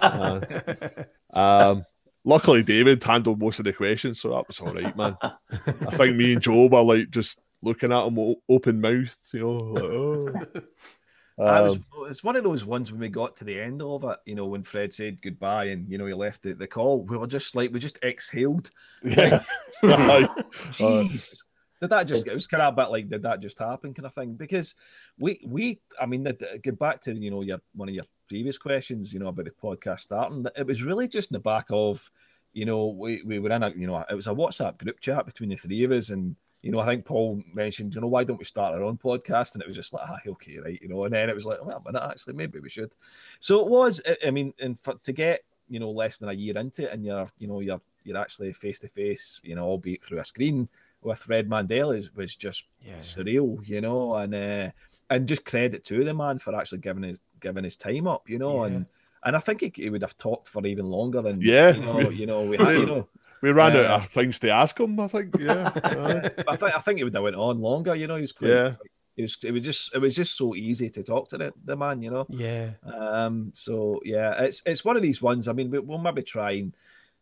Uh, 1.34 1.70
um, 1.74 1.82
luckily, 2.24 2.62
David 2.62 3.02
handled 3.02 3.40
most 3.40 3.58
of 3.60 3.64
the 3.64 3.72
questions, 3.72 4.20
so 4.20 4.30
that 4.30 4.46
was 4.48 4.60
all 4.60 4.74
right, 4.74 4.96
man. 4.96 5.16
I 5.22 5.96
think 5.96 6.16
me 6.16 6.32
and 6.34 6.42
Joe 6.42 6.66
were 6.66 6.82
like 6.82 7.10
just 7.10 7.40
looking 7.62 7.92
at 7.92 8.06
him 8.06 8.34
open 8.48 8.80
mouthed, 8.80 9.16
you 9.32 9.40
know. 9.40 9.52
Like, 9.52 9.84
oh. 9.84 10.60
I 11.46 11.60
was, 11.60 11.76
Um, 11.76 11.84
it's 12.08 12.24
one 12.24 12.36
of 12.36 12.44
those 12.44 12.64
ones 12.64 12.90
when 12.90 13.00
we 13.00 13.08
got 13.08 13.36
to 13.36 13.44
the 13.44 13.58
end 13.60 13.82
of 13.82 14.04
it, 14.04 14.18
you 14.26 14.34
know, 14.34 14.46
when 14.46 14.62
Fred 14.62 14.92
said 14.92 15.20
goodbye 15.22 15.66
and 15.66 15.88
you 15.90 15.98
know 15.98 16.06
he 16.06 16.14
left 16.14 16.42
the, 16.42 16.54
the 16.54 16.66
call, 16.66 17.02
we 17.02 17.16
were 17.16 17.26
just 17.26 17.54
like 17.56 17.72
we 17.72 17.78
just 17.80 17.98
exhaled. 18.02 18.70
yeah. 19.04 19.42
Jeez. 19.82 21.42
Did 21.80 21.90
that 21.90 22.04
just 22.04 22.26
it 22.28 22.34
was 22.34 22.46
kind 22.46 22.62
of 22.62 22.72
a 22.72 22.76
bit 22.76 22.90
like 22.90 23.08
did 23.08 23.22
that 23.22 23.42
just 23.42 23.58
happen 23.58 23.92
kind 23.92 24.06
of 24.06 24.14
thing? 24.14 24.34
Because 24.34 24.74
we 25.18 25.40
we 25.46 25.80
I 26.00 26.06
mean 26.06 26.22
the, 26.22 26.32
the- 26.34 26.60
get 26.62 26.78
back 26.78 27.00
to 27.02 27.14
you 27.14 27.30
know 27.30 27.42
your 27.42 27.60
one 27.74 27.88
of 27.88 27.94
your 27.94 28.04
previous 28.28 28.56
questions, 28.58 29.12
you 29.12 29.18
know, 29.18 29.28
about 29.28 29.44
the 29.44 29.50
podcast 29.50 30.00
starting. 30.00 30.46
It 30.56 30.66
was 30.66 30.82
really 30.82 31.08
just 31.08 31.30
in 31.30 31.34
the 31.34 31.40
back 31.40 31.66
of, 31.70 32.10
you 32.52 32.64
know, 32.64 32.86
we, 32.86 33.22
we 33.24 33.38
were 33.38 33.50
in 33.50 33.62
a 33.62 33.70
you 33.70 33.86
know, 33.86 33.98
it 34.08 34.14
was 34.14 34.26
a 34.26 34.30
WhatsApp 34.30 34.78
group 34.78 35.00
chat 35.00 35.26
between 35.26 35.50
the 35.50 35.56
three 35.56 35.84
of 35.84 35.90
us 35.90 36.10
and 36.10 36.36
you 36.62 36.70
know, 36.70 36.78
I 36.78 36.86
think 36.86 37.04
Paul 37.04 37.42
mentioned, 37.52 37.94
you 37.94 38.00
know, 38.00 38.06
why 38.06 38.24
don't 38.24 38.38
we 38.38 38.44
start 38.44 38.74
our 38.74 38.82
own 38.84 38.96
podcast? 38.96 39.54
And 39.54 39.62
it 39.62 39.66
was 39.66 39.76
just 39.76 39.92
like, 39.92 40.04
ah, 40.08 40.18
okay, 40.26 40.58
right, 40.58 40.80
you 40.80 40.88
know. 40.88 41.04
And 41.04 41.12
then 41.12 41.28
it 41.28 41.34
was 41.34 41.44
like, 41.44 41.64
well, 41.64 41.82
a 41.84 41.92
minute, 41.92 42.08
actually, 42.08 42.34
maybe 42.34 42.60
we 42.60 42.68
should. 42.68 42.94
So 43.40 43.60
it 43.60 43.68
was. 43.68 44.00
I- 44.06 44.28
I 44.28 44.30
mean, 44.30 44.54
and 44.60 44.78
for, 44.78 44.94
to 45.02 45.12
get 45.12 45.40
you 45.68 45.80
know 45.80 45.90
less 45.90 46.18
than 46.18 46.28
a 46.28 46.32
year 46.32 46.56
into 46.56 46.84
it, 46.84 46.92
and 46.92 47.04
you're 47.04 47.26
you 47.38 47.48
know 47.48 47.60
you're 47.60 47.80
you're 48.04 48.16
actually 48.18 48.52
face 48.52 48.78
to 48.80 48.88
face, 48.88 49.40
you 49.44 49.54
know, 49.54 49.64
albeit 49.64 50.02
through 50.02 50.18
a 50.18 50.24
screen 50.24 50.68
with 51.02 51.18
Fred 51.18 51.48
Mandel 51.48 51.90
is 51.92 52.14
was 52.14 52.34
just 52.36 52.64
yeah. 52.80 52.96
surreal, 52.96 53.58
you 53.68 53.80
know, 53.80 54.14
and 54.16 54.34
uh, 54.34 54.70
and 55.10 55.26
just 55.28 55.44
credit 55.44 55.82
to 55.84 56.04
the 56.04 56.14
man 56.14 56.38
for 56.38 56.54
actually 56.54 56.78
giving 56.78 57.02
his 57.04 57.20
giving 57.40 57.64
his 57.64 57.76
time 57.76 58.06
up, 58.06 58.28
you 58.28 58.38
know, 58.38 58.64
Yeah. 58.64 58.72
and 58.72 58.86
and 59.24 59.36
I 59.36 59.38
think 59.38 59.60
he, 59.60 59.72
he 59.74 59.88
would 59.90 60.02
have 60.02 60.16
talked 60.16 60.48
for 60.48 60.64
even 60.66 60.86
longer 60.86 61.22
than 61.22 61.40
Yeah. 61.40 61.74
you 61.74 61.80
know, 61.82 62.10
you 62.10 62.26
know, 62.26 62.42
we 62.42 62.56
had, 62.56 62.76
you 62.78 62.86
know. 62.86 63.08
We 63.42 63.50
ran 63.50 63.76
Uh, 63.76 63.80
out 63.82 64.04
of 64.04 64.10
things 64.10 64.38
to 64.40 64.48
ask 64.50 64.78
him, 64.80 64.98
I 64.98 65.08
think. 65.08 65.34
Yeah. 65.40 65.70
Aye. 65.84 66.30
I 66.48 66.56
think 66.56 66.74
I 66.76 66.80
think 66.80 67.00
it 67.00 67.04
would 67.04 67.14
have 67.14 67.22
went 67.24 67.36
on 67.36 67.60
longer, 67.60 67.94
you 67.94 68.06
know. 68.06 68.14
He 68.16 68.22
was 68.22 68.32
quite, 68.32 68.50
Yeah. 68.50 68.74
it 69.16 69.22
was 69.22 69.36
it 69.44 69.52
was 69.52 69.62
just 69.62 69.94
it 69.94 70.00
was 70.00 70.14
just 70.14 70.36
so 70.36 70.54
easy 70.54 70.88
to 70.90 71.02
talk 71.02 71.28
to 71.28 71.38
the, 71.38 71.52
the 71.64 71.76
man, 71.76 72.00
you 72.02 72.10
know. 72.10 72.26
Yeah. 72.30 72.70
Um, 72.84 73.50
so 73.54 74.00
yeah, 74.04 74.42
it's 74.44 74.62
it's 74.64 74.84
one 74.84 74.96
of 74.96 75.02
these 75.02 75.20
ones. 75.20 75.48
I 75.48 75.52
mean, 75.52 75.70
we, 75.70 75.78
we'll 75.80 75.98
maybe 75.98 76.22
try 76.22 76.52
and 76.52 76.72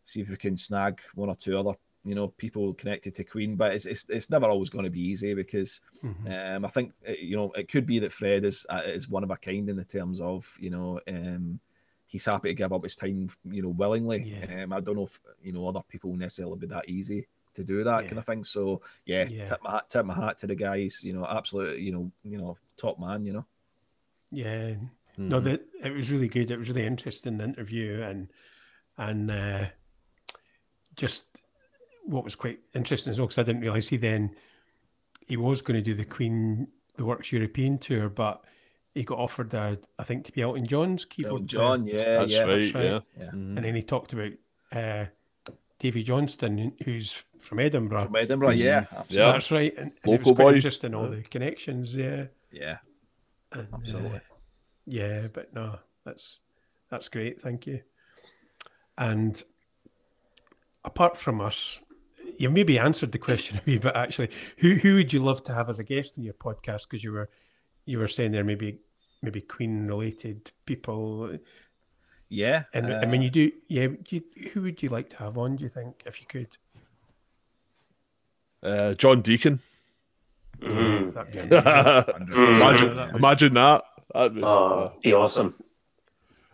see 0.03 0.21
if 0.21 0.29
we 0.29 0.37
can 0.37 0.55
snag 0.57 1.01
one 1.15 1.29
or 1.29 1.35
two 1.35 1.57
other, 1.59 1.77
you 2.03 2.15
know, 2.15 2.29
people 2.29 2.73
connected 2.73 3.13
to 3.15 3.23
Queen, 3.23 3.55
but 3.55 3.73
it's 3.73 3.85
it's, 3.85 4.05
it's 4.09 4.29
never 4.29 4.45
always 4.47 4.69
going 4.69 4.85
to 4.85 4.91
be 4.91 5.01
easy 5.11 5.33
because 5.33 5.81
Mhm. 6.03 6.55
um, 6.55 6.65
I 6.65 6.69
think 6.69 6.93
uh, 7.07 7.13
you 7.19 7.35
know 7.35 7.51
it 7.51 7.67
could 7.67 7.85
be 7.85 7.99
that 7.99 8.11
Fred 8.13 8.45
is 8.45 8.65
uh, 8.69 8.81
is 8.85 9.09
one 9.09 9.23
of 9.23 9.31
a 9.31 9.37
kind 9.37 9.69
in 9.69 9.75
the 9.75 9.85
terms 9.85 10.19
of 10.21 10.55
you 10.59 10.69
know 10.69 10.99
um, 11.07 11.59
he's 12.11 12.25
happy 12.25 12.49
to 12.49 12.53
give 12.55 12.73
up 12.73 12.83
his 12.83 12.95
time, 12.95 13.29
you 13.45 13.61
know, 13.61 13.69
willingly. 13.69 14.23
Yeah. 14.23 14.63
Um, 14.63 14.73
I 14.73 14.81
don't 14.81 14.95
know 14.97 15.05
if 15.05 15.19
you 15.41 15.53
know 15.53 15.67
other 15.67 15.81
people 15.87 16.13
necessarily 16.15 16.59
be 16.59 16.67
that 16.67 16.89
easy 16.89 17.27
to 17.53 17.63
do 17.63 17.83
that 17.83 18.07
kind 18.07 18.17
of 18.19 18.25
thing. 18.25 18.43
So 18.43 18.81
yeah, 19.05 19.27
Yeah. 19.29 19.45
tip 19.45 19.59
my 19.63 19.71
hat, 19.71 19.89
tip 19.89 20.05
my 20.05 20.13
hat 20.13 20.37
to 20.39 20.47
the 20.47 20.55
guys. 20.55 21.03
You 21.03 21.13
know, 21.13 21.25
absolute, 21.25 21.79
you 21.79 21.91
know, 21.91 22.11
you 22.23 22.37
know, 22.37 22.57
top 22.77 22.99
man. 22.99 23.25
You 23.25 23.33
know. 23.33 23.45
Yeah. 24.31 24.75
No, 25.17 25.39
Mhm. 25.41 25.43
that 25.45 25.61
it 25.83 25.91
was 25.93 26.11
really 26.11 26.27
good. 26.29 26.51
It 26.51 26.57
was 26.57 26.69
really 26.69 26.85
interesting 26.85 27.37
the 27.37 27.43
interview 27.45 28.01
and 28.01 28.31
and 28.97 29.31
uh, 29.31 29.65
just 30.95 31.25
what 32.05 32.23
was 32.23 32.35
quite 32.35 32.59
interesting 32.73 33.11
as 33.11 33.19
well 33.19 33.27
because 33.27 33.37
I 33.37 33.43
didn't 33.43 33.61
realise 33.61 33.89
he 33.89 33.97
then 33.97 34.35
he 35.27 35.37
was 35.37 35.61
going 35.61 35.75
to 35.75 35.81
do 35.81 35.93
the 35.93 36.05
Queen 36.05 36.67
the 36.97 37.05
Works 37.05 37.31
European 37.31 37.77
tour, 37.77 38.09
but 38.09 38.43
he 38.93 39.03
got 39.03 39.19
offered 39.19 39.53
uh, 39.55 39.75
I 39.97 40.03
think 40.03 40.25
to 40.25 40.31
be 40.31 40.41
Elton 40.41 40.65
John's 40.67 41.05
keyboard 41.05 41.41
Elton 41.43 41.47
player. 41.47 41.61
John, 41.67 41.85
yeah, 41.87 42.19
That's 42.19 42.31
yeah, 42.31 42.41
right, 42.43 42.73
right. 42.75 42.83
yeah. 42.85 42.99
yeah. 43.17 43.25
Mhm. 43.31 43.55
and 43.57 43.57
then 43.65 43.75
he 43.75 43.81
talked 43.83 44.13
about 44.13 44.31
uh, 44.71 45.05
Davey 45.79 46.03
Johnstone, 46.03 46.73
who's 46.85 47.23
from 47.39 47.59
Edinburgh. 47.59 48.05
From 48.05 48.15
Edinburgh, 48.15 48.51
yeah, 48.51 48.85
absolutely. 48.91 49.17
Yeah. 49.17 49.31
That's 49.31 49.51
right, 49.51 49.73
and, 49.77 49.91
and 50.03 50.13
it 50.13 50.23
was 50.25 50.35
quite 50.35 50.45
boy. 50.45 50.53
interesting 50.53 50.93
all 50.93 51.09
Yeah. 51.09 51.15
the 51.15 51.21
connections. 51.23 51.95
Yeah, 51.95 52.25
yeah. 52.51 52.77
And, 53.51 53.67
uh, 53.71 53.75
Absolutely. 53.77 54.21
yeah, 54.85 55.27
but 55.33 55.45
no, 55.55 55.79
that's 56.05 56.39
that's 56.89 57.09
great. 57.09 57.41
Thank 57.41 57.65
you. 57.67 57.81
And 58.97 59.41
apart 60.83 61.17
from 61.17 61.41
us, 61.41 61.79
you 62.37 62.49
maybe 62.49 62.77
answered 62.79 63.11
the 63.11 63.17
question 63.17 63.57
a 63.57 63.61
wee 63.65 63.77
bit. 63.77 63.95
Actually, 63.95 64.29
who 64.57 64.75
who 64.75 64.95
would 64.95 65.11
you 65.13 65.23
love 65.23 65.43
to 65.45 65.53
have 65.53 65.69
as 65.69 65.79
a 65.79 65.83
guest 65.83 66.17
in 66.17 66.23
your 66.23 66.33
podcast? 66.33 66.83
Because 66.89 67.03
you 67.03 67.11
were 67.11 67.29
you 67.85 67.99
were 67.99 68.07
saying 68.07 68.31
there 68.31 68.43
maybe 68.43 68.79
maybe 69.21 69.41
Queen 69.41 69.85
related 69.85 70.51
people, 70.65 71.37
Yeah, 72.29 72.63
and 72.73 72.91
uh, 72.91 72.99
I 73.01 73.05
mean 73.05 73.21
you 73.21 73.29
do. 73.29 73.51
Yeah, 73.67 73.87
you, 74.09 74.23
who 74.53 74.61
would 74.63 74.81
you 74.83 74.89
like 74.89 75.09
to 75.11 75.17
have 75.17 75.37
on? 75.37 75.55
Do 75.57 75.63
you 75.63 75.69
think 75.69 76.03
if 76.05 76.19
you 76.21 76.27
could? 76.27 76.57
Uh, 78.63 78.93
John 78.93 79.21
Deacon. 79.21 79.59
That'd 80.61 81.31
be 81.31 81.39
imagine, 81.39 82.95
That 82.95 83.11
imagine 83.15 83.53
that. 83.55 83.83
That'd 84.13 84.35
be- 84.35 84.43
Oh, 84.43 84.93
be 85.01 85.13
awesome. 85.13 85.55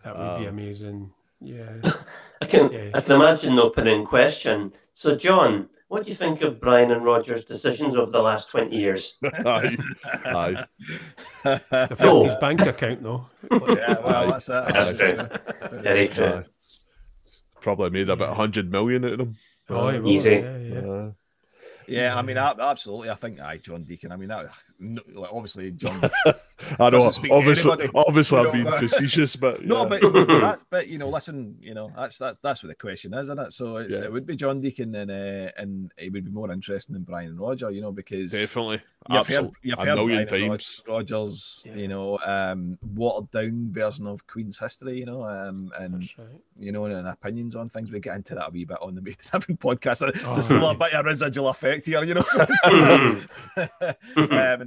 That 0.04 0.16
would 0.18 0.38
be 0.38 0.46
Um, 0.46 0.54
amazing. 0.58 1.10
Yeah. 1.40 1.76
I 2.40 2.46
can 2.46 2.72
Yeah. 2.72 2.90
I 2.94 3.00
can 3.02 3.16
imagine 3.20 3.56
the 3.56 3.62
opening 3.62 4.06
question. 4.06 4.72
So, 4.94 5.16
John, 5.16 5.68
what 5.88 6.04
do 6.04 6.10
you 6.10 6.16
think 6.16 6.42
of 6.42 6.60
Brian 6.60 6.90
and 6.90 7.04
Roger's 7.04 7.44
decisions 7.44 7.96
over 7.96 8.10
the 8.10 8.20
last 8.20 8.50
twenty 8.50 8.76
years? 8.76 9.18
aye, 9.24 9.76
aye. 10.24 10.64
The 11.44 11.96
No. 12.00 12.24
his 12.24 12.34
bank 12.36 12.60
account 12.62 13.02
though. 13.02 13.26
yeah, 13.50 13.96
well, 14.04 14.30
that's 14.30 14.48
it. 14.48 14.64
That's 14.72 14.96
true. 14.98 15.80
Very 15.82 16.08
true. 16.08 16.24
Aye. 16.26 16.44
Probably 17.60 17.90
made 17.90 18.08
about 18.08 18.30
a 18.30 18.34
hundred 18.34 18.70
million 18.70 19.04
out 19.04 19.12
of 19.12 19.18
them. 19.18 19.36
Oh, 19.68 19.88
he 19.90 19.98
will, 20.00 20.10
Easy. 20.10 20.30
Yeah, 20.36 20.56
yeah. 20.58 20.78
Uh, 20.80 21.10
Yeah, 21.86 22.16
I 22.18 22.22
mean, 22.22 22.36
absolutely. 22.38 23.10
I 23.10 23.14
think, 23.14 23.40
aye, 23.40 23.58
John 23.58 23.84
Deacon. 23.84 24.12
I 24.12 24.16
mean, 24.16 24.28
that, 24.28 24.46
no, 24.80 25.02
like, 25.14 25.30
obviously, 25.32 25.70
John. 25.72 26.00
I 26.26 26.34
know. 26.78 26.90
Doesn't 26.90 27.12
speak 27.12 27.32
Obviously, 27.32 27.88
obviously, 27.94 28.38
You 28.38 28.46
I've 28.46 28.46
know, 28.46 28.52
been 28.52 28.64
but- 28.64 28.78
facetious, 28.80 29.36
but 29.36 29.64
No, 29.64 29.86
but 29.86 30.00
that's, 30.28 30.64
but 30.70 30.88
you 30.88 30.98
know, 30.98 31.08
listen, 31.08 31.56
you 31.60 31.74
know, 31.74 31.90
that's 31.96 32.18
that's 32.18 32.38
that's 32.38 32.62
what 32.62 32.68
the 32.68 32.74
question 32.74 33.12
is, 33.14 33.22
isn't 33.26 33.38
it? 33.38 33.52
So 33.52 33.76
it's, 33.76 33.98
Yeah. 34.00 34.06
it 34.06 34.12
would 34.12 34.26
be 34.26 34.36
John 34.36 34.60
Deacon, 34.60 34.94
and 34.94 35.10
uh, 35.10 35.50
and 35.56 35.92
it 35.96 36.12
would 36.12 36.24
be 36.24 36.30
more 36.30 36.50
interesting 36.52 36.92
than 36.94 37.02
Brian 37.02 37.28
and 37.30 37.40
Roger, 37.40 37.70
you 37.70 37.80
know, 37.80 37.92
because 37.92 38.32
definitely, 38.32 38.80
You've 39.10 39.26
heard, 39.26 39.50
you've 39.62 39.78
a 39.78 39.84
heard 39.86 39.94
million 39.96 40.26
Brian 40.28 40.42
and 40.44 40.52
times. 40.52 40.82
Rogers, 40.86 41.66
Yeah. 41.68 41.74
you 41.76 41.88
know, 41.88 42.18
um, 42.24 42.78
watered 42.94 43.30
down 43.30 43.72
version 43.72 44.06
of 44.06 44.26
Queen's 44.26 44.58
history, 44.58 44.98
you 44.98 45.06
know, 45.06 45.22
um, 45.24 45.72
and 45.78 46.08
right. 46.18 46.28
you 46.58 46.72
know, 46.72 46.84
and 46.86 47.06
opinions 47.06 47.54
on 47.56 47.68
things. 47.68 47.90
We 47.90 48.00
get 48.00 48.16
into 48.16 48.34
that 48.34 48.48
a 48.48 48.50
wee 48.50 48.64
bit 48.64 48.78
on 48.82 48.94
the 48.94 49.00
Made 49.00 49.16
in 49.24 49.28
Heaven 49.32 49.56
podcast. 49.56 50.02
Oh, 50.26 50.32
There's 50.34 50.44
still 50.46 50.58
a 50.58 50.74
right. 50.74 50.78
bit 50.78 50.92
of 50.94 51.06
residual 51.06 51.48
effect 51.48 51.86
here, 51.86 52.02
you 52.04 52.14
know, 52.14 52.22
so 52.22 52.40
um, 52.64 53.26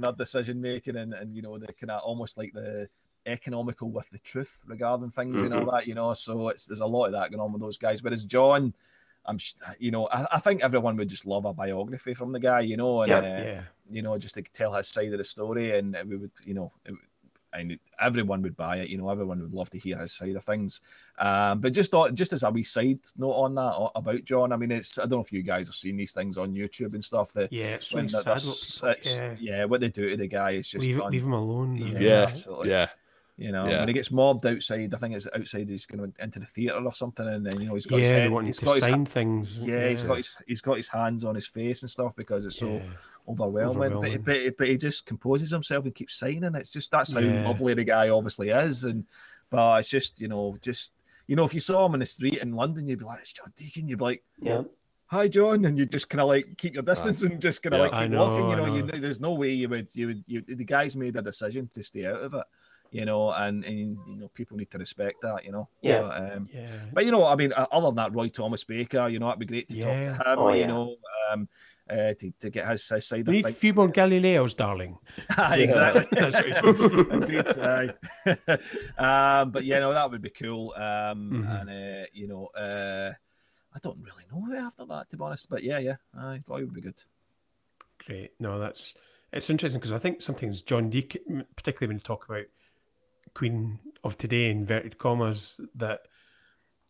and 0.02 0.18
their 0.18 0.24
decision 0.24 0.60
making, 0.60 0.96
and, 0.96 1.14
and 1.14 1.34
you 1.34 1.42
know, 1.42 1.58
the 1.58 1.72
kind 1.72 1.90
of 1.90 2.00
almost 2.02 2.36
like 2.38 2.52
the 2.52 2.88
economical 3.26 3.90
with 3.90 4.10
the 4.10 4.18
truth 4.18 4.64
regarding 4.66 5.10
things, 5.10 5.42
you 5.42 5.48
know, 5.48 5.70
that 5.70 5.86
you 5.86 5.94
know. 5.94 6.12
So 6.12 6.48
it's 6.48 6.66
there's 6.66 6.80
a 6.80 6.86
lot 6.86 7.06
of 7.06 7.12
that 7.12 7.30
going 7.30 7.40
on 7.40 7.52
with 7.52 7.62
those 7.62 7.78
guys. 7.78 8.02
Whereas 8.02 8.24
John, 8.24 8.74
I'm, 9.26 9.38
you 9.78 9.90
know, 9.90 10.08
I, 10.12 10.26
I 10.34 10.38
think 10.40 10.62
everyone 10.62 10.96
would 10.96 11.08
just 11.08 11.26
love 11.26 11.44
a 11.44 11.52
biography 11.52 12.14
from 12.14 12.32
the 12.32 12.40
guy, 12.40 12.60
you 12.60 12.76
know, 12.76 13.02
and 13.02 13.10
Yeah. 13.12 13.18
uh, 13.18 13.44
Yeah. 13.44 13.62
you 13.90 14.02
know, 14.02 14.18
just 14.18 14.34
to 14.34 14.42
tell 14.42 14.72
his 14.72 14.88
side 14.88 15.12
of 15.12 15.18
the 15.18 15.24
story, 15.24 15.76
and 15.78 15.96
we 16.06 16.16
would, 16.16 16.32
you 16.44 16.54
know, 16.54 16.72
it, 16.84 16.94
and 17.52 17.78
everyone 18.00 18.42
would 18.42 18.56
buy 18.56 18.76
it. 18.78 18.88
You 18.88 18.98
know, 18.98 19.10
everyone 19.10 19.40
would 19.42 19.52
love 19.52 19.68
to 19.70 19.78
hear 19.78 19.98
his 19.98 20.12
side 20.12 20.36
of 20.36 20.44
things. 20.44 20.80
Um, 21.18 21.60
but 21.60 21.72
just 21.72 21.92
not, 21.92 22.14
just 22.14 22.32
as 22.32 22.42
a 22.42 22.50
wee 22.50 22.62
side 22.62 23.00
note 23.18 23.32
on 23.32 23.54
that 23.56 23.60
uh, 23.60 23.88
about 23.94 24.24
John, 24.24 24.52
I 24.52 24.56
mean, 24.56 24.70
it's 24.70 24.98
I 24.98 25.02
don't 25.02 25.10
know 25.12 25.20
if 25.20 25.32
you 25.32 25.42
guys 25.42 25.68
have 25.68 25.74
seen 25.74 25.96
these 25.96 26.12
things 26.12 26.36
on 26.36 26.54
YouTube 26.54 26.94
and 26.94 27.04
stuff. 27.04 27.32
That 27.34 27.52
Yeah, 27.52 27.74
it's 27.74 27.92
really 27.94 28.08
sad. 28.08 28.24
they're- 28.24 28.32
What, 28.34 28.98
it's- 28.98 29.16
yeah. 29.16 29.34
yeah, 29.40 29.64
what 29.66 29.80
they 29.80 29.88
do 29.90 30.08
to 30.10 30.16
the 30.16 30.26
guy 30.26 30.52
is 30.52 30.68
just 30.68 30.86
leave, 30.86 31.00
un- 31.00 31.10
leave 31.12 31.22
him 31.24 31.32
alone. 31.32 31.76
Yeah. 31.76 31.98
yeah, 31.98 32.22
absolutely. 32.28 32.70
yeah. 32.70 32.88
you 33.38 33.50
know 33.50 33.66
Yeah. 33.66 33.78
when 33.80 33.88
he 33.88 33.94
gets 33.94 34.10
mobbed 34.10 34.44
outside. 34.46 34.92
I 34.94 34.98
think 34.98 35.14
it's 35.14 35.26
outside. 35.34 35.68
He's 35.68 35.86
going 35.86 36.12
into 36.20 36.38
the 36.38 36.46
theater 36.46 36.76
or 36.84 36.92
something, 36.92 37.26
and 37.26 37.44
then 37.46 37.60
you 37.60 37.66
know 37.68 37.74
he's 37.74 37.86
got 37.86 37.98
his 38.00 38.10
Yeah, 38.10 38.16
head, 38.18 38.30
wanting 38.30 38.48
he's 38.48 38.58
to 38.58 38.64
got 38.66 38.76
his, 38.76 38.84
sign 38.84 39.04
things. 39.06 39.56
yeah, 39.58 39.88
he's 39.88 40.02
got 40.02 40.18
his 40.18 40.36
he's 40.46 40.60
got 40.60 40.76
his 40.76 40.88
hands 40.88 41.24
on 41.24 41.34
his 41.34 41.46
face 41.46 41.82
and 41.82 41.90
stuff 41.90 42.14
because 42.14 42.44
it's 42.44 42.56
so 42.58 42.74
Yeah. 42.74 42.82
Overwhelming. 43.28 43.76
Overwhelming. 43.82 44.22
But, 44.22 44.44
but 44.44 44.56
but 44.58 44.68
he 44.68 44.76
just 44.78 45.06
composes 45.06 45.50
himself 45.50 45.84
and 45.84 45.94
keeps 45.94 46.14
signing. 46.14 46.54
It's 46.54 46.70
just 46.72 46.90
that's 46.90 47.12
how 47.12 47.20
Yeah. 47.20 47.44
lovely 47.44 47.74
the 47.74 47.84
guy 47.84 48.08
obviously 48.08 48.50
is, 48.50 48.84
and 48.84 49.04
but 49.50 49.80
it's 49.80 49.88
just 49.90 50.20
you 50.20 50.28
know 50.28 50.56
just 50.60 50.92
you 51.28 51.36
know, 51.36 51.44
if 51.44 51.54
you 51.54 51.60
saw 51.60 51.86
him 51.86 51.94
in 51.94 52.00
the 52.00 52.06
street 52.06 52.38
in 52.42 52.52
London, 52.52 52.86
you'd 52.88 52.98
be 52.98 53.04
like, 53.04 53.20
"It's 53.20 53.32
John 53.32 53.52
Deacon." 53.54 53.86
You'd 53.86 54.00
be 54.00 54.04
like, 54.04 54.24
Yeah. 54.40 54.62
"Hi, 55.06 55.28
John," 55.28 55.64
and 55.64 55.78
you 55.78 55.86
just 55.86 56.10
kind 56.10 56.20
of 56.20 56.26
like 56.26 56.56
keep 56.58 56.74
your 56.74 56.82
distance 56.82 57.22
and 57.22 57.40
just 57.40 57.62
kind 57.62 57.74
of 57.74 57.78
Yeah. 57.78 57.82
like 57.86 58.02
keep 58.02 58.10
know, 58.10 58.18
walking. 58.24 58.48
You 58.50 58.56
I 58.56 58.66
know, 58.68 58.74
you, 58.74 58.82
there's 58.82 59.20
no 59.20 59.32
way 59.32 59.50
you 59.50 59.68
would, 59.68 59.88
you 59.94 60.08
would, 60.08 60.24
you, 60.26 60.40
the 60.42 60.64
guys 60.64 60.96
made 60.96 61.14
a 61.16 61.22
decision 61.22 61.68
to 61.74 61.82
stay 61.82 62.06
out 62.06 62.20
of 62.20 62.34
it. 62.34 62.44
You 62.90 63.06
know, 63.06 63.30
and 63.32 63.64
and 63.64 63.96
you 64.06 64.16
know, 64.16 64.28
people 64.34 64.56
need 64.58 64.70
to 64.72 64.78
respect 64.78 65.20
that. 65.22 65.44
You 65.46 65.52
know, 65.52 65.68
Yeah. 65.80 66.02
But, 66.02 66.32
um, 66.36 66.48
Yeah. 66.52 66.66
but 66.92 67.04
you 67.06 67.12
know, 67.12 67.24
I 67.24 67.36
mean, 67.36 67.52
other 67.56 67.86
than 67.86 67.94
that, 67.96 68.12
Roy 68.14 68.28
Thomas 68.28 68.64
Baker, 68.64 69.08
you 69.08 69.18
know, 69.20 69.28
it'd 69.28 69.38
be 69.38 69.46
great 69.46 69.68
to 69.68 69.76
Yeah. 69.76 69.84
talk 69.84 70.24
to 70.24 70.30
him. 70.32 70.38
Oh, 70.38 70.48
You 70.52 70.60
yeah. 70.60 70.66
know, 70.66 70.96
um, 71.32 71.48
uh, 71.90 72.14
to, 72.18 72.32
to 72.40 72.50
get 72.50 72.68
his, 72.68 72.88
his 72.88 73.06
side 73.06 73.26
need 73.26 73.44
a 73.46 73.52
few 73.52 73.74
more 73.74 73.88
Galileos, 73.88 74.56
darling. 74.56 74.98
exactly. 75.52 76.18
Agreed, 77.10 77.46
aye. 77.58 77.92
um, 78.98 79.50
but 79.50 79.64
yeah, 79.64 79.80
no, 79.80 79.92
that 79.92 80.10
would 80.10 80.22
be 80.22 80.30
cool. 80.30 80.72
Um, 80.76 81.30
Mhm. 81.32 81.60
And 81.60 81.70
uh, 81.70 82.06
you 82.12 82.28
know, 82.28 82.46
uh, 82.46 83.12
I 83.74 83.78
don't 83.82 83.98
really 84.02 84.24
know 84.30 84.58
after 84.66 84.84
that, 84.86 85.10
to 85.10 85.16
be 85.16 85.22
honest. 85.24 85.48
But 85.48 85.62
yeah, 85.62 85.78
yeah, 85.78 85.96
aye, 86.16 86.42
Roy 86.46 86.60
would 86.60 86.74
be 86.74 86.80
good. 86.80 87.02
Great. 88.06 88.32
No, 88.40 88.58
that's 88.58 88.94
it's 89.32 89.50
interesting 89.50 89.80
because 89.80 89.92
I 89.92 89.98
think 89.98 90.22
sometimes 90.22 90.62
John 90.62 90.90
Deacon, 90.90 91.44
particularly 91.56 91.88
when 91.88 91.96
you 91.98 92.02
talk 92.02 92.28
about 92.28 92.44
Queen 93.34 93.78
of 94.04 94.18
today, 94.18 94.50
inverted 94.50 94.98
commas, 94.98 95.60
that 95.74 96.02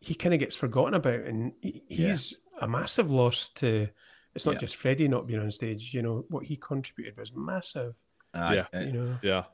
he 0.01 0.15
kind 0.15 0.35
of 0.35 0.41
gets 0.41 0.57
forgotten 0.57 0.95
about, 0.95 1.21
and 1.21 1.53
he, 1.61 1.83
Yeah. 1.89 2.09
he's 2.09 2.37
a 2.61 2.69
massive 2.69 3.11
loss 3.11 3.49
to. 3.57 3.89
It's 4.35 4.47
not 4.47 4.55
Yeah. 4.55 4.61
just 4.61 4.77
Freddie 4.77 5.09
not 5.09 5.27
being 5.27 5.41
on 5.41 5.51
stage. 5.53 5.93
You 5.95 6.03
know 6.03 6.25
what 6.29 6.45
he 6.45 6.57
contributed 6.57 7.17
was 7.19 7.33
massive. 7.35 7.95
Aye, 8.35 8.55
Yeah. 8.57 8.67
uh, 8.75 8.79
You 8.83 8.93
know. 8.93 9.19
Yeah. 9.23 9.45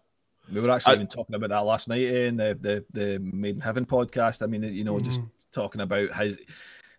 We 0.53 0.61
were 0.61 0.71
actually 0.71 0.93
I- 0.93 0.95
even 0.97 1.07
talking 1.09 1.35
about 1.35 1.51
that 1.51 1.59
last 1.59 1.89
night 1.89 2.03
eh, 2.07 2.27
in 2.29 2.37
the 2.37 2.57
the 2.61 2.85
the 2.93 3.19
Made 3.21 3.57
in 3.57 3.61
Heaven 3.61 3.85
podcast. 3.85 4.43
I 4.43 4.47
mean, 4.47 4.63
you 4.63 4.85
know, 4.85 4.99
just 5.01 5.21
talking 5.53 5.81
about 5.83 6.13
his, 6.15 6.41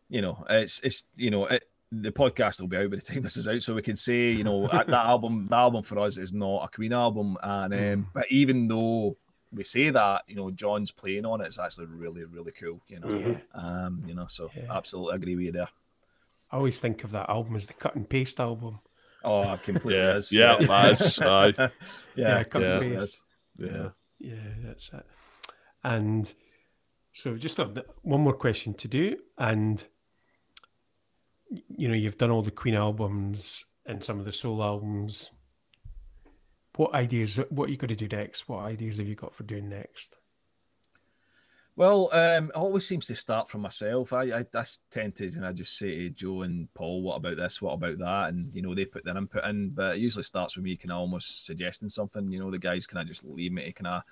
you 0.09 0.21
know, 0.21 0.43
it's 0.49 0.79
it's 0.81 1.05
you 1.15 1.31
know, 1.31 1.45
it, 1.45 1.63
the 1.91 2.11
podcast 2.11 2.61
will 2.61 2.67
be 2.67 2.77
out 2.77 2.89
by 2.91 2.97
the 2.97 3.01
time 3.01 3.23
this 3.23 3.37
is 3.37 3.47
out, 3.47 3.61
so 3.63 3.73
we 3.73 3.81
can 3.81 3.95
say, 3.95 4.29
you 4.31 4.43
know, 4.43 4.67
that 4.71 4.85
that 4.87 5.05
album, 5.07 5.47
the 5.49 5.55
album 5.55 5.81
for 5.81 5.97
us 5.99 6.17
is 6.17 6.31
not 6.33 6.63
a 6.65 6.67
Queen 6.67 6.93
album, 6.93 7.37
and 7.41 7.73
um, 7.73 7.79
Mm. 7.79 8.05
but 8.13 8.29
even 8.31 8.67
though 8.67 9.17
we 9.51 9.63
say 9.63 9.89
that, 9.89 10.21
you 10.27 10.35
know, 10.35 10.51
John's 10.51 10.91
playing 10.91 11.25
on 11.25 11.41
it, 11.41 11.45
it's 11.47 11.57
actually 11.57 11.87
really 11.87 12.25
really 12.25 12.51
cool, 12.51 12.79
you 12.87 12.99
know, 12.99 13.07
Mhm. 13.07 13.41
um, 13.55 14.03
you 14.05 14.13
know, 14.13 14.27
so 14.27 14.51
Yeah. 14.55 14.67
absolutely 14.69 15.15
agree 15.15 15.35
with 15.35 15.45
you 15.45 15.51
there. 15.53 15.69
I 16.51 16.57
always 16.57 16.79
think 16.79 17.03
of 17.03 17.11
that 17.11 17.29
album 17.29 17.55
as 17.55 17.67
the 17.67 17.73
cut 17.73 17.95
and 17.95 18.09
paste 18.09 18.39
album. 18.39 18.79
Oh, 19.23 19.53
it 19.53 19.63
completely 19.63 19.95
Yeah. 20.01 20.15
is. 20.15 20.31
Yeah. 20.31 20.57
That's 20.59 21.21
aye. 21.21 21.53
yeah, 21.57 21.69
Yeah, 22.15 22.39
it 22.39 22.49
completely 22.49 22.93
yeah. 22.93 23.01
is. 23.01 23.25
Yeah. 23.57 23.89
Yeah, 24.19 24.35
that's 24.63 24.89
it. 24.93 25.05
And 25.83 26.33
so, 27.13 27.35
just 27.35 27.57
got 27.57 27.77
one 28.01 28.21
more 28.21 28.33
question 28.33 28.73
to 28.75 28.87
do. 28.87 29.17
And 29.37 29.85
you 31.75 31.87
know, 31.87 31.95
you've 31.95 32.17
done 32.17 32.31
all 32.31 32.41
the 32.43 32.51
Queen 32.51 32.75
albums 32.75 33.63
and 33.85 34.03
some 34.03 34.19
of 34.19 34.25
the 34.25 34.31
soul 34.33 34.61
albums. 34.63 35.31
What 36.75 36.93
ideas? 36.93 37.35
What 37.49 37.67
are 37.69 37.71
you 37.71 37.77
going 37.77 37.95
to 37.95 38.07
do 38.07 38.15
next? 38.15 38.47
What 38.47 38.59
ideas 38.63 38.97
have 38.97 39.07
you 39.07 39.15
got 39.15 39.33
for 39.35 39.43
doing 39.43 39.67
next? 39.69 40.15
Well, 41.79 42.09
um, 42.11 42.49
it 42.49 42.57
always 42.57 42.85
seems 42.85 43.05
to 43.05 43.15
start 43.15 43.47
from 43.47 43.61
myself. 43.61 44.11
I, 44.11 44.23
I 44.23 44.45
that's 44.51 44.79
tend 44.91 45.15
to, 45.15 45.27
and 45.27 45.45
I 45.45 45.53
just 45.53 45.77
say 45.77 45.95
to 45.95 46.09
Joe 46.09 46.41
and 46.41 46.67
Paul, 46.73 47.01
"What 47.01 47.15
about 47.15 47.37
this? 47.37 47.61
What 47.61 47.71
about 47.71 47.97
that?" 47.99 48.33
And 48.33 48.53
you 48.53 48.61
know, 48.61 48.75
they 48.75 48.83
put 48.83 49.05
their 49.05 49.15
input 49.15 49.45
in. 49.45 49.69
But 49.69 49.95
it 49.95 49.99
usually 49.99 50.23
starts 50.23 50.57
with 50.57 50.65
me, 50.65 50.75
kind 50.75 50.91
of 50.91 50.97
almost 50.97 51.45
suggesting 51.45 51.87
something. 51.87 52.29
You 52.29 52.41
know, 52.41 52.51
the 52.51 52.57
guys 52.57 52.85
kind 52.85 53.01
of 53.01 53.07
just 53.07 53.23
leave 53.23 53.53
me 53.53 53.71
to 53.71 53.81
kind 53.81 53.95
of 53.95 54.03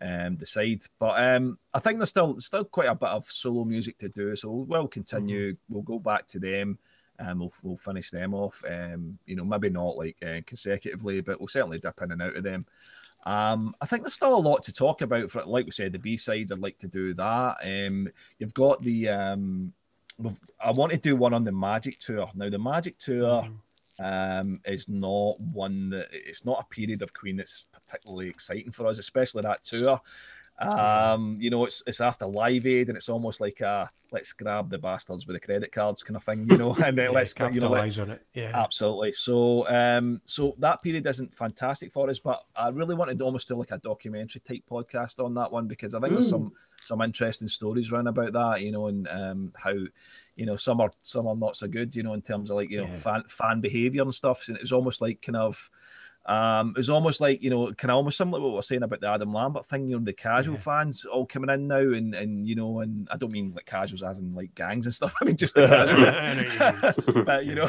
um, 0.00 0.36
decide. 0.36 0.84
But 0.98 1.22
um, 1.22 1.58
I 1.74 1.80
think 1.80 1.98
there's 1.98 2.08
still 2.08 2.40
still 2.40 2.64
quite 2.64 2.88
a 2.88 2.94
bit 2.94 3.10
of 3.10 3.26
solo 3.26 3.66
music 3.66 3.98
to 3.98 4.08
do, 4.08 4.34
so 4.34 4.50
we'll, 4.50 4.64
we'll 4.64 4.88
continue. 4.88 5.54
We'll 5.68 5.82
go 5.82 5.98
back 5.98 6.26
to 6.28 6.38
them. 6.38 6.78
And 7.18 7.38
we'll, 7.38 7.52
we'll 7.62 7.76
finish 7.76 8.10
them 8.10 8.32
off. 8.34 8.64
Um, 8.68 9.12
you 9.26 9.36
know, 9.36 9.44
maybe 9.44 9.68
not 9.68 9.98
like 9.98 10.16
uh, 10.26 10.40
consecutively, 10.46 11.20
but 11.20 11.38
we'll 11.38 11.46
certainly 11.46 11.78
dip 11.78 12.00
in 12.00 12.10
and 12.10 12.22
out 12.22 12.34
of 12.34 12.42
them. 12.42 12.64
Um, 13.24 13.74
I 13.80 13.86
think 13.86 14.02
there's 14.02 14.14
still 14.14 14.34
a 14.34 14.36
lot 14.36 14.62
to 14.64 14.72
talk 14.72 15.02
about. 15.02 15.30
For 15.30 15.42
like 15.44 15.64
we 15.64 15.70
said, 15.70 15.92
the 15.92 15.98
B 15.98 16.16
sides. 16.16 16.52
I'd 16.52 16.58
like 16.58 16.78
to 16.78 16.88
do 16.88 17.14
that. 17.14 17.56
Um, 17.64 18.08
you've 18.38 18.54
got 18.54 18.82
the. 18.82 19.08
Um, 19.08 19.72
I 20.60 20.70
want 20.70 20.92
to 20.92 20.98
do 20.98 21.16
one 21.16 21.34
on 21.34 21.44
the 21.44 21.52
Magic 21.52 21.98
Tour. 21.98 22.30
Now, 22.34 22.48
the 22.48 22.58
Magic 22.58 22.98
Tour 22.98 23.48
um, 23.98 24.60
is 24.64 24.88
not 24.88 25.40
one 25.40 25.90
that 25.90 26.08
it's 26.12 26.44
not 26.44 26.60
a 26.60 26.74
period 26.74 27.02
of 27.02 27.12
Queen 27.12 27.36
that's 27.36 27.66
particularly 27.72 28.28
exciting 28.28 28.70
for 28.70 28.86
us, 28.86 28.98
especially 28.98 29.42
that 29.42 29.62
tour. 29.62 30.00
Um, 30.58 31.38
you 31.40 31.50
know, 31.50 31.64
it's 31.64 31.82
it's 31.86 32.00
after 32.00 32.26
Live 32.26 32.66
Aid, 32.66 32.88
and 32.88 32.96
it's 32.96 33.08
almost 33.08 33.40
like 33.40 33.60
a 33.60 33.90
let's 34.12 34.32
grab 34.34 34.68
the 34.68 34.78
bastards 34.78 35.26
with 35.26 35.34
the 35.34 35.40
credit 35.40 35.72
cards 35.72 36.02
kind 36.02 36.16
of 36.16 36.22
thing, 36.22 36.46
you 36.46 36.58
know, 36.58 36.76
and 36.84 36.96
then 36.96 37.06
Yeah, 37.06 37.16
let's 37.16 37.34
you 37.38 37.60
know 37.60 37.70
let, 37.70 37.78
capitalize 37.80 37.98
on 37.98 38.10
it. 38.10 38.26
Yeah, 38.34 38.52
Absolutely. 38.54 39.12
So, 39.12 39.66
um, 39.68 40.20
so 40.24 40.54
that 40.58 40.82
period 40.82 41.06
isn't 41.06 41.34
fantastic 41.34 41.90
for 41.90 42.08
us, 42.08 42.18
but 42.18 42.44
I 42.54 42.68
really 42.68 42.94
wanted 42.94 43.18
to 43.18 43.24
almost 43.24 43.48
do 43.48 43.54
like 43.54 43.70
a 43.70 43.78
documentary 43.78 44.42
type 44.42 44.64
podcast 44.70 45.24
on 45.24 45.34
that 45.34 45.50
one 45.50 45.66
because 45.66 45.94
I 45.94 46.00
think 46.00 46.12
there's 46.12 46.28
some 46.28 46.52
some 46.76 47.00
interesting 47.00 47.48
stories 47.48 47.90
around 47.90 48.06
about 48.06 48.32
that, 48.34 48.60
you 48.60 48.70
know, 48.70 48.86
and 48.86 49.08
um, 49.08 49.52
how, 49.56 49.72
you 50.36 50.46
know, 50.46 50.56
some 50.56 50.80
are 50.80 50.92
some 51.02 51.26
are 51.26 51.36
not 51.36 51.56
so 51.56 51.66
good, 51.66 51.96
you 51.96 52.02
know, 52.02 52.12
in 52.12 52.22
terms 52.22 52.50
of 52.50 52.56
like 52.56 52.70
you 52.70 52.86
know 52.86 52.92
fan 52.94 53.24
fan 53.28 53.60
behavior 53.60 54.02
and 54.02 54.14
stuff. 54.14 54.46
And 54.48 54.56
it 54.56 54.62
was 54.62 54.72
almost 54.72 55.00
like 55.00 55.22
kind 55.22 55.36
of. 55.36 55.70
Um, 56.24 56.70
it 56.70 56.76
was 56.76 56.88
almost 56.90 57.20
like 57.20 57.42
you 57.42 57.50
know, 57.50 57.72
kind 57.72 57.90
of 57.90 57.96
almost 57.96 58.16
similar 58.16 58.38
to 58.38 58.44
what 58.44 58.54
we're 58.54 58.62
saying 58.62 58.82
about 58.84 59.00
the 59.00 59.08
Adam 59.08 59.32
Lambert 59.32 59.66
thing. 59.66 59.88
You 59.88 59.98
know, 59.98 60.04
the 60.04 60.12
casual 60.12 60.54
Yeah. 60.54 60.60
fans 60.60 61.04
all 61.04 61.26
coming 61.26 61.50
in 61.50 61.66
now, 61.66 61.78
and 61.80 62.14
and 62.14 62.46
you 62.46 62.54
know, 62.54 62.80
and 62.80 63.08
I 63.10 63.16
don't 63.16 63.32
mean 63.32 63.52
like 63.54 63.66
casuals 63.66 64.02
as 64.04 64.18
in 64.20 64.34
like 64.34 64.54
gangs 64.54 64.86
and 64.86 64.94
stuff. 64.94 65.14
I 65.20 65.24
mean 65.24 65.36
just 65.36 65.54
the 65.56 65.66
casual 65.68 66.06
I 66.06 66.34
know 66.34 66.42
what 66.94 67.06
you 67.08 67.14
mean. 67.14 67.24
but 67.24 67.44
you 67.46 67.54
know, 67.56 67.68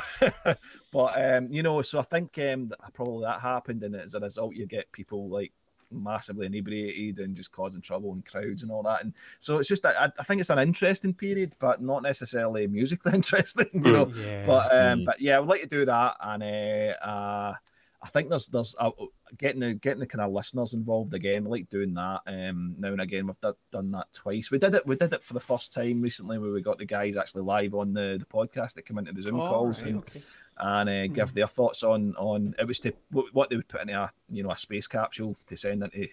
but 0.91 1.14
um, 1.36 1.47
you 1.49 1.64
know, 1.64 1.82
so 1.82 1.99
I 1.99 2.04
think 2.04 2.38
um, 2.39 2.68
that 2.70 2.93
probably 2.93 3.26
that 3.26 3.41
happened, 3.41 3.84
and 3.84 3.95
as 3.95 4.14
a 4.14 4.20
result, 4.20 4.56
you 4.56 4.66
get 4.68 4.91
people 4.91 5.30
like 5.30 5.51
massively 5.91 6.47
inebriated 6.47 7.24
and 7.24 7.36
just 7.36 7.51
causing 7.51 7.80
trouble 7.82 8.14
in 8.14 8.22
crowds 8.24 8.64
and 8.64 8.72
all 8.72 8.82
that. 8.82 9.04
And 9.04 9.14
so 9.38 9.60
it's 9.60 9.68
just 9.68 9.84
that 9.84 9.95
I, 9.99 10.12
I 10.18 10.24
think 10.24 10.41
it's 10.41 10.49
an 10.49 10.58
interesting 10.58 11.14
period, 11.14 11.56
but 11.60 11.82
not 11.84 12.01
necessarily 12.01 12.66
musically 12.68 13.14
interesting, 13.14 13.68
you 13.74 13.91
know. 13.91 14.10
yeah. 14.16 14.43
But 14.45 14.74
um, 14.74 14.99
Mm. 15.01 15.06
but 15.06 15.22
yeah, 15.22 15.38
I 15.38 15.39
would 15.39 15.49
like 15.49 15.62
to 15.62 15.68
do 15.68 15.86
that, 15.86 16.16
and 16.20 16.43
uh, 16.43 17.06
uh, 17.06 17.54
I 18.04 18.08
think 18.10 18.30
there's 18.30 18.47
there's 18.47 18.76
uh, 18.80 18.91
getting 19.38 19.62
the 19.62 19.76
getting 19.76 20.01
the 20.01 20.06
kind 20.08 20.22
of 20.22 20.32
listeners 20.34 20.74
involved 20.74 21.14
again. 21.14 21.47
I 21.47 21.49
like 21.49 21.70
doing 21.70 21.93
that 21.93 22.22
um, 22.28 22.76
now 22.78 22.89
and 22.89 22.99
again. 22.99 23.28
We've 23.28 23.39
done, 23.39 23.54
done 23.72 23.91
that 23.91 24.12
twice. 24.12 24.51
We 24.51 24.60
did 24.60 24.76
it. 24.76 24.86
We 24.86 24.97
did 24.97 25.14
it 25.14 25.24
for 25.24 25.34
the 25.34 25.39
first 25.39 25.72
time 25.72 26.01
recently, 26.01 26.38
where 26.38 26.51
we 26.51 26.62
got 26.62 26.78
the 26.78 26.86
guys 26.86 27.16
actually 27.16 27.43
live 27.43 27.74
on 27.74 27.93
the 27.93 28.18
the 28.20 28.26
podcast 28.26 28.74
that 28.74 28.86
come 28.86 28.97
into 28.97 29.14
the 29.14 29.22
Zoom 29.22 29.39
Oh, 29.39 29.47
calls 29.47 29.82
right, 29.82 29.91
and, 29.91 29.99
okay. 29.99 30.22
and 30.58 30.89
uh, 30.89 31.08
give 31.08 31.34
their 31.34 31.47
thoughts 31.47 31.82
on 31.82 32.14
on 32.18 32.54
it 32.60 32.68
was 32.68 32.82
to 32.82 32.93
what 33.12 33.34
what 33.34 33.49
they 33.49 33.56
would 33.56 33.70
put 33.70 33.82
in 33.82 33.89
a 33.89 34.10
you 34.30 34.43
know 34.43 34.51
a 34.51 34.58
space 34.58 34.88
capsule 34.88 35.34
to 35.47 35.56
send 35.56 35.82
into 35.84 36.08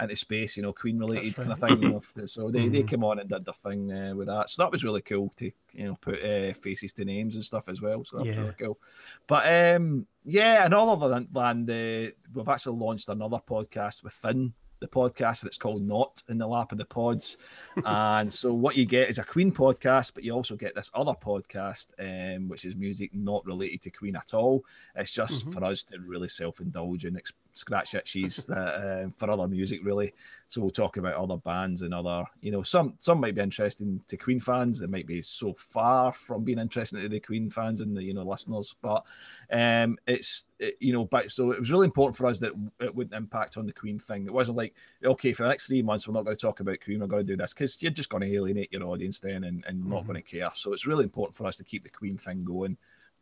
into 0.00 0.16
space, 0.16 0.56
you 0.56 0.62
know, 0.62 0.72
Queen 0.72 0.98
related 0.98 1.36
kind 1.36 1.52
of 1.52 1.60
thing. 1.60 1.82
You 1.82 1.88
know, 1.90 2.00
so 2.26 2.50
they, 2.50 2.68
they 2.68 2.82
Mhm. 2.82 2.88
came 2.88 3.04
on 3.04 3.18
and 3.20 3.28
did 3.28 3.44
their 3.44 3.54
thing 3.54 3.92
uh, 3.92 4.14
with 4.14 4.26
that. 4.28 4.50
So 4.50 4.62
that 4.62 4.72
was 4.72 4.82
really 4.84 5.02
cool 5.02 5.30
to 5.36 5.50
you 5.72 5.86
know 5.86 5.96
put 6.00 6.22
uh, 6.24 6.52
faces 6.52 6.92
to 6.94 7.04
names 7.04 7.34
and 7.36 7.44
stuff 7.44 7.68
as 7.68 7.80
well. 7.80 8.04
So 8.04 8.18
that 8.18 8.26
was 8.26 8.36
really 8.36 8.54
cool. 8.58 8.78
But 9.26 9.76
um, 9.76 10.06
yeah, 10.24 10.64
and 10.64 10.74
all 10.74 10.90
other 10.90 11.08
than, 11.08 11.28
than 11.30 11.66
the, 11.66 12.14
we've 12.32 12.48
actually 12.48 12.78
launched 12.78 13.08
another 13.08 13.38
podcast 13.46 14.02
within 14.02 14.52
the 14.80 14.88
podcast, 14.88 15.42
and 15.42 15.48
it's 15.48 15.56
called 15.56 15.82
Not 15.86 16.22
in 16.28 16.36
the 16.38 16.46
Lap 16.46 16.72
of 16.72 16.78
the 16.78 16.84
Pods. 16.84 17.36
and 17.84 18.30
so 18.30 18.52
what 18.52 18.76
you 18.76 18.84
get 18.84 19.08
is 19.08 19.18
a 19.18 19.24
Queen 19.24 19.52
podcast, 19.52 20.12
but 20.14 20.24
you 20.24 20.32
also 20.32 20.56
get 20.56 20.74
this 20.74 20.90
other 20.94 21.14
podcast, 21.14 21.92
um, 22.00 22.48
which 22.48 22.64
is 22.64 22.74
music 22.76 23.14
not 23.14 23.44
related 23.46 23.80
to 23.82 23.90
Queen 23.90 24.16
at 24.16 24.34
all. 24.34 24.64
It's 24.96 25.12
just 25.12 25.46
Mhm. 25.46 25.52
for 25.54 25.64
us 25.64 25.84
to 25.84 25.98
really 26.00 26.28
self-indulge 26.28 27.04
and 27.04 27.16
ex- 27.16 27.32
scratch 27.54 27.94
itches 27.94 28.46
that 28.46 29.02
um, 29.04 29.10
for 29.12 29.30
other 29.30 29.48
music, 29.48 29.80
really. 29.84 30.12
So 30.48 30.60
we'll 30.60 30.70
talk 30.70 30.98
about 30.98 31.14
other 31.14 31.38
bands 31.38 31.82
and 31.82 31.92
other, 31.94 32.24
you 32.40 32.52
know, 32.52 32.62
some 32.62 32.94
some 32.98 33.18
might 33.18 33.34
be 33.34 33.40
interesting 33.40 34.00
to 34.08 34.16
Queen 34.16 34.38
fans. 34.38 34.78
That 34.78 34.90
might 34.90 35.06
be 35.06 35.20
so 35.22 35.54
far 35.54 36.12
from 36.12 36.44
being 36.44 36.58
interesting 36.58 37.00
to 37.00 37.08
the 37.08 37.18
Queen 37.18 37.50
fans 37.50 37.80
and 37.80 37.96
the 37.96 38.04
you 38.04 38.14
know 38.14 38.22
listeners. 38.22 38.74
But 38.82 39.04
um, 39.50 39.96
it's 40.06 40.46
it, 40.58 40.76
you 40.80 40.92
know, 40.92 41.06
but 41.06 41.30
so 41.30 41.50
it 41.50 41.58
was 41.58 41.70
really 41.70 41.86
important 41.86 42.16
for 42.16 42.26
us 42.26 42.38
that 42.40 42.52
it 42.80 42.94
wouldn't 42.94 43.16
impact 43.16 43.56
on 43.56 43.66
the 43.66 43.72
Queen 43.72 43.98
thing. 43.98 44.26
It 44.26 44.32
wasn't 44.34 44.58
like 44.58 44.76
okay 45.04 45.32
for 45.32 45.42
the 45.44 45.48
next 45.48 45.66
three 45.66 45.82
months 45.82 46.06
we're 46.06 46.14
not 46.14 46.24
going 46.24 46.36
to 46.36 46.40
talk 46.40 46.60
about 46.60 46.78
Queen. 46.84 47.00
We're 47.00 47.06
going 47.06 47.26
to 47.26 47.32
do 47.32 47.36
this 47.36 47.54
because 47.54 47.80
you're 47.82 47.90
just 47.90 48.10
going 48.10 48.22
to 48.22 48.32
alienate 48.34 48.72
your 48.72 48.84
audience 48.84 49.18
then 49.20 49.44
and, 49.44 49.64
and 49.66 49.84
not 49.88 50.04
Mhm. 50.04 50.06
going 50.06 50.16
to 50.16 50.22
care. 50.22 50.50
So 50.54 50.72
it's 50.72 50.86
really 50.86 51.04
important 51.04 51.34
for 51.36 51.46
us 51.46 51.56
to 51.56 51.64
keep 51.64 51.82
the 51.82 51.88
Queen 51.90 52.18
thing 52.18 52.40
going. 52.40 52.76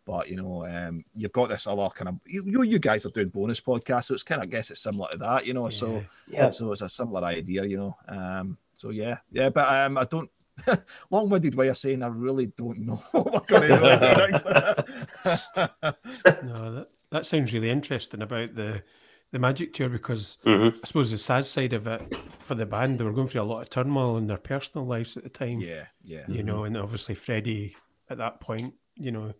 But 0.05 0.29
you 0.29 0.37
know, 0.37 0.67
um, 0.67 1.05
you've 1.15 1.33
got 1.33 1.49
this 1.49 1.67
other 1.67 1.89
kind 1.91 2.09
of 2.09 2.15
you, 2.27 2.43
you 2.45 2.63
you 2.63 2.79
guys 2.79 3.07
are 3.07 3.11
doing 3.11 3.29
bonus 3.29 3.61
podcasts, 3.61 4.05
so 4.05 4.15
it's 4.15 4.23
kind 4.25 4.41
of 4.41 4.49
I 4.49 4.51
guess 4.51 4.71
it's 4.71 4.81
similar 4.81 5.09
to 5.13 5.19
that, 5.19 5.47
you 5.47 5.55
know. 5.55 5.69
So 5.69 6.05
Yeah. 6.29 6.49
so 6.49 6.73
it's 6.73 6.81
a 6.83 6.89
similar 6.89 7.23
idea, 7.25 7.65
you 7.65 7.77
know. 7.77 7.97
Um, 8.09 8.59
so 8.75 8.91
yeah, 8.91 9.19
yeah, 9.31 9.49
but 9.51 9.69
um, 9.69 9.97
I 9.99 10.05
don't. 10.05 10.29
Long-winded 11.11 11.55
way 11.55 11.69
of 11.69 11.79
saying 11.79 12.03
I 12.03 12.09
really 12.09 12.47
don't 12.49 12.81
know 12.81 12.97
what 13.13 13.33
we're 13.33 13.41
going 13.59 13.69
to 13.69 13.75
really 13.79 13.97
do 13.97 14.07
next. 15.25 16.45
No, 16.45 16.71
that, 16.73 16.87
that 17.11 17.27
sounds 17.27 17.53
really 17.53 17.71
interesting 17.71 18.23
about 18.23 18.55
the 18.55 18.83
the 19.31 19.39
Magic 19.39 19.73
Tour 19.73 19.89
because 19.89 20.37
Mhm. 20.45 20.69
I 20.69 20.87
suppose 20.87 21.11
the 21.11 21.17
sad 21.17 21.47
side 21.47 21.73
of 21.73 21.87
it 21.87 22.03
for 22.39 22.55
the 22.55 22.67
band, 22.67 22.99
they 22.99 23.05
were 23.05 23.15
going 23.15 23.29
through 23.29 23.41
a 23.41 23.45
lot 23.45 23.63
of 23.63 23.71
turmoil 23.71 24.19
in 24.19 24.27
their 24.27 24.37
personal 24.37 24.87
lives 24.87 25.17
at 25.17 25.23
the 25.23 25.31
time. 25.31 25.59
Yeah, 25.59 25.87
yeah. 26.03 26.25
You 26.29 26.43
know, 26.43 26.65
and 26.65 26.77
obviously 26.77 27.15
Freddie 27.15 27.75
at 28.11 28.19
that 28.19 28.41
point, 28.41 28.75
you 28.95 29.11
know, 29.11 29.33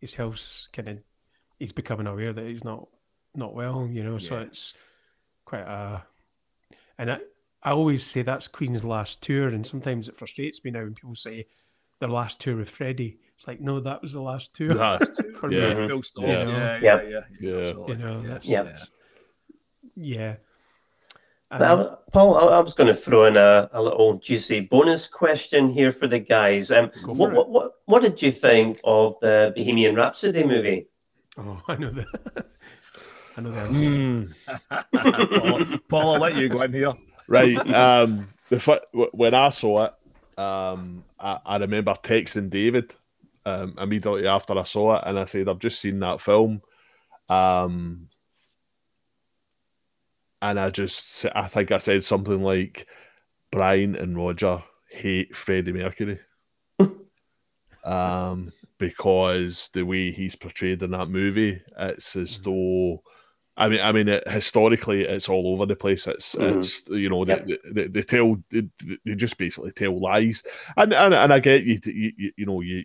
his 0.00 0.14
health's 0.14 0.68
kind 0.72 0.88
of 0.88 0.98
he's 1.58 1.72
becoming 1.72 2.06
aware 2.06 2.32
that 2.32 2.46
he's 2.46 2.64
not 2.64 2.88
not 3.34 3.54
well. 3.54 3.88
You 3.90 4.02
know, 4.02 4.18
so 4.18 4.38
it's 4.38 4.74
quite 5.44 5.60
a 5.62 6.04
and 6.98 7.12
I, 7.12 7.18
I 7.62 7.70
always 7.70 8.04
say 8.06 8.22
that's 8.22 8.48
Queen's 8.48 8.84
last 8.84 9.22
tour, 9.22 9.48
and 9.48 9.66
sometimes 9.66 10.08
it 10.08 10.16
frustrates 10.16 10.62
me 10.64 10.70
now 10.70 10.80
when 10.80 10.94
people 10.94 11.14
say 11.14 11.46
their 11.98 12.08
last 12.08 12.40
tour 12.40 12.56
with 12.56 12.70
Freddie. 12.70 13.18
It's 13.36 13.46
like, 13.46 13.60
no, 13.60 13.80
that 13.80 14.02
was 14.02 14.12
the 14.12 14.20
last 14.20 14.54
tour. 14.54 14.74
That's- 14.74 15.18
for 15.38 15.50
Yeah. 15.50 15.74
me. 15.74 15.88
Full 15.88 16.02
stop. 16.02 16.24
Yeah. 16.24 16.44
Yeah, 16.48 16.78
yeah, 16.80 17.02
yeah. 17.02 17.20
yeah, 17.40 17.50
Yeah. 17.58 17.72
You 17.88 17.94
know, 17.96 18.20
that's, 18.22 18.46
Yep. 18.46 18.64
that's- 18.64 18.90
yeah. 19.96 20.36
Now, 21.58 21.80
And- 21.80 21.96
Paul, 22.12 22.36
I, 22.36 22.56
I 22.56 22.60
was 22.60 22.74
going 22.74 22.86
to 22.88 22.94
throw 22.94 23.24
in 23.26 23.36
a, 23.36 23.68
a 23.72 23.82
little 23.82 24.14
juicy 24.18 24.60
bonus 24.60 25.08
question 25.08 25.70
here 25.72 25.90
for 25.92 26.06
the 26.06 26.18
guys. 26.18 26.70
Um, 26.70 26.90
what, 27.04 27.32
what, 27.32 27.48
what, 27.50 27.72
what 27.86 28.02
did 28.02 28.20
you 28.22 28.30
think 28.32 28.80
of 28.84 29.16
the 29.20 29.52
Bohemian 29.56 29.94
Rhapsody 29.96 30.44
movie? 30.44 30.86
oh, 31.38 31.60
I 31.68 31.76
know 31.76 31.90
that. 31.90 32.06
I 33.36 33.40
know 33.40 33.50
that. 33.52 33.66
answer. 33.66 33.80
Hmm. 34.92 35.68
Paul, 35.78 35.78
Paul, 35.88 36.14
I'll 36.14 36.20
let 36.20 36.36
you 36.36 36.48
go 36.48 36.62
in 36.62 36.72
here. 36.72 36.94
right. 37.28 37.56
Um, 37.74 38.26
the 38.48 38.58
fi- 38.60 38.80
when 39.12 39.34
I 39.34 39.50
saw 39.50 39.84
it, 39.86 39.94
um, 40.38 41.04
I, 41.18 41.38
I 41.46 41.56
remember 41.58 41.92
texting 41.94 42.50
David 42.50 42.94
um, 43.46 43.74
immediately 43.78 44.26
after 44.26 44.58
I 44.58 44.64
saw 44.64 44.96
it, 44.96 45.02
and 45.06 45.18
I 45.18 45.24
said, 45.26 45.48
"I've 45.48 45.58
just 45.60 45.80
seen 45.80 46.00
that 46.00 46.20
film," 46.20 46.60
um, 47.28 48.08
and 50.42 50.58
I 50.58 50.70
just, 50.70 51.26
I 51.34 51.46
think 51.48 51.72
I 51.72 51.78
said 51.78 52.04
something 52.04 52.42
like, 52.42 52.86
"Brian 53.50 53.96
and 53.96 54.16
Roger 54.16 54.62
hate 54.90 55.34
Freddie 55.34 55.72
Mercury." 55.72 56.20
um, 57.84 58.52
because 58.78 59.68
the 59.72 59.82
way 59.82 60.10
he's 60.10 60.36
portrayed 60.36 60.82
in 60.82 60.92
that 60.92 61.08
movie, 61.08 61.60
it's 61.78 62.16
as 62.16 62.40
though 62.40 63.02
I 63.56 63.68
mean, 63.68 63.80
I 63.80 63.92
mean, 63.92 64.08
it, 64.08 64.26
historically, 64.26 65.02
it's 65.02 65.28
all 65.28 65.48
over 65.52 65.66
the 65.66 65.76
place. 65.76 66.06
It's, 66.06 66.34
Mhm. 66.34 66.58
it's 66.58 66.88
you 66.88 67.10
know, 67.10 67.26
Yep. 67.26 67.44
they, 67.44 67.58
they, 67.72 67.86
they 67.88 68.02
tell, 68.02 68.42
they, 68.48 68.62
they 69.04 69.14
just 69.14 69.36
basically 69.36 69.72
tell 69.72 70.00
lies, 70.00 70.42
and 70.78 70.94
and, 70.94 71.12
and 71.12 71.32
I 71.32 71.40
get 71.40 71.64
you, 71.64 71.78
you, 71.84 72.12
you, 72.16 72.32
you 72.38 72.46
know, 72.46 72.62
you 72.62 72.84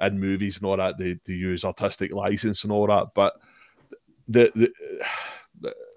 in 0.00 0.20
movies 0.20 0.58
and 0.58 0.66
all 0.66 0.76
that, 0.76 0.98
they, 0.98 1.18
they 1.24 1.32
use 1.32 1.64
artistic 1.64 2.12
license 2.12 2.62
and 2.62 2.72
all 2.72 2.86
that, 2.86 3.06
but 3.14 3.34
the, 4.28 4.52
the 4.54 4.72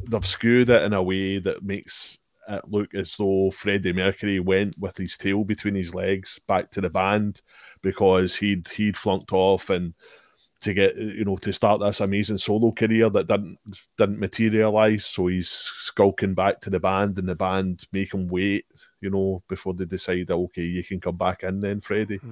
they've 0.07 0.26
skewed 0.26 0.70
it 0.70 0.84
in 0.84 0.93
a 0.93 1.03
way 1.03 1.39
that 1.39 1.64
makes 1.64 2.18
it 2.47 2.62
look 2.68 2.93
as 2.95 3.16
though 3.16 3.51
Freddie 3.51 3.93
Mercury 3.93 4.39
went 4.39 4.76
with 4.80 4.97
his 4.97 5.18
tail 5.18 5.43
between 5.43 5.76
his 5.76 5.93
legs 5.93 6.39
back 6.47 6.72
to 6.72 6.82
the 6.82 6.89
band 6.89 7.41
because 7.82 8.36
he'd 8.36 8.68
he'd 8.70 8.97
flunked 8.97 9.32
off 9.34 9.70
and 9.70 9.93
to 10.62 10.74
get 10.74 10.97
you 10.97 11.24
know 11.24 11.38
to 11.38 11.53
start 11.53 11.80
this 11.80 12.01
amazing 12.01 12.38
solo 12.38 12.72
career 12.72 13.10
that 13.10 13.28
didn't 13.28 13.57
didn't 13.97 14.20
materialize. 14.20 15.05
So 15.05 15.28
he's 15.28 15.49
skulking 15.49 16.34
back 16.34 16.60
to 16.62 16.70
the 16.70 16.80
band 16.80 17.18
and 17.20 17.30
the 17.30 17.36
band 17.36 17.84
make 17.91 18.14
him 18.14 18.28
wait 18.28 18.66
you 18.99 19.10
know 19.10 19.43
before 19.47 19.74
they 19.74 19.86
decide 19.86 20.30
okay 20.30 20.64
you 20.64 20.84
can 20.84 20.99
come 20.99 21.18
back 21.18 21.43
in 21.43 21.60
then 21.60 21.82
Freddie. 21.82 22.20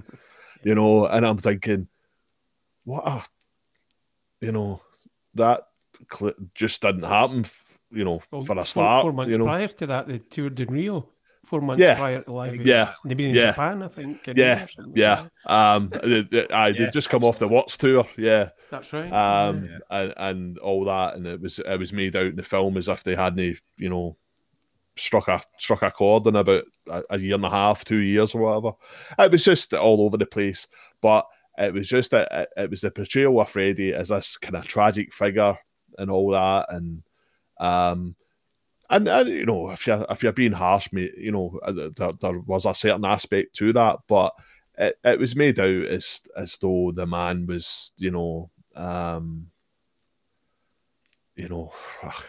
You 0.64 0.74
know 0.74 1.06
and 1.06 1.24
I'm 1.24 1.38
thinking 1.38 1.88
what 2.84 3.08
a 3.08 3.24
you 4.42 4.52
know 4.52 4.82
that 5.36 5.68
just 6.54 6.82
didn't 6.82 7.04
happen 7.04 7.46
you 7.92 8.04
know 8.04 8.20
Well, 8.32 8.44
for 8.44 8.58
a 8.60 8.66
start 8.66 9.04
four 9.04 9.14
months 9.14 9.32
you 9.32 9.38
know 9.40 9.46
prior 9.46 9.68
to 9.68 9.88
that, 9.88 10.08
they 10.08 10.20
toured 10.20 10.60
in 10.60 10.68
Rio. 10.70 11.10
Four 11.46 11.62
months 11.62 11.82
Yeah. 11.82 11.96
prior 11.96 12.20
to 12.20 12.26
the 12.26 12.32
live. 12.34 12.66
Yeah. 12.66 12.94
They've 13.06 13.16
been 13.16 13.30
in 13.30 13.36
Yeah. 13.36 13.52
Japan, 13.52 13.82
I 13.82 13.88
think. 13.88 14.28
in 14.28 14.36
Yeah. 14.36 14.66
Something. 14.66 14.94
yeah 14.98 15.28
um 15.46 15.90
they, 16.04 16.22
they, 16.24 16.48
aye, 16.50 16.68
Yeah, 16.70 16.80
they'd 16.86 16.92
just 16.92 17.10
come 17.10 17.24
off 17.24 17.40
the 17.40 17.48
Watts 17.48 17.78
tour 17.78 18.06
yeah 18.18 18.50
that's 18.70 18.92
right. 18.92 19.10
um, 19.14 19.64
Yeah. 19.64 19.78
and, 19.90 20.14
and 20.18 20.58
all 20.60 20.84
that, 20.86 21.16
and 21.16 21.26
it 21.26 21.40
was 21.40 21.60
it 21.60 21.80
was 21.80 21.94
made 21.94 22.18
out 22.18 22.26
in 22.26 22.36
the 22.36 22.44
film 22.44 22.76
as 22.76 22.90
if 22.90 23.02
they 23.06 23.16
hadn't, 23.16 23.58
you 23.78 23.90
know, 23.90 24.18
struck 24.98 25.30
a 25.30 25.42
struck 25.58 25.84
a 25.84 25.92
chord 25.92 26.28
in 26.28 26.36
about 26.36 26.64
a, 26.90 27.04
a 27.12 27.18
year 27.18 27.36
and 27.36 27.46
a 27.46 27.50
half, 27.50 27.86
two 27.86 28.04
years 28.04 28.36
or 28.36 28.42
whatever. 28.42 28.76
It 29.20 29.32
was 29.32 29.46
just 29.46 29.74
all 29.74 30.02
over 30.02 30.18
the 30.18 30.26
place, 30.26 30.68
but 31.02 31.26
it 31.58 31.74
was 31.74 31.88
just 31.88 32.12
that 32.12 32.28
it, 32.32 32.50
it 32.58 32.70
was 32.70 32.82
the 32.82 32.92
portrayal 32.92 33.40
of 33.40 33.50
Freddie 33.50 33.94
as 33.94 34.10
this 34.10 34.36
kind 34.36 34.56
of 34.58 34.68
tragic 34.68 35.14
figure 35.14 35.58
and 35.98 36.10
all 36.12 36.32
that, 36.32 36.68
and 36.70 37.04
um. 37.60 38.16
And, 38.90 39.06
and 39.10 39.28
you 39.28 39.46
know, 39.46 39.70
if 39.72 39.86
you're 39.86 40.06
if 40.10 40.24
you're 40.24 40.32
being 40.32 40.54
harsh, 40.54 40.88
mate, 40.94 41.12
you 41.18 41.30
know, 41.34 41.60
uh, 41.62 41.74
there, 41.74 42.14
there 42.22 42.40
was 42.40 42.66
a 42.66 42.74
certain 42.74 43.04
aspect 43.04 43.54
to 43.58 43.74
that, 43.74 43.98
but 44.08 44.32
it, 44.78 44.98
it 45.04 45.20
was 45.20 45.36
made 45.36 45.60
out 45.60 45.68
as 45.88 46.22
as 46.38 46.56
though 46.62 46.94
the 46.96 47.06
man 47.06 47.48
was, 47.48 47.92
you 47.98 48.12
know, 48.12 48.50
um, 48.78 49.48
you 51.36 51.50
know, 51.50 51.74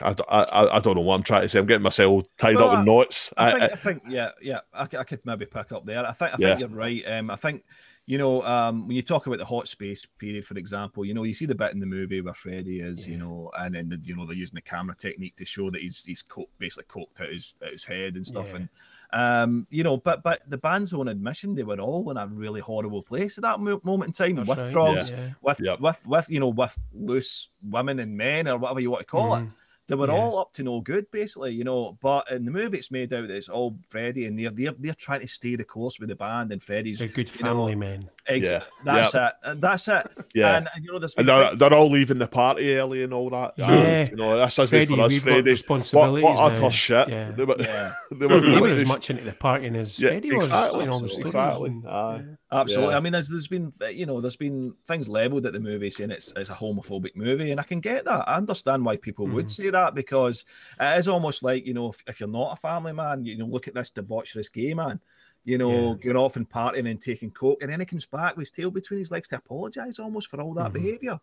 I, 0.01 0.15
I, 0.29 0.77
I 0.77 0.81
don't 0.81 0.97
know 0.97 1.01
what 1.03 1.15
I'm 1.15 1.23
trying 1.23 1.43
to 1.43 1.49
say. 1.49 1.61
I'm 1.61 1.67
getting 1.67 1.83
myself 1.83 2.25
tied 2.37 2.57
Well, 2.57 2.71
up 2.71 2.81
in 2.81 2.85
knots. 2.87 3.33
I 3.37 3.47
I- 3.47 3.53
think, 3.53 3.63
I- 3.63 3.67
I 3.67 3.77
think, 3.77 4.03
yeah, 4.09 4.31
yeah, 4.43 4.61
I 4.75 4.87
could 4.87 5.21
maybe 5.25 5.47
pick 5.47 5.71
up 5.71 5.87
there. 5.87 6.05
I 6.05 6.13
think, 6.13 6.33
I 6.35 6.37
Yeah. 6.41 6.49
think 6.57 6.61
you're 6.61 6.79
right. 6.79 7.05
Um, 7.07 7.31
I 7.31 7.37
think, 7.37 7.65
you 8.11 8.17
know, 8.17 8.41
um, 8.43 8.87
when 8.89 8.97
you 8.97 9.03
talk 9.03 9.27
about 9.27 9.39
the 9.39 9.45
hot 9.45 9.69
space 9.69 10.07
period, 10.07 10.47
for 10.47 10.57
example, 10.57 11.05
you 11.05 11.13
know, 11.13 11.25
you 11.25 11.35
see 11.35 11.45
the 11.45 11.55
bit 11.55 11.73
in 11.75 11.79
the 11.79 11.85
movie 11.85 12.23
where 12.23 12.33
Freddie 12.33 12.81
is, 12.81 13.07
you 13.07 13.19
know, 13.19 13.51
and 13.59 13.75
then 13.75 13.91
the, 13.91 14.01
you 14.03 14.17
know 14.17 14.25
they're 14.25 14.35
using 14.35 14.55
the 14.55 14.63
camera 14.63 14.95
technique 14.97 15.37
to 15.37 15.45
show 15.45 15.69
that 15.69 15.83
he's 15.83 16.07
he's 16.07 16.23
co- 16.23 16.49
basically 16.59 16.87
coked 17.03 17.21
out 17.21 17.29
his 17.29 17.55
out 17.63 17.71
his 17.73 17.85
head 17.85 18.17
and 18.17 18.27
stuff, 18.27 18.49
Yeah. 18.51 18.57
and 18.57 18.69
um, 19.13 19.65
you 19.71 19.83
know, 19.85 19.99
but 19.99 20.23
but 20.23 20.41
the 20.49 20.57
band's 20.57 20.95
own 20.95 21.09
admission, 21.09 21.55
they 21.55 21.65
were 21.65 21.79
all 21.81 22.11
in 22.11 22.17
a 22.17 22.27
really 22.29 22.63
horrible 22.63 23.03
place 23.03 23.37
at 23.37 23.43
that 23.43 23.61
mo- 23.61 23.81
moment 23.85 24.09
in 24.09 24.27
time 24.27 24.37
That's 24.37 24.49
with 24.49 24.59
right. 24.59 24.73
drugs, 24.73 25.11
Yeah. 25.11 25.31
with 25.43 25.61
Yep. 25.61 25.81
with 25.81 26.07
with 26.07 26.31
you 26.31 26.41
know 26.41 26.49
with 26.49 26.79
loose 26.95 27.51
women 27.63 27.99
and 27.99 28.17
men 28.17 28.49
or 28.49 28.57
whatever 28.57 28.81
you 28.81 28.91
want 28.91 29.01
to 29.03 29.07
call 29.07 29.35
it 29.35 29.41
Mhm. 29.41 29.51
They 29.89 29.95
were 29.97 30.07
Yeah. 30.07 30.13
all 30.15 30.39
up 30.39 30.53
to 30.55 30.63
no 30.63 30.81
good, 30.81 31.11
basically, 31.11 31.53
you 31.53 31.65
know. 31.65 31.99
But 32.01 32.31
in 32.31 32.45
the 32.45 32.51
movie, 32.51 32.79
it's 32.79 32.91
made 32.91 33.13
out 33.13 33.27
that 33.27 33.37
it's 33.37 33.49
all 33.49 33.77
Freddie, 33.89 34.27
and 34.27 34.39
they're 34.39 34.51
they're, 34.51 34.75
they're 34.79 34.95
trying 34.95 35.21
to 35.21 35.29
stay 35.29 35.57
the 35.57 35.65
course 35.65 35.99
with 35.99 36.09
the 36.11 36.17
band, 36.17 36.53
and 36.53 36.63
Freddie's 36.63 36.99
They're 37.01 37.09
good 37.09 37.29
you 37.29 37.43
know, 37.43 37.49
family 37.51 37.75
men. 37.75 38.09
Ex- 38.29 38.51
Yeah. 38.53 38.63
That's 38.85 39.15
it. 39.15 39.33
And 39.43 39.61
That's 39.63 39.89
it. 39.89 40.07
yeah, 40.35 40.57
And, 40.57 40.69
and, 40.75 40.85
you 40.85 40.93
know, 40.93 40.99
there's 40.99 41.15
and 41.17 41.29
they're, 41.29 41.55
they're 41.57 41.75
all 41.75 41.91
leaving 41.91 42.19
the 42.19 42.27
party 42.29 42.77
early 42.77 43.03
and 43.03 43.13
all 43.13 43.31
that. 43.31 43.55
Yeah. 43.57 44.09
you 44.11 44.17
know, 44.17 44.37
that's 44.37 44.59
as 44.59 44.71
Freddie, 44.71 44.95
for 44.95 45.01
us, 45.03 45.09
we've 45.11 45.25
got 45.25 45.33
Freddie. 45.33 45.43
What, 45.43 45.51
responsibilities 45.51 46.25
what 46.25 46.53
utter 46.53 46.71
shit. 46.71 47.09
Yeah. 47.09 47.31
They 47.33 47.45
were, 47.45 47.57
yeah, 47.59 47.93
they 48.13 48.27
were, 48.27 48.41
They 48.41 48.61
were 48.61 48.69
as 48.73 48.87
much 48.89 49.11
into 49.11 49.25
the 49.25 49.33
partying 49.33 49.77
as 49.77 49.99
Yeah, 49.99 50.11
Freddie 50.11 50.33
was 50.35 50.45
exactly, 50.45 50.85
in 50.85 50.91
all 50.91 51.01
the 51.01 51.07
exactly, 51.21 51.71
and- 51.71 51.87
aye. 51.89 52.25
absolutely. 52.53 52.93
Yeah. 52.93 52.97
I 52.99 53.01
mean, 53.01 53.13
there's, 53.15 53.29
there's 53.29 53.49
been 53.49 53.71
you 53.93 54.07
know, 54.07 54.21
there's 54.21 54.37
been 54.37 54.75
things 54.87 55.09
leveled 55.09 55.47
at 55.47 55.53
the 55.53 55.61
movie 55.61 55.91
saying 55.91 56.11
it's 56.11 56.33
it's 56.37 56.51
a 56.51 56.55
homophobic 56.55 57.17
movie, 57.17 57.51
and 57.51 57.61
I 57.61 57.65
can 57.65 57.81
get 57.81 58.05
that. 58.05 58.29
I 58.29 58.37
understand 58.37 58.85
why 58.85 58.97
people 58.97 59.27
would 59.29 59.47
Mhm. 59.47 59.51
say 59.51 59.71
that 59.71 59.95
because 59.95 60.45
it 60.81 60.99
is 60.99 61.09
almost 61.09 61.43
like 61.43 61.67
you 61.67 61.75
know, 61.75 61.89
if, 61.91 62.03
if 62.07 62.21
you're 62.21 62.29
not 62.29 62.53
a 62.53 62.57
family 62.57 62.93
man, 62.93 63.25
you 63.25 63.37
know, 63.39 63.47
look 63.47 63.69
at 63.69 63.75
this 63.75 63.91
debaucherous 63.91 64.53
gay 64.53 64.75
man. 64.75 65.01
You 65.49 65.57
know, 65.57 65.95
going 65.95 66.17
off 66.17 66.37
and 66.37 66.49
partying 66.49 66.91
and 66.91 67.01
taking 67.01 67.31
coke, 67.31 67.63
and 67.63 67.73
then 67.73 67.81
he 67.81 67.87
comes 67.87 68.05
back 68.05 68.37
with 68.37 68.43
his 68.43 68.51
tail 68.51 68.71
between 68.71 68.99
his 69.01 69.11
legs 69.11 69.29
to 69.29 69.37
apologise 69.37 69.99
almost 69.99 70.29
for 70.29 70.39
all 70.43 70.53
that 70.55 70.71
Mhm. 70.71 70.75
behaviour. 70.75 71.19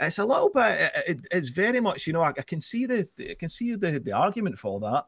It's 0.00 0.18
a 0.18 0.24
little 0.24 0.48
bit. 0.50 0.80
It, 0.80 0.92
it- 1.08 1.26
it's 1.30 1.48
very 1.50 1.78
much. 1.80 2.06
You 2.06 2.14
know, 2.14 2.22
I, 2.22 2.30
I 2.30 2.42
can 2.42 2.60
see 2.60 2.86
the. 2.86 3.08
I 3.30 3.34
can 3.34 3.48
see 3.48 3.76
the 3.76 4.00
the 4.00 4.12
argument 4.12 4.58
for 4.58 4.80
that. 4.80 5.04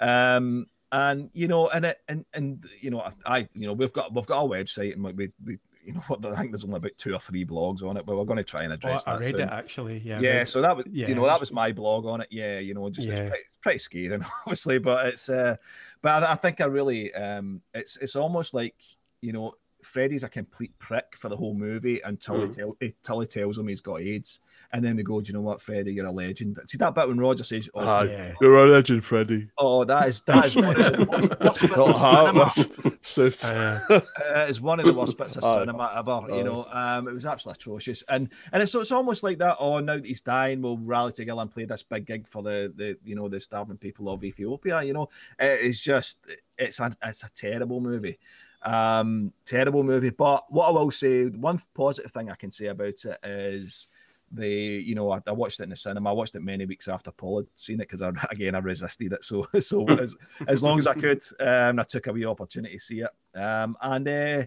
Um, 0.00 0.66
and 0.92 1.28
you 1.34 1.48
know, 1.48 1.68
and 1.68 1.84
it, 1.84 1.98
and 2.08 2.24
and 2.32 2.64
you 2.80 2.90
know, 2.90 3.00
I, 3.00 3.12
I 3.26 3.48
you 3.54 3.66
know, 3.66 3.72
we've 3.74 3.92
got 3.92 4.14
we've 4.14 4.26
got 4.26 4.44
a 4.44 4.48
website, 4.48 4.94
and 4.94 5.02
we, 5.04 5.30
we 5.44 5.58
you 5.84 5.92
know 5.94 6.00
what 6.08 6.24
I 6.24 6.36
think 6.40 6.52
there's 6.52 6.64
only 6.64 6.76
about 6.78 6.96
two 6.96 7.12
or 7.12 7.18
three 7.20 7.44
blogs 7.44 7.82
on 7.86 7.96
it, 7.96 8.06
but 8.06 8.16
we're 8.16 8.24
going 8.24 8.38
to 8.38 8.44
try 8.44 8.62
and 8.62 8.72
Oh, 8.72 8.76
address 8.76 9.06
I 9.06 9.12
that. 9.14 9.20
read 9.24 9.30
soon. 9.32 9.40
it 9.40 9.52
actually. 9.52 9.98
Yeah. 10.04 10.20
Yeah, 10.20 10.44
so 10.44 10.60
that 10.62 10.76
was 10.76 10.86
yeah, 10.90 11.08
you 11.08 11.14
know 11.14 11.26
that 11.26 11.38
was 11.40 11.52
my 11.52 11.70
blog 11.72 12.06
on 12.06 12.20
it. 12.22 12.28
Yeah, 12.30 12.60
you 12.60 12.72
know, 12.74 12.88
just 12.88 13.08
it's, 13.08 13.20
pretty, 13.20 13.36
it's 13.44 13.56
pretty 13.60 13.78
scathing, 13.78 14.22
obviously, 14.46 14.78
but 14.78 15.06
it's 15.06 15.28
uh, 15.28 15.56
but 16.02 16.22
I, 16.22 16.32
I 16.32 16.34
think 16.34 16.60
I 16.60 16.66
really 16.66 17.12
um, 17.14 17.62
it's 17.74 17.96
it's 17.96 18.16
almost 18.16 18.54
like 18.54 18.74
you 19.20 19.32
know. 19.32 19.54
Freddie's 19.86 20.24
a 20.24 20.28
complete 20.28 20.76
prick 20.78 21.14
for 21.16 21.28
the 21.28 21.36
whole 21.36 21.54
movie 21.54 22.00
until 22.04 22.40
he, 22.42 22.46
Mm. 22.48 22.56
tell, 22.56 22.76
until 22.80 23.20
he 23.20 23.26
tells 23.26 23.58
him 23.58 23.68
he's 23.68 23.80
got 23.80 24.00
AIDS, 24.00 24.40
and 24.72 24.84
then 24.84 24.96
they 24.96 25.02
go, 25.02 25.20
"Do 25.20 25.28
you 25.28 25.34
know 25.34 25.40
what, 25.42 25.60
Freddie? 25.62 25.94
You're 25.94 26.06
a 26.06 26.12
legend." 26.12 26.58
See 26.66 26.78
that 26.78 26.94
bit 26.94 27.08
when 27.08 27.18
Roger 27.18 27.44
says, 27.44 27.68
"Oh, 27.74 27.80
Aye. 27.80 28.04
yeah. 28.04 28.34
You're 28.40 28.66
a 28.66 28.70
legend, 28.70 29.04
Freddie. 29.04 29.48
oh 29.58 29.84
that 29.84 30.08
is 30.08 30.20
that 30.22 30.46
is 30.46 30.56
one 30.56 30.66
of 30.66 30.76
the 30.76 31.04
worst, 31.06 31.40
worst 31.40 31.62
bits 31.62 31.88
of 31.88 31.96
cinema." 31.96 32.52
So- 33.02 33.30
Uh, 33.42 33.78
Uh, 34.26 34.46
it's 34.48 34.60
one 34.60 34.80
of 34.80 34.86
the 34.86 34.92
worst 34.92 35.16
bits 35.16 35.36
of 35.36 35.44
cinema 35.44 35.92
ever. 35.96 36.26
You 36.36 36.42
know, 36.44 36.66
um, 36.72 37.06
it 37.08 37.14
was 37.14 37.24
absolutely 37.24 37.60
atrocious, 37.60 38.02
and 38.08 38.30
and 38.52 38.62
it's, 38.62 38.72
so 38.72 38.80
it's 38.80 38.90
almost 38.92 39.22
like 39.22 39.38
that. 39.38 39.56
Oh, 39.60 39.78
now 39.80 39.94
that 39.94 40.04
he's 40.06 40.20
dying, 40.20 40.60
we'll 40.60 40.78
rally 40.78 41.12
together 41.12 41.40
and 41.40 41.50
play 41.50 41.64
this 41.64 41.82
big 41.84 42.04
gig 42.06 42.26
for 42.28 42.42
the 42.42 42.72
the 42.76 42.98
you 43.04 43.14
know 43.14 43.28
the 43.28 43.38
starving 43.40 43.76
people 43.78 44.08
of 44.08 44.24
Ethiopia. 44.24 44.82
You 44.82 44.92
know, 44.94 45.08
it 45.38 45.60
is 45.60 45.80
just 45.80 46.26
it's 46.58 46.80
a 46.80 46.90
it's 47.04 47.22
a 47.22 47.30
terrible 47.32 47.80
movie, 47.80 48.18
um, 48.62 49.32
terrible 49.44 49.82
movie. 49.82 50.10
But 50.10 50.44
what 50.50 50.68
I 50.68 50.70
will 50.70 50.90
say, 50.90 51.26
one 51.26 51.60
positive 51.74 52.12
thing 52.12 52.30
I 52.30 52.34
can 52.34 52.50
say 52.50 52.66
about 52.66 53.04
it 53.04 53.18
is 53.22 53.88
the 54.32 54.48
you 54.48 54.94
know, 54.94 55.10
I, 55.12 55.20
I, 55.26 55.32
watched 55.32 55.60
it 55.60 55.64
in 55.64 55.70
the 55.70 55.76
cinema. 55.76 56.10
I 56.10 56.12
watched 56.12 56.34
it 56.34 56.42
many 56.42 56.66
weeks 56.66 56.88
after 56.88 57.12
Paul 57.12 57.38
had 57.38 57.46
seen 57.54 57.76
it 57.76 57.88
because 57.88 58.02
I, 58.02 58.10
again, 58.30 58.54
I 58.54 58.58
resisted 58.58 59.12
it. 59.12 59.24
So, 59.24 59.46
so 59.60 59.88
as, 59.88 60.16
as 60.48 60.62
long 60.62 60.78
as 60.78 60.86
I 60.86 60.94
could, 60.94 61.22
um, 61.40 61.78
I 61.78 61.84
took 61.84 62.06
a 62.06 62.12
wee 62.12 62.24
opportunity 62.24 62.74
to 62.74 62.80
see 62.80 63.00
it. 63.00 63.38
Um, 63.38 63.76
and 63.80 64.08
uh, 64.08 64.42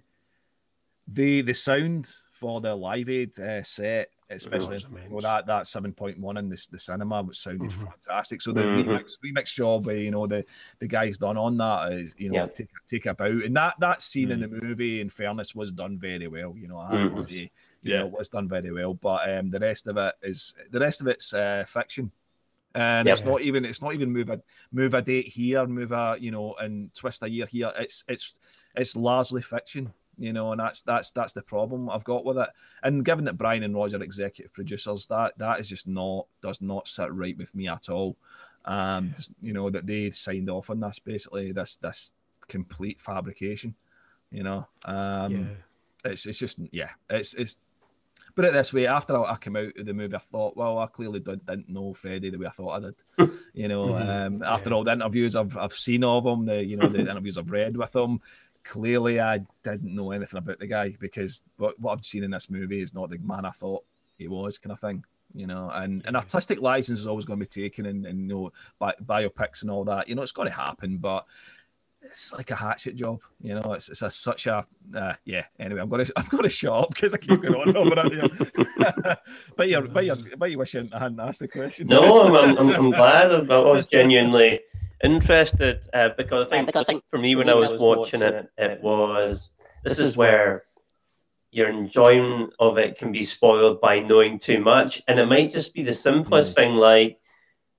the 1.07 1.41
the 1.41 1.53
sound 1.53 2.11
for 2.31 2.61
the 2.61 2.75
Live 2.75 3.09
Aid 3.09 3.39
uh, 3.39 3.63
set, 3.63 4.09
especially 4.29 4.83
well, 5.09 5.21
that 5.21 5.47
that 5.47 5.67
seven 5.67 5.93
point 5.93 6.19
one 6.19 6.37
in 6.37 6.49
the, 6.49 6.67
the 6.71 6.79
cinema, 6.79 7.23
which 7.23 7.37
sounded 7.37 7.69
mm-hmm. 7.69 7.85
fantastic. 7.85 8.41
So 8.41 8.51
the 8.51 8.61
mm-hmm. 8.61 8.89
remix 8.89 9.17
remix 9.23 9.53
job, 9.53 9.87
you 9.87 10.11
know, 10.11 10.27
the 10.27 10.45
the 10.79 10.87
guys 10.87 11.17
done 11.17 11.37
on 11.37 11.57
that 11.57 11.93
is, 11.93 12.15
you 12.17 12.29
know, 12.29 12.39
yeah. 12.39 12.45
take 12.45 12.69
take 12.87 13.05
about, 13.05 13.31
and 13.31 13.55
that 13.55 13.79
that 13.79 14.01
scene 14.01 14.29
mm-hmm. 14.29 14.43
in 14.43 14.51
the 14.51 14.61
movie, 14.61 15.01
in 15.01 15.09
fairness, 15.09 15.55
was 15.55 15.71
done 15.71 15.97
very 15.97 16.27
well. 16.27 16.55
You 16.55 16.67
know, 16.67 16.77
I 16.77 16.95
have 16.95 17.09
to 17.09 17.15
mm-hmm. 17.15 17.19
say 17.19 17.51
you 17.81 17.93
yeah. 17.93 17.99
know, 17.99 18.07
was 18.07 18.29
done 18.29 18.47
very 18.47 18.71
well. 18.71 18.93
But 18.93 19.29
um, 19.31 19.49
the 19.49 19.59
rest 19.59 19.87
of 19.87 19.97
it 19.97 20.15
is 20.21 20.53
the 20.71 20.79
rest 20.79 21.01
of 21.01 21.07
it's 21.07 21.33
uh, 21.33 21.63
fiction. 21.67 22.11
And 22.75 23.07
yep. 23.07 23.17
it's 23.17 23.25
not 23.25 23.41
even 23.41 23.65
it's 23.65 23.81
not 23.81 23.95
even 23.95 24.11
move 24.11 24.29
a 24.29 24.41
move 24.71 24.93
a 24.93 25.01
date 25.01 25.25
here, 25.25 25.65
move 25.65 25.91
a 25.91 26.17
you 26.19 26.31
know, 26.31 26.53
and 26.59 26.93
twist 26.93 27.23
a 27.23 27.29
year 27.29 27.47
here. 27.47 27.71
It's 27.79 28.03
it's 28.07 28.39
it's 28.75 28.95
largely 28.95 29.41
fiction, 29.41 29.91
you 30.19 30.33
know, 30.33 30.51
and 30.51 30.59
that's 30.59 30.81
that's 30.81 31.11
that's 31.11 31.33
the 31.33 31.41
problem 31.41 31.89
I've 31.89 32.03
got 32.03 32.25
with 32.25 32.37
it. 32.37 32.49
And 32.83 33.05
given 33.05 33.25
that 33.25 33.37
Brian 33.37 33.63
and 33.63 33.75
Roger 33.75 34.01
executive 34.03 34.53
producers, 34.53 35.07
that 35.07 35.37
that 35.37 35.59
is 35.59 35.69
just 35.69 35.87
not 35.87 36.27
does 36.41 36.61
not 36.61 36.87
sit 36.87 37.11
right 37.13 37.37
with 37.37 37.55
me 37.55 37.67
at 37.67 37.89
all. 37.89 38.17
Um, 38.65 39.13
you 39.41 39.53
know 39.53 39.69
that 39.69 39.87
they 39.87 40.11
signed 40.11 40.49
off 40.49 40.69
on 40.69 40.81
this 40.81 40.99
basically 40.99 41.53
this 41.53 41.77
this 41.77 42.11
complete 42.47 42.99
fabrication. 42.99 43.75
You 44.29 44.43
know, 44.43 44.67
um, 44.85 45.31
yeah. 45.31 46.11
it's 46.11 46.25
it's 46.25 46.37
just 46.37 46.59
yeah, 46.71 46.89
it's 47.09 47.33
it's 47.33 47.57
put 48.35 48.45
it 48.45 48.53
this 48.53 48.73
way: 48.73 48.87
after 48.87 49.17
I, 49.17 49.35
came 49.37 49.55
out 49.55 49.77
of 49.77 49.85
the 49.85 49.93
movie, 49.93 50.15
I 50.15 50.19
thought, 50.19 50.55
well, 50.55 50.79
I 50.79 50.87
clearly 50.87 51.19
did, 51.19 51.41
not 51.47 51.67
know 51.67 51.93
Freddie 51.93 52.29
the 52.29 52.37
way 52.37 52.47
I 52.47 52.51
thought 52.51 52.77
I 52.77 52.79
did. 52.79 53.31
You 53.53 53.67
know, 53.67 53.87
mm-hmm. 53.87 54.35
um, 54.35 54.43
after 54.43 54.69
yeah. 54.69 54.75
all 54.75 54.83
the 54.83 54.93
interviews 54.93 55.35
I've, 55.35 55.57
I've 55.57 55.73
seen 55.73 56.03
of 56.03 56.25
him, 56.25 56.45
the 56.45 56.63
you 56.63 56.77
know 56.77 56.87
the 56.87 56.99
interviews 57.11 57.37
I've 57.37 57.51
read 57.51 57.75
with 57.75 57.95
him, 57.95 58.21
clearly 58.63 59.19
I 59.19 59.39
didn't 59.63 59.95
know 59.95 60.11
anything 60.11 60.37
about 60.37 60.59
the 60.59 60.67
guy 60.67 60.95
because 60.99 61.43
what, 61.57 61.79
what 61.79 61.93
I've 61.93 62.05
seen 62.05 62.23
in 62.23 62.31
this 62.31 62.49
movie 62.49 62.81
is 62.81 62.93
not 62.93 63.09
the 63.09 63.17
man 63.19 63.45
I 63.45 63.51
thought 63.51 63.83
he 64.17 64.27
was, 64.27 64.57
kind 64.57 64.73
of 64.73 64.79
thing. 64.79 65.03
You 65.35 65.45
know, 65.45 65.69
and 65.73 66.03
an 66.05 66.15
artistic 66.15 66.59
license 66.59 66.99
is 66.99 67.05
always 67.05 67.25
going 67.25 67.39
to 67.39 67.45
be 67.45 67.61
taken, 67.61 67.85
and, 67.85 68.05
and 68.07 68.21
you 68.21 68.27
know, 68.27 68.51
bi- 68.79 68.95
biopics 69.05 69.61
and 69.61 69.69
all 69.69 69.83
that. 69.85 70.09
You 70.09 70.15
know, 70.15 70.23
it's 70.23 70.31
got 70.31 70.45
to 70.45 70.49
happen, 70.49 70.97
but 70.97 71.23
it's 72.01 72.33
like 72.33 72.49
a 72.51 72.55
hatchet 72.55 72.95
job, 72.95 73.19
you 73.41 73.53
know. 73.53 73.73
It's 73.73 73.89
it's 73.89 74.01
a, 74.01 74.09
such 74.09 74.47
a 74.47 74.65
uh, 74.95 75.13
yeah. 75.25 75.45
Anyway, 75.59 75.81
I'm 75.81 75.89
gonna 75.89 76.05
I'm 76.15 76.25
gonna 76.29 76.49
shut 76.49 76.73
up 76.73 76.89
because 76.89 77.13
I 77.13 77.17
keep 77.17 77.41
going 77.41 77.55
on 77.55 77.77
over 77.77 77.93
it. 78.07 79.19
but 79.57 79.69
you 79.69 79.81
but 79.93 80.05
you 80.05 80.15
but 80.37 80.51
you 80.51 80.57
wish 80.57 80.75
I 80.75 80.87
hadn't 80.93 81.19
asked 81.19 81.41
the 81.41 81.47
question. 81.47 81.87
No, 81.87 82.23
I'm, 82.23 82.57
I'm, 82.57 82.69
I'm 82.69 82.89
glad. 82.91 83.51
I 83.51 83.59
was 83.59 83.85
genuinely 83.85 84.61
interested 85.03 85.81
uh, 85.93 86.09
because 86.17 86.47
I 86.47 86.51
think, 86.51 86.67
because 86.67 86.81
I 86.81 86.85
think 86.85 87.03
for 87.07 87.17
me 87.17 87.35
when 87.35 87.49
I 87.49 87.53
was 87.53 87.79
watching 87.79 88.21
it, 88.21 88.49
it 88.57 88.81
was 88.81 89.51
this 89.83 89.99
is 89.99 90.17
where 90.17 90.63
your 91.51 91.69
enjoyment 91.69 92.53
of 92.59 92.77
it 92.77 92.97
can 92.97 93.11
be 93.11 93.23
spoiled 93.23 93.81
by 93.81 93.99
knowing 93.99 94.39
too 94.39 94.59
much, 94.59 95.01
and 95.07 95.19
it 95.19 95.25
might 95.25 95.53
just 95.53 95.73
be 95.73 95.83
the 95.83 95.93
simplest 95.93 96.51
mm. 96.51 96.55
thing 96.55 96.75
like 96.75 97.19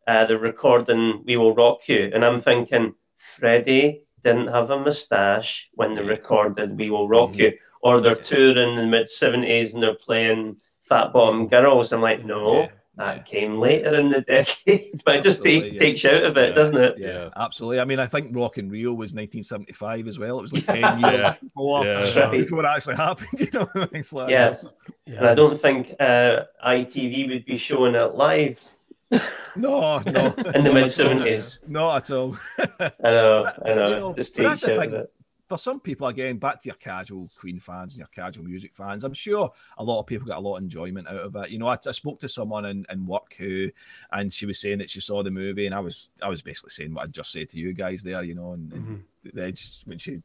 uh, 0.07 0.27
the 0.27 0.39
recording 0.39 1.23
"We 1.25 1.37
Will 1.37 1.55
Rock 1.55 1.89
You," 1.89 2.11
and 2.15 2.25
I'm 2.25 2.41
thinking. 2.41 2.95
Freddie 3.21 4.05
didn't 4.25 4.49
have 4.49 4.71
a 4.71 4.79
moustache 4.79 5.69
when 5.75 5.95
they 5.95 6.03
recorded 6.03 6.79
"We 6.79 6.89
Will 6.89 7.07
Rock 7.07 7.33
mm-hmm. 7.33 7.41
You," 7.41 7.53
or 7.83 8.01
they're 8.01 8.15
touring 8.15 8.71
in 8.71 8.77
the 8.77 8.87
mid 8.87 9.09
'70s 9.09 9.75
and 9.75 9.83
they're 9.83 9.95
playing 9.95 10.57
Fat 10.91 11.13
Bottom 11.13 11.47
Girls. 11.47 11.93
I'm 11.93 12.01
like, 12.01 12.25
no, 12.25 12.63
yeah, 12.63 12.69
that 13.01 13.17
yeah. 13.17 13.23
came 13.23 13.59
later 13.59 13.95
in 13.97 14.11
the 14.11 14.21
decade, 14.27 15.03
but 15.05 15.17
it 15.17 15.23
just 15.23 15.43
take, 15.43 15.73
yeah. 15.73 15.81
takes 15.81 16.05
you 16.05 16.11
out 16.11 16.25
of 16.25 16.37
it, 16.37 16.55
doesn't 16.55 16.77
it? 16.77 16.95
Yeah, 16.99 17.31
absolutely. 17.37 17.81
I 17.81 17.85
mean, 17.85 17.99
I 17.99 18.07
think 18.07 18.35
Rock 18.37 18.59
in 18.59 18.69
Rio 18.69 18.91
was 18.91 19.13
1975 19.13 20.07
as 20.07 20.19
well. 20.19 20.39
It 20.39 20.43
was 20.43 20.53
like 20.53 20.67
10 20.67 21.01
years 21.01 21.35
before, 21.43 21.85
right. 21.85 22.31
before 22.31 22.65
it 22.65 22.69
actually 22.69 22.97
happened. 22.97 23.29
You 23.41 23.49
know, 23.55 23.69
it's 23.93 24.13
like, 24.13 24.31
yeah. 24.31 24.55
and 25.07 25.27
I 25.27 25.35
don't 25.35 25.61
think 25.61 25.95
uh, 25.99 26.45
ITV 26.65 27.31
would 27.31 27.47
be 27.47 27.57
showing 27.57 27.95
it 27.95 28.15
live 28.15 28.63
no, 29.57 29.99
no. 30.07 30.35
In 30.55 30.63
the 30.63 30.71
mid 30.73 30.91
seventies. 30.91 31.65
Not 31.69 31.97
at 31.97 32.17
all. 32.17 32.37
I 32.79 32.93
know, 33.03 33.53
I 33.65 33.75
know. 33.75 33.89
You 33.89 33.97
know 33.97 34.15
Just 34.15 34.37
that's 34.37 34.61
the 34.61 34.77
thing. 34.77 35.05
For 35.51 35.59
some 35.59 35.81
people, 35.81 36.07
again, 36.07 36.37
back 36.37 36.61
to 36.61 36.69
your 36.69 36.77
casual 36.77 37.27
Queen 37.37 37.59
fans 37.59 37.95
and 37.95 37.99
your 37.99 38.07
casual 38.07 38.45
music 38.45 38.71
fans, 38.73 39.03
I'm 39.03 39.13
sure 39.13 39.51
a 39.79 39.83
lot 39.83 39.99
of 39.99 40.07
people 40.07 40.29
get 40.29 40.37
a 40.37 40.41
lot 40.41 40.59
of 40.59 40.63
enjoyment 40.63 41.09
out 41.09 41.17
of 41.17 41.35
it. 41.35 41.51
You 41.51 41.59
know, 41.59 41.67
I, 41.67 41.77
I 41.89 41.91
spoke 41.91 42.21
to 42.21 42.29
someone 42.29 42.67
in, 42.67 42.87
in 42.89 43.05
work 43.05 43.35
who, 43.37 43.67
and 44.13 44.33
she 44.33 44.47
was 44.47 44.61
saying 44.61 44.79
that 44.79 44.91
she 44.91 45.01
saw 45.01 45.25
the 45.25 45.31
movie, 45.33 45.67
and 45.67 45.75
I 45.75 45.81
was 45.81 46.13
I 46.23 46.29
was 46.29 46.41
basically 46.41 46.71
saying 46.71 46.95
what 46.95 47.03
I 47.03 47.07
just 47.09 47.33
said 47.33 47.49
to 47.49 47.59
you 47.59 47.73
guys 47.73 48.05
there, 48.05 48.23
you 48.23 48.37
know, 48.37 48.53
and, 48.53 48.71
mm-hmm. 48.71 48.95
and 49.25 49.33
they 49.35 49.51
just 49.51 49.89
when 49.89 49.99
she 49.99 50.19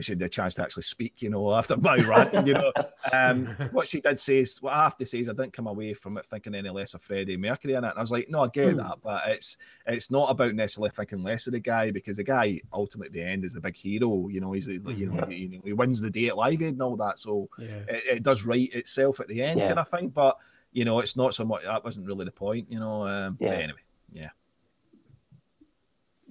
wish 0.00 0.06
she 0.06 0.12
had 0.12 0.22
a 0.22 0.28
chance 0.28 0.54
to 0.54 0.62
actually 0.62 0.82
speak, 0.82 1.20
you 1.22 1.30
know, 1.30 1.54
after 1.54 1.76
my 1.76 1.96
rant, 1.96 2.46
you 2.46 2.54
know. 2.54 2.72
Um, 3.12 3.46
what 3.72 3.86
she 3.86 4.00
did 4.00 4.18
say 4.18 4.38
is, 4.38 4.60
what 4.62 4.72
I 4.72 4.84
have 4.84 4.96
to 4.96 5.06
say 5.06 5.18
is, 5.18 5.28
I 5.28 5.32
didn't 5.32 5.52
come 5.52 5.66
away 5.66 5.92
from 5.94 6.16
it 6.16 6.26
thinking 6.26 6.54
any 6.54 6.70
less 6.70 6.94
of 6.94 7.02
Freddie 7.02 7.36
Mercury 7.36 7.74
in 7.74 7.84
it. 7.84 7.88
And 7.88 7.98
I 7.98 8.00
was 8.00 8.10
like, 8.10 8.28
no, 8.28 8.44
I 8.44 8.48
get 8.48 8.74
mm. 8.74 8.76
that, 8.78 8.98
but 9.02 9.22
it's 9.28 9.56
it's 9.86 10.10
not 10.10 10.30
about 10.30 10.54
necessarily 10.54 10.90
thinking 10.90 11.22
less 11.22 11.46
of 11.46 11.52
the 11.52 11.60
guy 11.60 11.90
because 11.90 12.16
the 12.16 12.24
guy 12.24 12.60
ultimately 12.72 13.20
at 13.20 13.26
the 13.26 13.30
end 13.30 13.44
is 13.44 13.54
the 13.54 13.60
big 13.60 13.76
hero. 13.76 14.28
You 14.28 14.40
know, 14.40 14.52
he's 14.52 14.68
you 14.68 14.80
know, 14.82 15.24
he, 15.28 15.36
you 15.36 15.48
know 15.50 15.60
he 15.64 15.72
wins 15.72 16.00
the 16.00 16.10
day 16.10 16.28
at 16.28 16.36
Live 16.36 16.62
Aid 16.62 16.72
and 16.72 16.82
all 16.82 16.96
that, 16.96 17.18
so 17.18 17.48
yeah. 17.58 17.82
it, 17.88 18.02
it, 18.16 18.22
does 18.22 18.44
right 18.44 18.72
itself 18.74 19.20
at 19.20 19.28
the 19.28 19.42
end, 19.42 19.60
yeah. 19.60 19.68
kind 19.68 19.78
of 19.78 19.88
thing. 19.88 20.08
But 20.08 20.36
you 20.72 20.84
know, 20.84 21.00
it's 21.00 21.16
not 21.16 21.34
so 21.34 21.44
much 21.44 21.64
that 21.64 21.84
wasn't 21.84 22.06
really 22.06 22.24
the 22.24 22.32
point, 22.32 22.66
you 22.70 22.80
know. 22.80 23.06
Um, 23.06 23.36
yeah. 23.40 23.50
anyway, 23.50 23.80
yeah. 24.12 24.30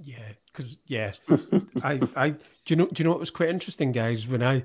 Yeah, 0.01 0.31
because 0.59 0.77
yes, 0.87 1.21
I, 1.85 1.97
I, 2.17 2.29
do 2.31 2.37
you 2.67 2.75
know, 2.75 2.87
do 2.87 3.01
you 3.01 3.05
know 3.05 3.11
what 3.11 3.19
was 3.21 3.31
quite 3.31 3.49
interesting, 3.49 3.93
guys? 3.93 4.27
When 4.27 4.43
I, 4.43 4.63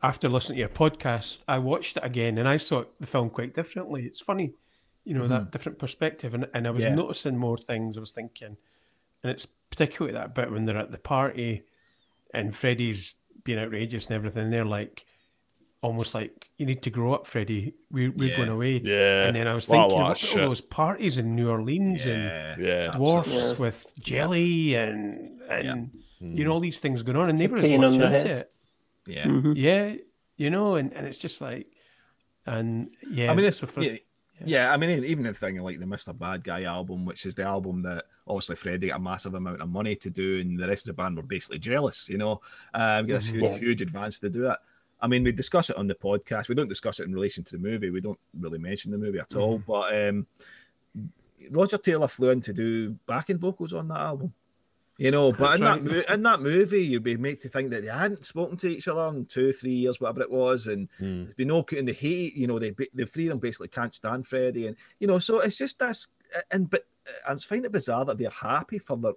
after 0.00 0.28
listening 0.28 0.56
to 0.56 0.60
your 0.60 0.68
podcast, 0.68 1.42
I 1.48 1.58
watched 1.58 1.96
it 1.96 2.04
again 2.04 2.38
and 2.38 2.48
I 2.48 2.56
saw 2.56 2.84
the 3.00 3.06
film 3.06 3.28
quite 3.28 3.52
differently. 3.52 4.04
It's 4.04 4.20
funny, 4.20 4.54
you 5.04 5.14
know, 5.14 5.22
mm-hmm. 5.22 5.30
that 5.30 5.50
different 5.50 5.80
perspective, 5.80 6.34
and 6.34 6.48
and 6.54 6.68
I 6.68 6.70
was 6.70 6.84
yeah. 6.84 6.94
noticing 6.94 7.36
more 7.36 7.58
things. 7.58 7.96
I 7.96 8.00
was 8.00 8.12
thinking, 8.12 8.56
and 9.24 9.32
it's 9.32 9.46
particularly 9.70 10.16
that 10.16 10.36
bit 10.36 10.52
when 10.52 10.66
they're 10.66 10.78
at 10.78 10.92
the 10.92 10.98
party, 10.98 11.64
and 12.32 12.54
Freddie's 12.54 13.16
being 13.42 13.58
outrageous 13.58 14.06
and 14.06 14.14
everything. 14.14 14.50
They're 14.50 14.64
like, 14.64 15.04
almost 15.82 16.14
like 16.14 16.48
you 16.56 16.64
need 16.64 16.82
to 16.84 16.90
grow 16.90 17.12
up, 17.12 17.26
Freddie. 17.26 17.74
We, 17.90 18.08
we're 18.08 18.30
yeah. 18.30 18.36
going 18.36 18.48
away. 18.48 18.80
Yeah. 18.82 19.24
And 19.24 19.36
then 19.36 19.46
I 19.46 19.54
was 19.54 19.66
thinking, 19.66 19.90
what 19.90 20.24
all 20.24 20.36
those 20.36 20.60
parties 20.60 21.18
in 21.18 21.36
New 21.36 21.50
Orleans 21.50 22.06
yeah. 22.06 22.14
and 22.14 22.64
yeah. 22.64 22.92
dwarfs 22.92 23.28
yeah. 23.28 23.52
with 23.58 23.92
jelly 23.98 24.74
and 24.76 25.40
and 25.50 25.90
you 26.20 26.44
know 26.44 26.52
all 26.52 26.60
these 26.60 26.78
things 26.78 27.02
going 27.02 27.18
on, 27.18 27.28
and 27.28 27.38
they 27.38 27.48
were 27.48 27.58
as 27.58 27.70
much 27.78 27.94
into 27.94 28.30
it. 28.30 28.54
Yeah. 29.06 29.26
Mm-hmm. 29.26 29.52
Yeah. 29.56 29.96
You 30.36 30.50
know, 30.50 30.76
and, 30.76 30.92
and 30.94 31.06
it's 31.06 31.18
just 31.18 31.40
like, 31.40 31.68
and 32.46 32.90
yeah. 33.10 33.30
I 33.30 33.34
mean, 33.34 33.44
it's 33.44 33.58
so 33.58 33.66
for, 33.66 33.82
yeah, 33.82 33.96
yeah. 34.44 34.72
I 34.72 34.76
mean, 34.76 35.04
even 35.04 35.24
the 35.24 35.34
thing 35.34 35.60
like 35.60 35.78
the 35.78 35.84
Mr. 35.84 36.16
Bad 36.16 36.42
Guy 36.42 36.62
album, 36.62 37.04
which 37.04 37.26
is 37.26 37.34
the 37.34 37.42
album 37.42 37.82
that 37.82 38.04
obviously 38.26 38.56
Freddie 38.56 38.88
got 38.88 38.96
a 38.96 39.02
massive 39.02 39.34
amount 39.34 39.60
of 39.60 39.68
money 39.68 39.94
to 39.96 40.10
do, 40.10 40.40
and 40.40 40.58
the 40.58 40.66
rest 40.66 40.88
of 40.88 40.96
the 40.96 41.02
band 41.02 41.16
were 41.16 41.22
basically 41.22 41.58
jealous. 41.58 42.08
You 42.08 42.18
know, 42.18 42.40
um, 42.74 43.06
get 43.06 43.14
this 43.14 43.30
mm-hmm. 43.30 43.46
huge, 43.46 43.58
huge 43.58 43.82
advance 43.82 44.18
to 44.20 44.30
do 44.30 44.50
it. 44.50 44.56
I 45.02 45.08
mean, 45.08 45.24
we 45.24 45.32
discuss 45.32 45.68
it 45.68 45.76
on 45.76 45.88
the 45.88 45.94
podcast. 45.94 46.48
We 46.48 46.54
don't 46.54 46.68
discuss 46.68 47.00
it 47.00 47.06
in 47.06 47.12
relation 47.12 47.44
to 47.44 47.52
the 47.52 47.58
movie. 47.58 47.90
We 47.90 48.00
don't 48.00 48.18
really 48.38 48.58
mention 48.58 48.90
the 48.90 48.98
movie 48.98 49.18
at 49.18 49.36
all. 49.36 49.58
Mm. 49.58 49.64
But 49.66 50.08
um, 50.08 50.26
Roger 51.50 51.76
Taylor 51.76 52.08
flew 52.08 52.30
in 52.30 52.40
to 52.42 52.52
do 52.52 52.92
backing 53.06 53.38
vocals 53.38 53.72
on 53.72 53.88
that 53.88 53.98
album. 53.98 54.32
You 54.98 55.10
know, 55.10 55.32
but 55.32 55.56
in 55.56 55.66
right. 55.66 55.82
that 55.82 56.14
in 56.14 56.22
that 56.22 56.40
movie, 56.40 56.82
you'd 56.82 57.02
be 57.02 57.16
made 57.16 57.40
to 57.40 57.48
think 57.48 57.70
that 57.70 57.82
they 57.82 57.90
hadn't 57.90 58.24
spoken 58.24 58.56
to 58.58 58.68
each 58.68 58.86
other 58.86 59.08
in 59.16 59.24
two, 59.24 59.50
three 59.50 59.72
years, 59.72 60.00
whatever 60.00 60.20
it 60.20 60.30
was, 60.30 60.68
and 60.68 60.88
mm. 61.00 61.22
there's 61.22 61.34
been 61.34 61.48
no 61.48 61.64
and 61.76 61.88
the 61.88 61.92
hate. 61.92 62.36
You 62.36 62.46
know, 62.46 62.58
they 62.58 62.72
the 62.94 63.06
three 63.06 63.24
of 63.24 63.30
them 63.30 63.38
basically 63.38 63.68
can't 63.68 63.92
stand 63.92 64.26
Freddie, 64.26 64.68
and 64.68 64.76
you 65.00 65.08
know, 65.08 65.18
so 65.18 65.40
it's 65.40 65.56
just 65.56 65.78
that's 65.78 66.08
And 66.50 66.70
but 66.70 66.86
I 67.28 67.34
find 67.36 67.64
it 67.64 67.72
bizarre 67.72 68.04
that 68.04 68.18
they're 68.18 68.30
happy 68.30 68.78
for 68.78 68.96
their 68.96 69.14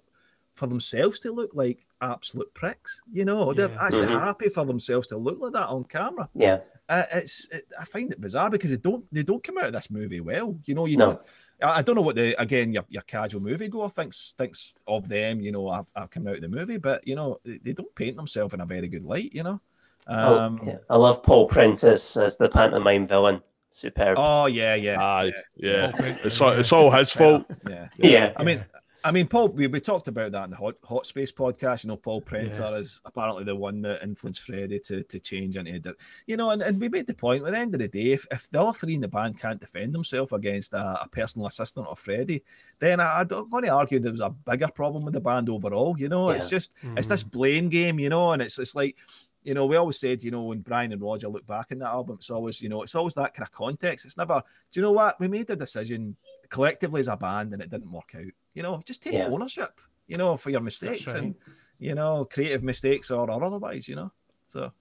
for 0.56 0.66
themselves 0.66 1.18
to 1.20 1.30
look 1.30 1.50
like 1.54 1.86
absolute 2.00 2.52
pricks. 2.54 3.02
You 3.12 3.24
know, 3.24 3.52
they're 3.52 3.70
actually 3.80 4.06
mm-hmm. 4.06 4.18
happy 4.18 4.48
for 4.48 4.64
themselves 4.64 5.06
to 5.08 5.16
look 5.16 5.38
like 5.38 5.52
that 5.52 5.68
on 5.68 5.84
camera. 5.84 6.28
Yeah, 6.34 6.58
uh, 6.88 7.04
it's 7.14 7.46
it, 7.52 7.62
I 7.80 7.84
find 7.84 8.10
it 8.10 8.20
bizarre 8.20 8.50
because 8.50 8.70
they 8.70 8.78
don't 8.78 9.04
they 9.12 9.22
don't 9.22 9.44
come 9.44 9.58
out 9.58 9.66
of 9.66 9.72
this 9.72 9.90
movie 9.90 10.20
well. 10.20 10.58
You 10.64 10.74
know, 10.74 10.86
you 10.86 10.96
no. 10.96 11.20
I 11.62 11.80
don't 11.80 11.94
know 11.94 12.02
what 12.02 12.16
the 12.16 12.38
again 12.40 12.72
your, 12.72 12.84
your 12.88 13.02
casual 13.02 13.40
moviegoer 13.40 13.90
thinks 13.90 14.34
thinks 14.36 14.74
of 14.86 15.08
them. 15.08 15.40
You 15.40 15.52
know, 15.52 15.68
I've, 15.68 15.86
I've 15.94 16.10
come 16.10 16.26
out 16.26 16.36
of 16.36 16.42
the 16.42 16.48
movie, 16.48 16.76
but 16.76 17.06
you 17.06 17.14
know 17.14 17.38
they 17.44 17.72
don't 17.72 17.94
paint 17.94 18.16
themselves 18.16 18.52
in 18.52 18.60
a 18.60 18.66
very 18.66 18.88
good 18.88 19.04
light. 19.04 19.32
You 19.32 19.42
know. 19.42 19.60
Oh, 20.08 20.38
um, 20.38 20.60
oh, 20.62 20.66
yeah. 20.68 20.76
I 20.88 20.96
love 20.96 21.22
Paul 21.22 21.48
Prenter 21.48 21.90
as 21.90 22.36
the 22.38 22.48
pantomime 22.48 23.06
villain. 23.06 23.42
Superb. 23.72 24.16
Oh 24.18 24.46
yeah, 24.46 24.74
yeah, 24.74 25.02
uh, 25.02 25.24
yeah. 25.24 25.32
yeah. 25.56 25.92
It's 26.24 26.40
all, 26.40 26.52
it's 26.52 26.72
all 26.72 26.90
his 26.90 27.12
fault. 27.12 27.44
Yeah, 27.68 27.88
yeah. 27.98 28.10
yeah. 28.10 28.32
I 28.36 28.42
mean, 28.42 28.64
I 29.06 29.12
mean, 29.12 29.28
Paul, 29.28 29.50
we, 29.50 29.68
we 29.68 29.78
talked 29.78 30.08
about 30.08 30.32
that 30.32 30.42
in 30.44 30.50
the 30.50 30.56
Hot, 30.56 30.74
Hot 30.82 31.06
Space 31.06 31.30
podcast. 31.30 31.84
You 31.84 31.88
know, 31.88 31.96
Paul 31.96 32.20
Prenter 32.20 32.62
Yeah. 32.64 32.78
is 32.78 33.00
apparently 33.04 33.44
the 33.44 33.54
one 33.54 33.80
that 33.82 34.02
influenced 34.02 34.42
Freddie 34.42 34.80
to, 34.80 35.04
to 35.04 35.20
change 35.20 35.56
into, 35.56 35.94
you 36.26 36.36
know, 36.36 36.50
and, 36.50 36.60
and 36.60 36.80
we 36.80 36.88
made 36.88 37.06
the 37.06 37.14
point 37.14 37.46
at 37.46 37.52
the 37.52 37.56
end 37.56 37.72
of 37.72 37.80
the 37.80 37.86
day, 37.86 38.10
if, 38.10 38.26
if 38.32 38.50
the 38.50 38.60
other 38.60 38.76
three 38.76 38.94
in 38.94 39.00
the 39.00 39.06
band 39.06 39.38
can't 39.38 39.60
defend 39.60 39.94
themselves 39.94 40.32
against 40.32 40.72
a, 40.72 41.04
a 41.04 41.08
personal 41.08 41.46
assistant 41.46 41.86
of 41.86 42.00
Freddie, 42.00 42.42
then 42.80 42.98
I, 42.98 43.20
I'm 43.20 43.28
going 43.28 43.62
to 43.62 43.68
argue 43.68 44.00
there 44.00 44.10
was 44.10 44.20
a 44.20 44.30
bigger 44.30 44.66
problem 44.66 45.04
with 45.04 45.14
the 45.14 45.20
band 45.20 45.50
overall. 45.50 45.94
You 45.96 46.08
know, 46.08 46.30
it's 46.30 46.46
Yeah. 46.46 46.56
just, 46.56 46.72
it's 46.96 47.06
this 47.06 47.22
mm-hmm. 47.22 47.38
blame 47.38 47.68
game, 47.68 48.00
you 48.00 48.08
know, 48.08 48.32
and 48.32 48.42
it's, 48.42 48.58
it's 48.58 48.74
like, 48.74 48.96
you 49.44 49.54
know, 49.54 49.66
we 49.66 49.76
always 49.76 50.00
said, 50.00 50.24
you 50.24 50.32
know, 50.32 50.42
when 50.42 50.58
Brian 50.58 50.90
and 50.90 51.00
Roger 51.00 51.28
look 51.28 51.46
back 51.46 51.70
in 51.70 51.78
that 51.78 51.90
album, 51.90 52.16
it's 52.18 52.30
always, 52.30 52.60
you 52.60 52.68
know, 52.68 52.82
it's 52.82 52.96
always 52.96 53.14
that 53.14 53.34
kind 53.34 53.46
of 53.46 53.52
context. 53.52 54.04
It's 54.04 54.16
never, 54.16 54.42
do 54.72 54.80
you 54.80 54.82
know 54.82 54.90
what? 54.90 55.20
We 55.20 55.28
made 55.28 55.46
the 55.46 55.54
decision 55.54 56.16
collectively 56.48 56.98
as 56.98 57.06
a 57.06 57.16
band 57.16 57.52
and 57.52 57.62
it 57.62 57.70
didn't 57.70 57.92
work 57.92 58.12
out. 58.16 58.32
You 58.56 58.62
know, 58.62 58.80
just 58.84 59.02
take 59.02 59.12
Yeah. 59.12 59.28
ownership, 59.28 59.80
you 60.08 60.16
know, 60.16 60.36
for 60.36 60.50
your 60.50 60.62
mistakes 60.62 61.06
right. 61.08 61.16
and, 61.16 61.34
you 61.78 61.94
know, 61.94 62.24
creative 62.24 62.62
mistakes 62.62 63.10
or, 63.10 63.30
or 63.30 63.44
otherwise, 63.44 63.86
you 63.86 63.96
know. 63.96 64.10
So, 64.46 64.72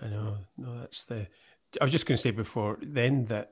I 0.00 0.06
know. 0.06 0.38
No, 0.56 0.78
that's 0.78 1.04
the. 1.04 1.26
I 1.80 1.84
was 1.84 1.92
just 1.92 2.06
going 2.06 2.16
to 2.16 2.22
say 2.22 2.30
before 2.30 2.78
then 2.80 3.24
that 3.26 3.50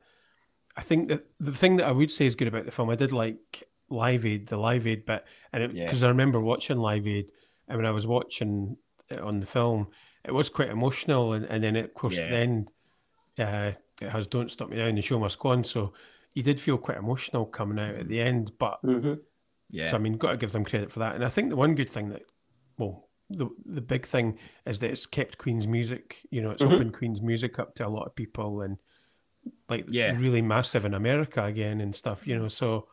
I 0.77 0.83
think 0.83 1.09
that 1.09 1.27
the 1.41 1.53
thing 1.53 1.77
that 1.77 1.87
I 1.87 1.93
would 1.93 2.11
say 2.11 2.27
is 2.27 2.37
good 2.37 2.49
about 2.49 2.65
the 2.65 2.71
film, 2.71 2.91
I 2.91 2.95
did 2.95 3.11
like 3.13 3.65
Live 3.91 4.25
Aid, 4.25 4.47
the 4.47 4.57
Live 4.57 4.87
Aid 4.87 5.05
bit, 5.05 5.25
and 5.53 5.73
Yeah. 5.73 5.85
because 5.85 6.03
I 6.05 6.09
remember 6.09 6.41
watching 6.41 6.79
Live 6.79 7.07
Aid, 7.07 7.33
and 7.67 7.77
when 7.77 7.87
I 7.87 7.91
was 7.91 8.07
watching 8.07 8.77
it 9.09 9.21
on 9.21 9.41
the 9.41 9.47
film, 9.47 9.89
it 10.25 10.33
was 10.33 10.49
quite 10.49 10.69
emotional, 10.69 11.33
and, 11.33 11.45
and 11.47 11.65
then 11.65 11.77
of 11.77 11.93
course 11.93 12.19
Yeah. 12.19 12.31
then 12.31 12.67
uh, 13.39 13.73
it 14.01 14.11
has 14.11 14.29
"Don't 14.29 14.51
Stop 14.51 14.69
Me 14.69 14.77
Now" 14.77 14.87
and 14.87 14.97
the 14.97 15.03
show 15.03 15.19
must 15.19 15.39
go 15.41 15.49
on, 15.51 15.65
so 15.65 15.93
you 16.35 16.43
did 16.43 16.61
feel 16.61 16.79
quite 16.79 16.99
emotional 16.99 17.47
coming 17.47 17.79
out 17.79 17.95
at 17.95 18.09
the 18.09 18.21
end, 18.21 18.53
but 18.59 18.79
hmm 18.83 19.15
yeah. 19.71 19.91
so 19.91 19.97
I 19.97 19.99
mean, 19.99 20.17
got 20.17 20.31
to 20.33 20.37
give 20.37 20.53
them 20.53 20.65
credit 20.65 20.91
for 20.93 20.99
that. 21.01 21.15
And 21.15 21.25
I 21.25 21.29
think 21.29 21.51
the 21.51 21.57
one 21.57 21.75
good 21.75 21.91
thing 21.91 22.09
that, 22.11 22.23
well, 22.79 23.09
the 23.31 23.49
the 23.65 23.81
big 23.81 24.07
thing 24.07 24.39
is 24.67 24.79
that 24.79 24.91
it's 24.91 25.07
kept 25.07 25.39
Queen's 25.39 25.67
music. 25.67 26.23
You 26.31 26.43
know, 26.43 26.51
it's 26.51 26.63
Mhm. 26.63 26.73
opened 26.75 26.95
Queen's 26.95 27.21
music 27.21 27.59
up 27.59 27.75
to 27.77 27.87
a 27.87 27.89
lot 27.89 28.07
of 28.07 28.15
people 28.15 28.61
and 28.63 28.79
like 29.69 29.87
Yeah. 29.89 30.17
really 30.19 30.43
massive 30.43 30.85
in 30.85 30.95
America 30.95 31.45
again 31.45 31.81
and 31.81 31.95
stuff. 31.95 32.27
You 32.27 32.39
know, 32.39 32.49
so 32.49 32.89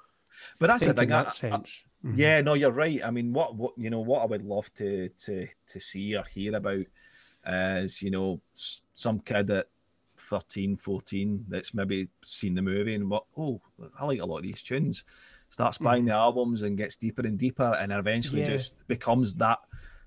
but 0.60 0.68
that's 0.68 0.84
I 0.84 0.88
the 0.88 0.94
think 0.94 1.10
in. 1.10 1.14
I- 1.16 1.24
that 1.24 1.28
I- 1.28 1.32
sense. 1.36 1.82
Mhm. 2.04 2.18
Yeah, 2.18 2.42
no, 2.42 2.54
you're 2.56 2.72
right. 2.72 3.04
I 3.06 3.12
mean, 3.12 3.32
what 3.32 3.56
what 3.56 3.74
you 3.78 3.90
know, 3.90 4.02
what 4.02 4.24
I 4.24 4.26
would 4.26 4.44
love 4.44 4.74
to 4.76 5.10
to 5.10 5.48
to 5.68 5.80
see 5.80 6.18
or 6.18 6.24
hear 6.24 6.56
about 6.56 6.86
is 7.46 8.02
you 8.02 8.10
know 8.10 8.42
some 8.54 9.20
kid 9.20 9.50
at 9.52 9.68
13, 10.18 10.78
14 10.78 11.46
that's 11.48 11.74
maybe 11.74 12.08
seen 12.24 12.56
the 12.56 12.62
movie 12.62 12.96
and 12.96 13.10
what 13.10 13.26
oh 13.38 13.62
I 14.00 14.06
like 14.06 14.20
a 14.20 14.26
lot 14.26 14.38
of 14.38 14.44
these 14.44 14.64
tunes, 14.64 15.04
starts 15.54 15.78
buying 15.78 16.04
the 16.06 16.12
albums 16.14 16.64
and 16.64 16.76
gets 16.78 16.96
deeper 16.96 17.22
and 17.22 17.38
deeper 17.38 17.78
and 17.80 17.92
eventually 17.92 18.40
Yeah. 18.42 18.48
just 18.48 18.88
becomes 18.88 19.36
that. 19.36 19.60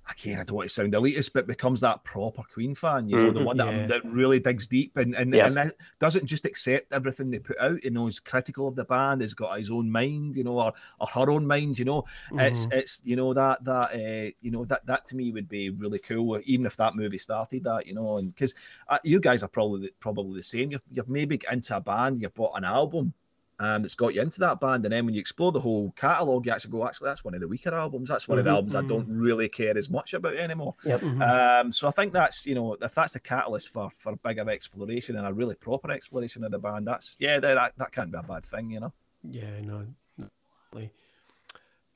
Again, 0.09 0.39
I 0.39 0.45
don't 0.45 0.57
want 0.57 0.69
to 0.69 0.73
sound 0.75 0.93
elitist, 0.93 1.33
but 1.35 1.49
becomes 1.49 1.81
that 1.81 2.05
proper 2.05 2.43
Queen 2.55 2.77
fan, 2.77 3.09
you 3.09 3.17
know, 3.17 3.33
the 3.33 3.41
Mhm. 3.41 3.45
one 3.45 3.57
that, 3.57 3.75
Yeah. 3.75 3.87
that 3.89 4.05
really 4.05 4.39
digs 4.39 4.69
deep 4.69 4.97
and 4.97 5.17
and, 5.17 5.35
Yeah. 5.35 5.47
and 5.49 5.73
doesn't 5.99 6.27
just 6.27 6.47
accept 6.47 6.93
everything 6.93 7.31
they 7.31 7.41
put 7.41 7.59
out. 7.59 7.83
You 7.83 7.91
know, 7.91 8.07
is 8.07 8.21
critical 8.21 8.69
of 8.69 8.77
the 8.77 8.85
band, 8.85 9.21
has 9.21 9.35
got 9.35 9.59
his 9.59 9.69
own 9.71 9.91
mind, 9.91 10.37
you 10.37 10.45
know, 10.45 10.61
or, 10.61 10.73
or 11.01 11.07
her 11.09 11.29
own 11.31 11.45
mind. 11.47 11.79
You 11.81 11.87
know, 11.87 12.05
it's 12.39 12.67
Mhm. 12.67 12.73
it's 12.79 13.01
you 13.05 13.17
know 13.17 13.35
that 13.35 13.65
that 13.65 13.95
uh, 13.95 14.31
you 14.41 14.53
know 14.53 14.65
that 14.67 14.87
that 14.87 15.07
to 15.07 15.17
me 15.17 15.33
would 15.33 15.49
be 15.49 15.71
really 15.71 15.99
cool, 15.99 16.41
even 16.45 16.67
if 16.67 16.77
that 16.77 16.95
movie 16.95 17.19
started 17.19 17.65
that. 17.65 17.87
You 17.89 17.95
know, 17.95 18.19
and 18.19 18.29
because 18.29 18.55
uh, 18.89 18.99
you 19.03 19.19
guys 19.19 19.43
are 19.43 19.49
probably 19.49 19.91
probably 19.99 20.37
the 20.39 20.43
same. 20.45 20.71
You've 20.71 20.83
you've 20.93 21.09
maybe 21.09 21.39
got 21.39 21.53
into 21.53 21.77
a 21.77 21.81
band, 21.81 22.21
you've 22.23 22.35
bought 22.35 22.57
an 22.57 22.65
album. 22.65 23.13
Um, 23.59 23.81
that's 23.81 23.95
got 23.95 24.15
you 24.15 24.21
into 24.21 24.39
that 24.41 24.61
band, 24.61 24.85
and 24.85 24.93
then 24.93 25.07
when 25.07 25.15
you 25.15 25.21
explore 25.21 25.51
the 25.51 25.61
whole 25.61 25.91
catalogue, 25.93 26.45
you 26.45 26.53
actually 26.53 26.73
go, 26.73 26.87
actually, 26.87 27.07
that's 27.07 27.25
one 27.25 27.35
of 27.35 27.41
the 27.41 27.49
weaker 27.49 27.73
albums. 27.73 28.11
That's 28.11 28.29
one 28.29 28.39
of 28.39 28.45
the 28.45 28.51
Mhm. 28.51 28.55
albums 28.55 28.75
I 28.75 28.83
don't 28.83 29.09
really 29.09 29.49
care 29.49 29.79
as 29.79 29.89
much 29.89 30.13
about 30.13 30.35
anymore. 30.35 30.75
Yep. 30.85 31.01
Mhm. 31.01 31.23
Um, 31.63 31.73
so 31.73 31.89
I 31.89 31.91
think 31.91 32.13
that's 32.13 32.45
you 32.45 32.55
know 32.55 32.75
if 32.75 32.95
that's 32.95 33.17
a 33.17 33.21
catalyst 33.21 33.73
for 33.73 33.91
for 33.97 34.13
a 34.13 34.17
bigger 34.17 34.49
exploration 34.51 35.17
and 35.17 35.27
a 35.27 35.33
really 35.33 35.55
proper 35.55 35.91
exploration 35.91 36.45
of 36.45 36.51
the 36.51 36.59
band, 36.59 36.87
that's 36.87 37.17
yeah 37.19 37.41
that 37.41 37.75
that, 37.79 37.93
can't 37.93 38.13
be 38.13 38.19
a 38.19 38.23
bad 38.23 38.45
thing, 38.45 38.73
you 38.73 38.81
know. 38.81 38.93
Yeah, 39.23 39.59
no, 39.63 39.87
definitely. 40.19 40.93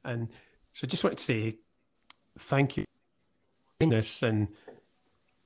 And 0.02 0.30
so, 0.72 0.86
just 0.86 1.04
wanted 1.04 1.18
to 1.18 1.24
say 1.24 1.58
thank 2.38 2.78
you 2.78 2.84
for 3.66 3.86
this 3.86 4.22
and 4.22 4.48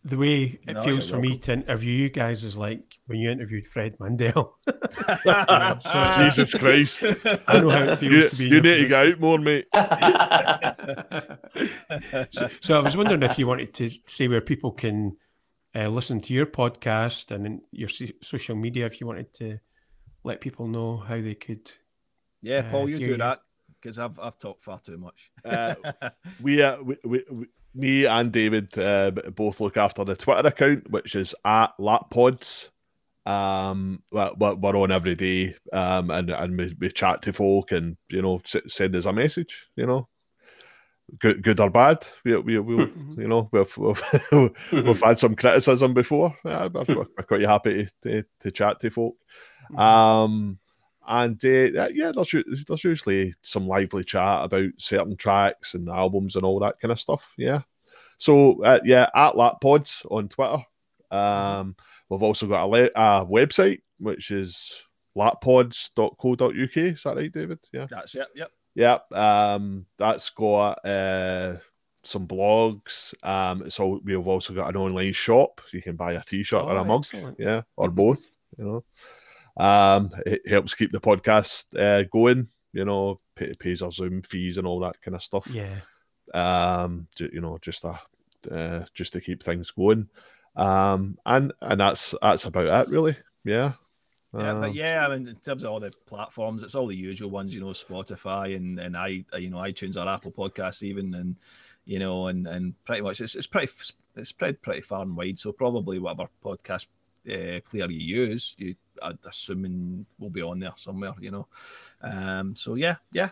the 0.07 0.17
way 0.19 0.59
it 0.67 0.75
No, 0.75 0.83
feels 0.83 1.09
you're 1.09 1.17
for 1.19 1.23
me 1.23 1.39
to 1.39 1.53
interview 1.55 1.93
you 1.93 2.11
guys 2.11 2.45
is 2.45 2.57
like 2.59 2.99
when 3.07 3.19
you 3.21 3.31
interviewed 3.31 3.67
Fred 3.67 3.97
Mandel. 3.99 4.57
Jesus 6.25 6.53
Christ. 6.55 7.03
I 7.49 7.61
know 7.61 7.71
how 7.71 7.85
it 7.85 7.99
feels 8.01 8.13
You, 8.13 8.29
to 8.29 8.37
be. 8.37 8.45
you 8.45 8.61
need 8.61 8.83
to 8.83 8.89
get 8.89 9.07
out 9.09 9.21
more, 9.21 9.39
mate. 9.39 9.67
so, 12.31 12.49
so 12.61 12.79
I 12.79 12.83
was 12.83 12.97
wondering 12.97 13.23
if 13.23 13.39
you 13.39 13.47
wanted 13.47 13.73
to 13.75 13.91
say 14.07 14.29
where 14.29 14.41
people 14.41 14.73
can 14.73 15.17
uh, 15.75 15.89
listen 15.89 16.21
to 16.23 16.33
your 16.35 16.47
podcast 16.47 17.31
and 17.31 17.47
in 17.47 17.61
your 17.73 17.89
social 18.23 18.57
media, 18.57 18.87
if 18.87 19.01
you 19.01 19.07
wanted 19.07 19.33
to 19.35 19.59
let 20.23 20.41
people 20.41 20.67
know 20.67 20.99
how 20.99 21.21
they 21.21 21.35
could. 21.35 21.71
Yeah, 22.43 22.59
Uh, 22.59 22.71
Paul, 22.71 22.89
you 22.91 22.99
do 22.99 23.05
you. 23.07 23.17
that 23.17 23.41
because 23.81 23.99
I've 23.99 24.19
I've 24.21 24.39
talked 24.39 24.63
far 24.63 24.79
too 24.79 24.99
much. 24.99 25.31
Uh, 25.45 25.75
we, 26.43 26.63
uh, 26.63 26.81
we, 26.83 26.97
we, 27.05 27.25
we, 27.31 27.47
me 27.75 28.07
and 28.07 28.33
David 28.33 28.79
uh, 28.79 29.11
both 29.35 29.61
look 29.61 29.77
after 29.77 30.05
the 30.05 30.17
Twitter 30.17 30.47
account, 30.49 30.91
which 30.91 31.15
is 31.15 31.35
at 31.45 31.73
Lappods. 31.79 32.69
Um, 33.27 34.03
we're, 34.13 34.33
we're 34.55 34.77
on 34.77 34.93
every 34.93 35.15
day, 35.15 35.57
um, 35.73 36.11
and 36.11 36.31
and 36.31 36.59
we, 36.59 36.77
we 36.79 36.91
chat 36.91 37.23
to 37.23 37.33
folk, 37.33 37.73
and 37.73 37.97
you 38.11 38.21
know, 38.23 38.41
s- 38.45 38.57
send 38.69 38.95
us 38.97 39.07
a 39.07 39.13
message. 39.13 39.67
You 39.77 39.87
know, 39.87 40.09
good 41.19 41.43
good 41.43 41.61
or 41.61 41.71
bad. 41.71 42.07
We 42.25 42.37
we 42.37 42.59
we 42.59 42.77
you 43.17 43.29
know 43.29 43.49
we've 43.51 43.77
we've, 43.79 44.03
we've 44.73 45.01
had 45.03 45.19
some 45.19 45.37
criticism 45.37 45.95
before. 45.95 46.37
Uh, 46.45 46.69
we're, 46.73 46.85
we're 46.95 47.25
quite 47.27 47.43
happy 47.43 47.87
to, 48.03 48.23
to, 48.23 48.29
to 48.41 48.51
chat 48.51 48.81
to 48.81 48.91
folk. 48.91 49.17
Um, 49.77 50.59
and 51.07 51.43
uh, 51.45 51.89
yeah, 51.93 52.13
there's, 52.15 52.35
there's 52.67 52.85
usually 52.85 53.35
some 53.43 53.67
lively 53.67 54.05
chat 54.05 54.45
about 54.45 54.71
certain 54.79 55.17
tracks 55.17 55.75
and 55.75 55.89
albums 55.89 56.37
and 56.37 56.45
all 56.45 56.59
that 56.61 56.81
kind 56.81 56.93
of 56.93 57.01
stuff. 57.01 57.29
Yeah. 57.39 57.63
So 58.19 58.63
uh, 58.65 58.81
yeah, 58.85 59.09
at 59.15 59.35
Lappods 59.35 60.05
on 60.11 60.29
Twitter. 60.29 60.59
Um, 61.11 61.77
we've 62.09 62.23
also 62.23 62.47
got 62.47 62.65
a, 62.65 62.67
le- 62.67 62.91
a 62.95 63.27
website 63.27 63.81
which 63.99 64.31
is 64.31 64.83
lappods.co.uk. 65.17 66.77
Is 66.77 67.03
that 67.03 67.17
right, 67.17 67.33
David? 67.33 67.59
Yeah. 67.73 67.87
That's 67.89 68.15
it. 68.15 68.27
Yep. 68.35 68.51
Yep. 68.75 69.13
Um, 69.13 69.87
that's 69.99 70.31
got 70.31 70.85
uh, 70.85 71.57
some 72.03 72.27
blogs. 72.27 73.15
Um, 73.23 73.71
so 73.71 74.01
we've 74.05 74.27
also 74.27 74.53
got 74.55 74.71
an 74.71 74.77
online 74.77 75.13
shop. 75.13 75.61
So 75.69 75.77
you 75.77 75.83
can 75.83 75.97
buy 75.97 76.15
a 76.15 76.23
T-shirt 76.23 76.63
or 76.63 76.77
a 76.77 76.81
Oh, 76.81 76.85
mug. 76.85 77.01
excellent. 77.01 77.39
Yeah, 77.39 77.63
or 77.77 77.91
both. 77.91 78.29
You 78.59 78.65
know, 78.65 78.85
um, 79.57 80.11
it 80.27 80.47
helps 80.49 80.75
keep 80.75 80.93
the 80.93 81.01
podcast 81.01 81.65
uh, 81.79 82.05
going. 82.11 82.49
You 82.73 82.85
know, 82.85 83.21
pay, 83.37 83.55
pays 83.55 83.83
our 83.83 83.93
Zoom 83.93 84.23
fees 84.23 84.59
and 84.59 84.67
all 84.67 84.81
that 84.81 85.01
kind 85.01 85.15
of 85.15 85.23
stuff. 85.23 85.49
Yeah. 85.51 85.81
Um, 86.33 87.07
you 87.19 87.41
know, 87.41 87.59
just 87.61 87.85
a 87.85 88.01
uh, 88.51 88.85
just 88.95 89.13
to 89.13 89.21
keep 89.21 89.43
things 89.43 89.71
going. 89.71 90.09
Um, 90.57 91.19
and 91.25 91.53
and 91.61 91.81
that's 91.81 92.15
that's 92.21 92.45
about 92.45 92.89
it, 92.89 92.93
really. 92.93 93.17
Yeah. 93.45 93.73
Yeah, 94.37 94.51
Um, 94.51 94.61
but 94.63 94.75
yeah, 94.75 95.07
I 95.07 95.17
mean, 95.17 95.29
in 95.29 95.37
terms 95.37 95.63
of 95.63 95.71
all 95.71 95.79
the 95.79 95.95
platforms, 96.07 96.65
it's 96.65 96.75
all 96.75 96.89
the 96.89 96.97
usual 96.97 97.31
ones, 97.31 97.55
you 97.55 97.61
know, 97.61 97.69
Spotify 97.69 98.57
and 98.57 98.79
and 98.81 98.97
I, 98.97 99.25
you 99.39 99.51
know, 99.51 99.59
iTunes 99.59 99.97
or 99.97 100.09
Apple 100.09 100.33
Podcasts 100.33 100.83
even, 100.83 101.15
and 101.15 101.37
you 101.85 102.01
know, 102.01 102.27
and 102.27 102.47
and 102.49 102.75
pretty 102.85 103.03
much 103.03 103.21
it's 103.21 103.37
it's 103.37 103.47
pretty 103.47 103.71
it's 104.17 104.29
spread 104.29 104.61
pretty 104.61 104.81
far 104.81 105.03
and 105.03 105.17
wide. 105.17 105.39
So 105.39 105.53
probably 105.53 106.01
whatever 106.01 106.29
podcast 106.45 106.87
uh, 107.31 107.61
player 107.69 107.91
you 107.91 108.27
use, 108.27 108.55
you 108.59 108.75
I'd 109.03 109.19
assuming 109.27 110.07
will 110.19 110.31
be 110.31 110.43
on 110.43 110.61
there 110.61 110.73
somewhere, 110.77 111.13
you 111.21 111.31
know. 111.31 111.47
Um, 112.03 112.55
so 112.55 112.75
yeah, 112.75 112.97
yeah, 113.13 113.31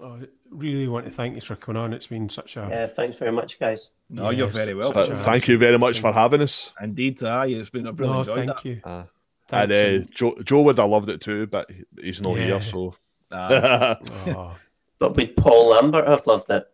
Oh, 0.00 0.16
I 0.22 0.26
really 0.50 0.86
want 0.86 1.06
to 1.06 1.10
thank 1.10 1.34
you 1.34 1.40
for 1.40 1.56
coming 1.56 1.82
on. 1.82 1.92
It's 1.92 2.06
been 2.06 2.28
such 2.28 2.56
a 2.56 2.68
Yeah, 2.70 2.86
thanks 2.86 3.16
very 3.18 3.32
much, 3.32 3.58
guys. 3.58 3.90
no, 4.08 4.30
you're 4.30 4.46
very 4.46 4.72
welcome. 4.74 5.02
th- 5.02 5.12
a- 5.12 5.16
thank 5.16 5.48
you 5.48 5.58
very 5.58 5.76
much 5.78 6.00
for 6.00 6.12
having 6.12 6.40
us. 6.42 6.70
Indeed, 6.80 7.22
aye, 7.24 7.46
it's 7.48 7.70
been 7.70 7.86
I've 7.88 7.98
really 7.98 8.12
no, 8.12 8.18
enjoyed 8.20 8.36
thank 8.36 8.48
that. 8.48 8.64
you. 8.64 8.80
Uh, 8.84 9.04
Thanks, 9.48 9.74
and 9.74 10.04
uh, 10.04 10.06
Joe, 10.14 10.34
Joe 10.44 10.60
would 10.62 10.78
have 10.78 10.88
loved 10.90 11.08
it 11.08 11.20
too, 11.22 11.46
but 11.46 11.68
he's 12.00 12.20
not 12.20 12.36
Yeah. 12.36 12.44
here. 12.44 12.62
So, 12.62 12.94
Aye. 13.32 13.96
and- 13.98 14.10
oh, 14.36 14.56
But 14.98 15.16
would 15.16 15.36
Paul 15.36 15.70
Lambert 15.70 16.06
have 16.06 16.26
loved 16.26 16.50
it? 16.50 16.68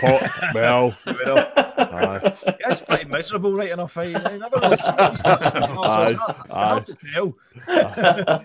Paul- 0.00 0.20
well, 0.54 0.96
Well, 1.06 1.52
aye. 1.56 2.20
yeah, 2.46 2.54
it's 2.66 2.80
pretty 2.80 3.06
miserable 3.06 3.52
right 3.54 3.70
enough. 3.70 3.96
I, 3.96 4.14
I 4.14 4.38
never 4.38 4.58
really 4.60 4.76
smokes 4.76 5.22
much, 5.24 5.54
you 5.54 5.60
know, 5.60 5.82
so 5.84 6.16
hard, 6.16 6.50
hard 6.50 6.86
to 6.86 6.94
tell. 6.94 7.34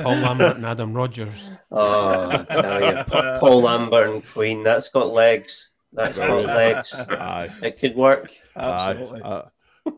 Paul 0.00 0.14
Lambert 0.16 0.56
and 0.56 0.64
Adam 0.66 0.92
Rogers. 0.94 1.50
oh, 1.72 2.28
I 2.30 2.44
tell 2.44 2.84
you, 2.96 3.04
Paul 3.40 3.62
Lambert 3.62 4.10
and 4.10 4.24
Queen, 4.32 4.62
that's 4.62 4.88
got 4.90 5.12
legs. 5.12 5.70
That's 5.92 6.16
got 6.18 6.44
legs. 6.44 6.94
aye. 6.94 7.48
It 7.62 7.80
could 7.80 7.96
work. 7.96 8.30
Absolutely. 8.56 9.22
Aye. 9.22 9.28
Uh, 9.28 9.48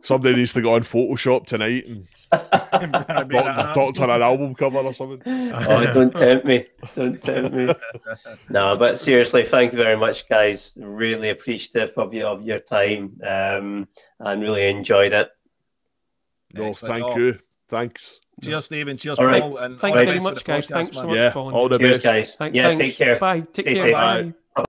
Somebody 0.02 0.36
needs 0.36 0.52
to 0.54 0.62
go 0.62 0.74
on 0.74 0.82
Photoshop 0.82 1.46
tonight 1.46 1.84
and 1.86 2.06
Maybe 2.32 3.34
doc- 3.34 3.44
that 3.56 3.74
doctor 3.74 4.04
an 4.04 4.22
album 4.22 4.54
cover 4.54 4.78
or 4.78 4.94
something. 4.94 5.20
Oh, 5.26 5.92
don't 5.92 6.14
tempt 6.16 6.44
me. 6.46 6.66
Don't 6.94 7.20
tempt 7.22 7.52
me. 7.54 7.74
No, 8.48 8.76
but 8.76 8.98
seriously, 9.00 9.42
thank 9.44 9.72
you 9.72 9.78
very 9.78 9.96
much, 9.96 10.28
guys. 10.28 10.78
Really 10.80 11.30
appreciative 11.30 11.96
of 11.98 12.14
you 12.14 12.26
of 12.26 12.42
your 12.42 12.60
time, 12.60 13.20
um, 13.26 13.88
and 14.20 14.42
really 14.42 14.68
enjoyed 14.68 15.12
it. 15.12 15.28
No, 16.54 16.64
Excellent. 16.66 17.02
thank 17.04 17.16
you. 17.18 17.34
Thanks. 17.68 18.20
Cheers, 18.42 18.64
Stephen. 18.64 18.96
Cheers, 18.96 19.18
All 19.18 19.26
right. 19.26 19.42
Paul. 19.42 19.58
And 19.58 19.78
Thanks 19.78 19.98
all 19.98 20.04
very 20.06 20.20
much, 20.20 20.44
guys. 20.44 20.66
podcast, 20.66 20.70
Thanks 20.72 20.96
so 20.96 21.06
much, 21.06 21.16
Yeah, 21.16 21.30
Paul. 21.30 21.54
all 21.54 21.68
the 21.68 21.78
Cheers, 21.78 21.90
best. 21.96 22.04
guys. 22.04 22.34
Thank- 22.34 22.54
yeah, 22.54 22.62
thanks. 22.74 22.80
take 22.80 22.96
care. 22.96 23.18
Bye. 23.18 23.40
Take 23.40 23.66
Stay 23.66 23.74
care. 23.74 23.82
safe. 23.84 23.92
Bye. 23.92 24.32
That 24.56 24.66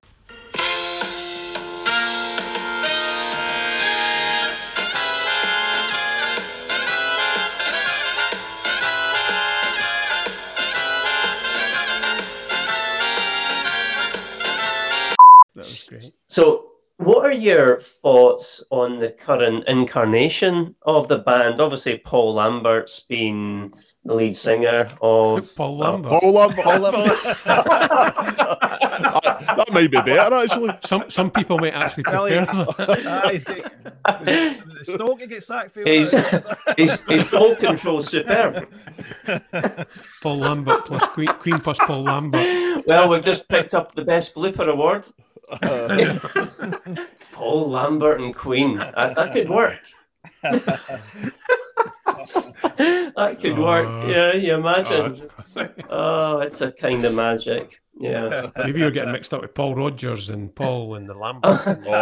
So, 16.32 16.68
what 16.96 17.26
are 17.26 17.32
your 17.32 17.78
thoughts 17.80 18.64
on 18.70 18.98
the 19.00 19.10
current 19.10 19.64
incarnation 19.68 20.74
of 20.80 21.06
the 21.08 21.18
band? 21.18 21.60
Obviously, 21.60 21.98
Paul 21.98 22.32
Lambert's 22.32 23.00
been 23.00 23.70
the 24.06 24.14
lead 24.14 24.34
singer 24.34 24.88
of 25.02 25.54
Paul 25.54 25.76
Lambert. 25.76 26.10
Paul 26.20 26.32
Lambert. 26.32 26.64
Paul 26.64 26.78
Lambert. 26.78 27.18
that 29.56 29.68
might 29.72 29.90
be 29.90 29.98
better 29.98 30.34
actually. 30.34 30.70
Some 30.86 31.10
some 31.10 31.30
people 31.30 31.58
might 31.58 31.74
actually 31.74 32.04
Well, 32.06 32.26
prefer 32.26 32.40
he- 32.40 32.46
that. 32.86 33.02
Ah, 33.06 33.28
he's 33.30 33.44
get, 33.44 33.64
was 34.20 34.28
it 34.80 34.86
Stoke 34.86 35.28
gets 35.28 35.46
sacked 35.46 35.72
for. 35.72 35.84
He's, 35.86 36.10
he's, 36.78 37.04
he's 37.04 37.24
ball 37.30 37.54
control 37.56 38.02
superb. 38.02 38.66
Paul 40.22 40.38
Lambert 40.38 40.86
plus 40.86 41.06
Queen, 41.08 41.26
Queen 41.28 41.58
plus 41.58 41.76
Paul 41.78 42.04
Lambert. 42.04 42.86
Well, 42.86 43.10
we've 43.10 43.22
just 43.22 43.48
picked 43.48 43.74
up 43.74 43.94
the 43.94 44.04
best 44.04 44.34
blooper 44.34 44.66
award. 44.72 45.06
Paul 47.32 47.70
Lambert 47.70 48.20
and 48.20 48.34
Queen. 48.34 48.78
That, 48.78 49.14
that 49.16 49.32
could 49.32 49.50
work. 49.50 49.80
that 50.42 50.90
could 53.40 53.58
work. 53.58 53.86
Uh, 53.86 54.06
Yeah, 54.06 54.34
you 54.34 54.54
imagine. 54.54 55.28
Oh, 55.90 56.40
it's 56.40 56.60
a 56.60 56.72
kind 56.72 57.04
of 57.04 57.14
magic. 57.14 57.80
Yeah. 57.98 58.50
Maybe 58.56 58.80
you're 58.80 58.90
getting 58.90 59.12
mixed 59.12 59.34
up 59.34 59.42
with 59.42 59.54
Paul 59.54 59.74
Rodgers 59.74 60.30
and 60.30 60.54
Paul 60.54 60.94
and 60.94 61.08
the 61.08 61.14
Lambert. 61.14 61.42
Oh, 61.44 61.56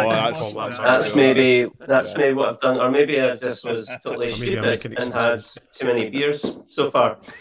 that's, 0.09 0.39
Paul 0.39 0.69
That's 0.69 1.15
maybe 1.15 1.69
that's 1.85 2.15
maybe 2.15 2.33
what 2.33 2.49
I've 2.49 2.61
done, 2.61 2.79
or 2.79 2.89
maybe 2.89 3.19
I 3.19 3.35
just 3.35 3.65
was 3.65 3.91
totally 4.03 4.27
Or 4.27 4.37
maybe 4.37 4.45
stupid 4.47 4.61
making 4.63 4.97
and 4.97 5.13
had 5.13 5.43
too 5.75 5.85
many 5.85 6.09
beers 6.09 6.57
so 6.67 6.89
far. 6.89 7.11
I 7.11 7.13
don't 7.13 7.33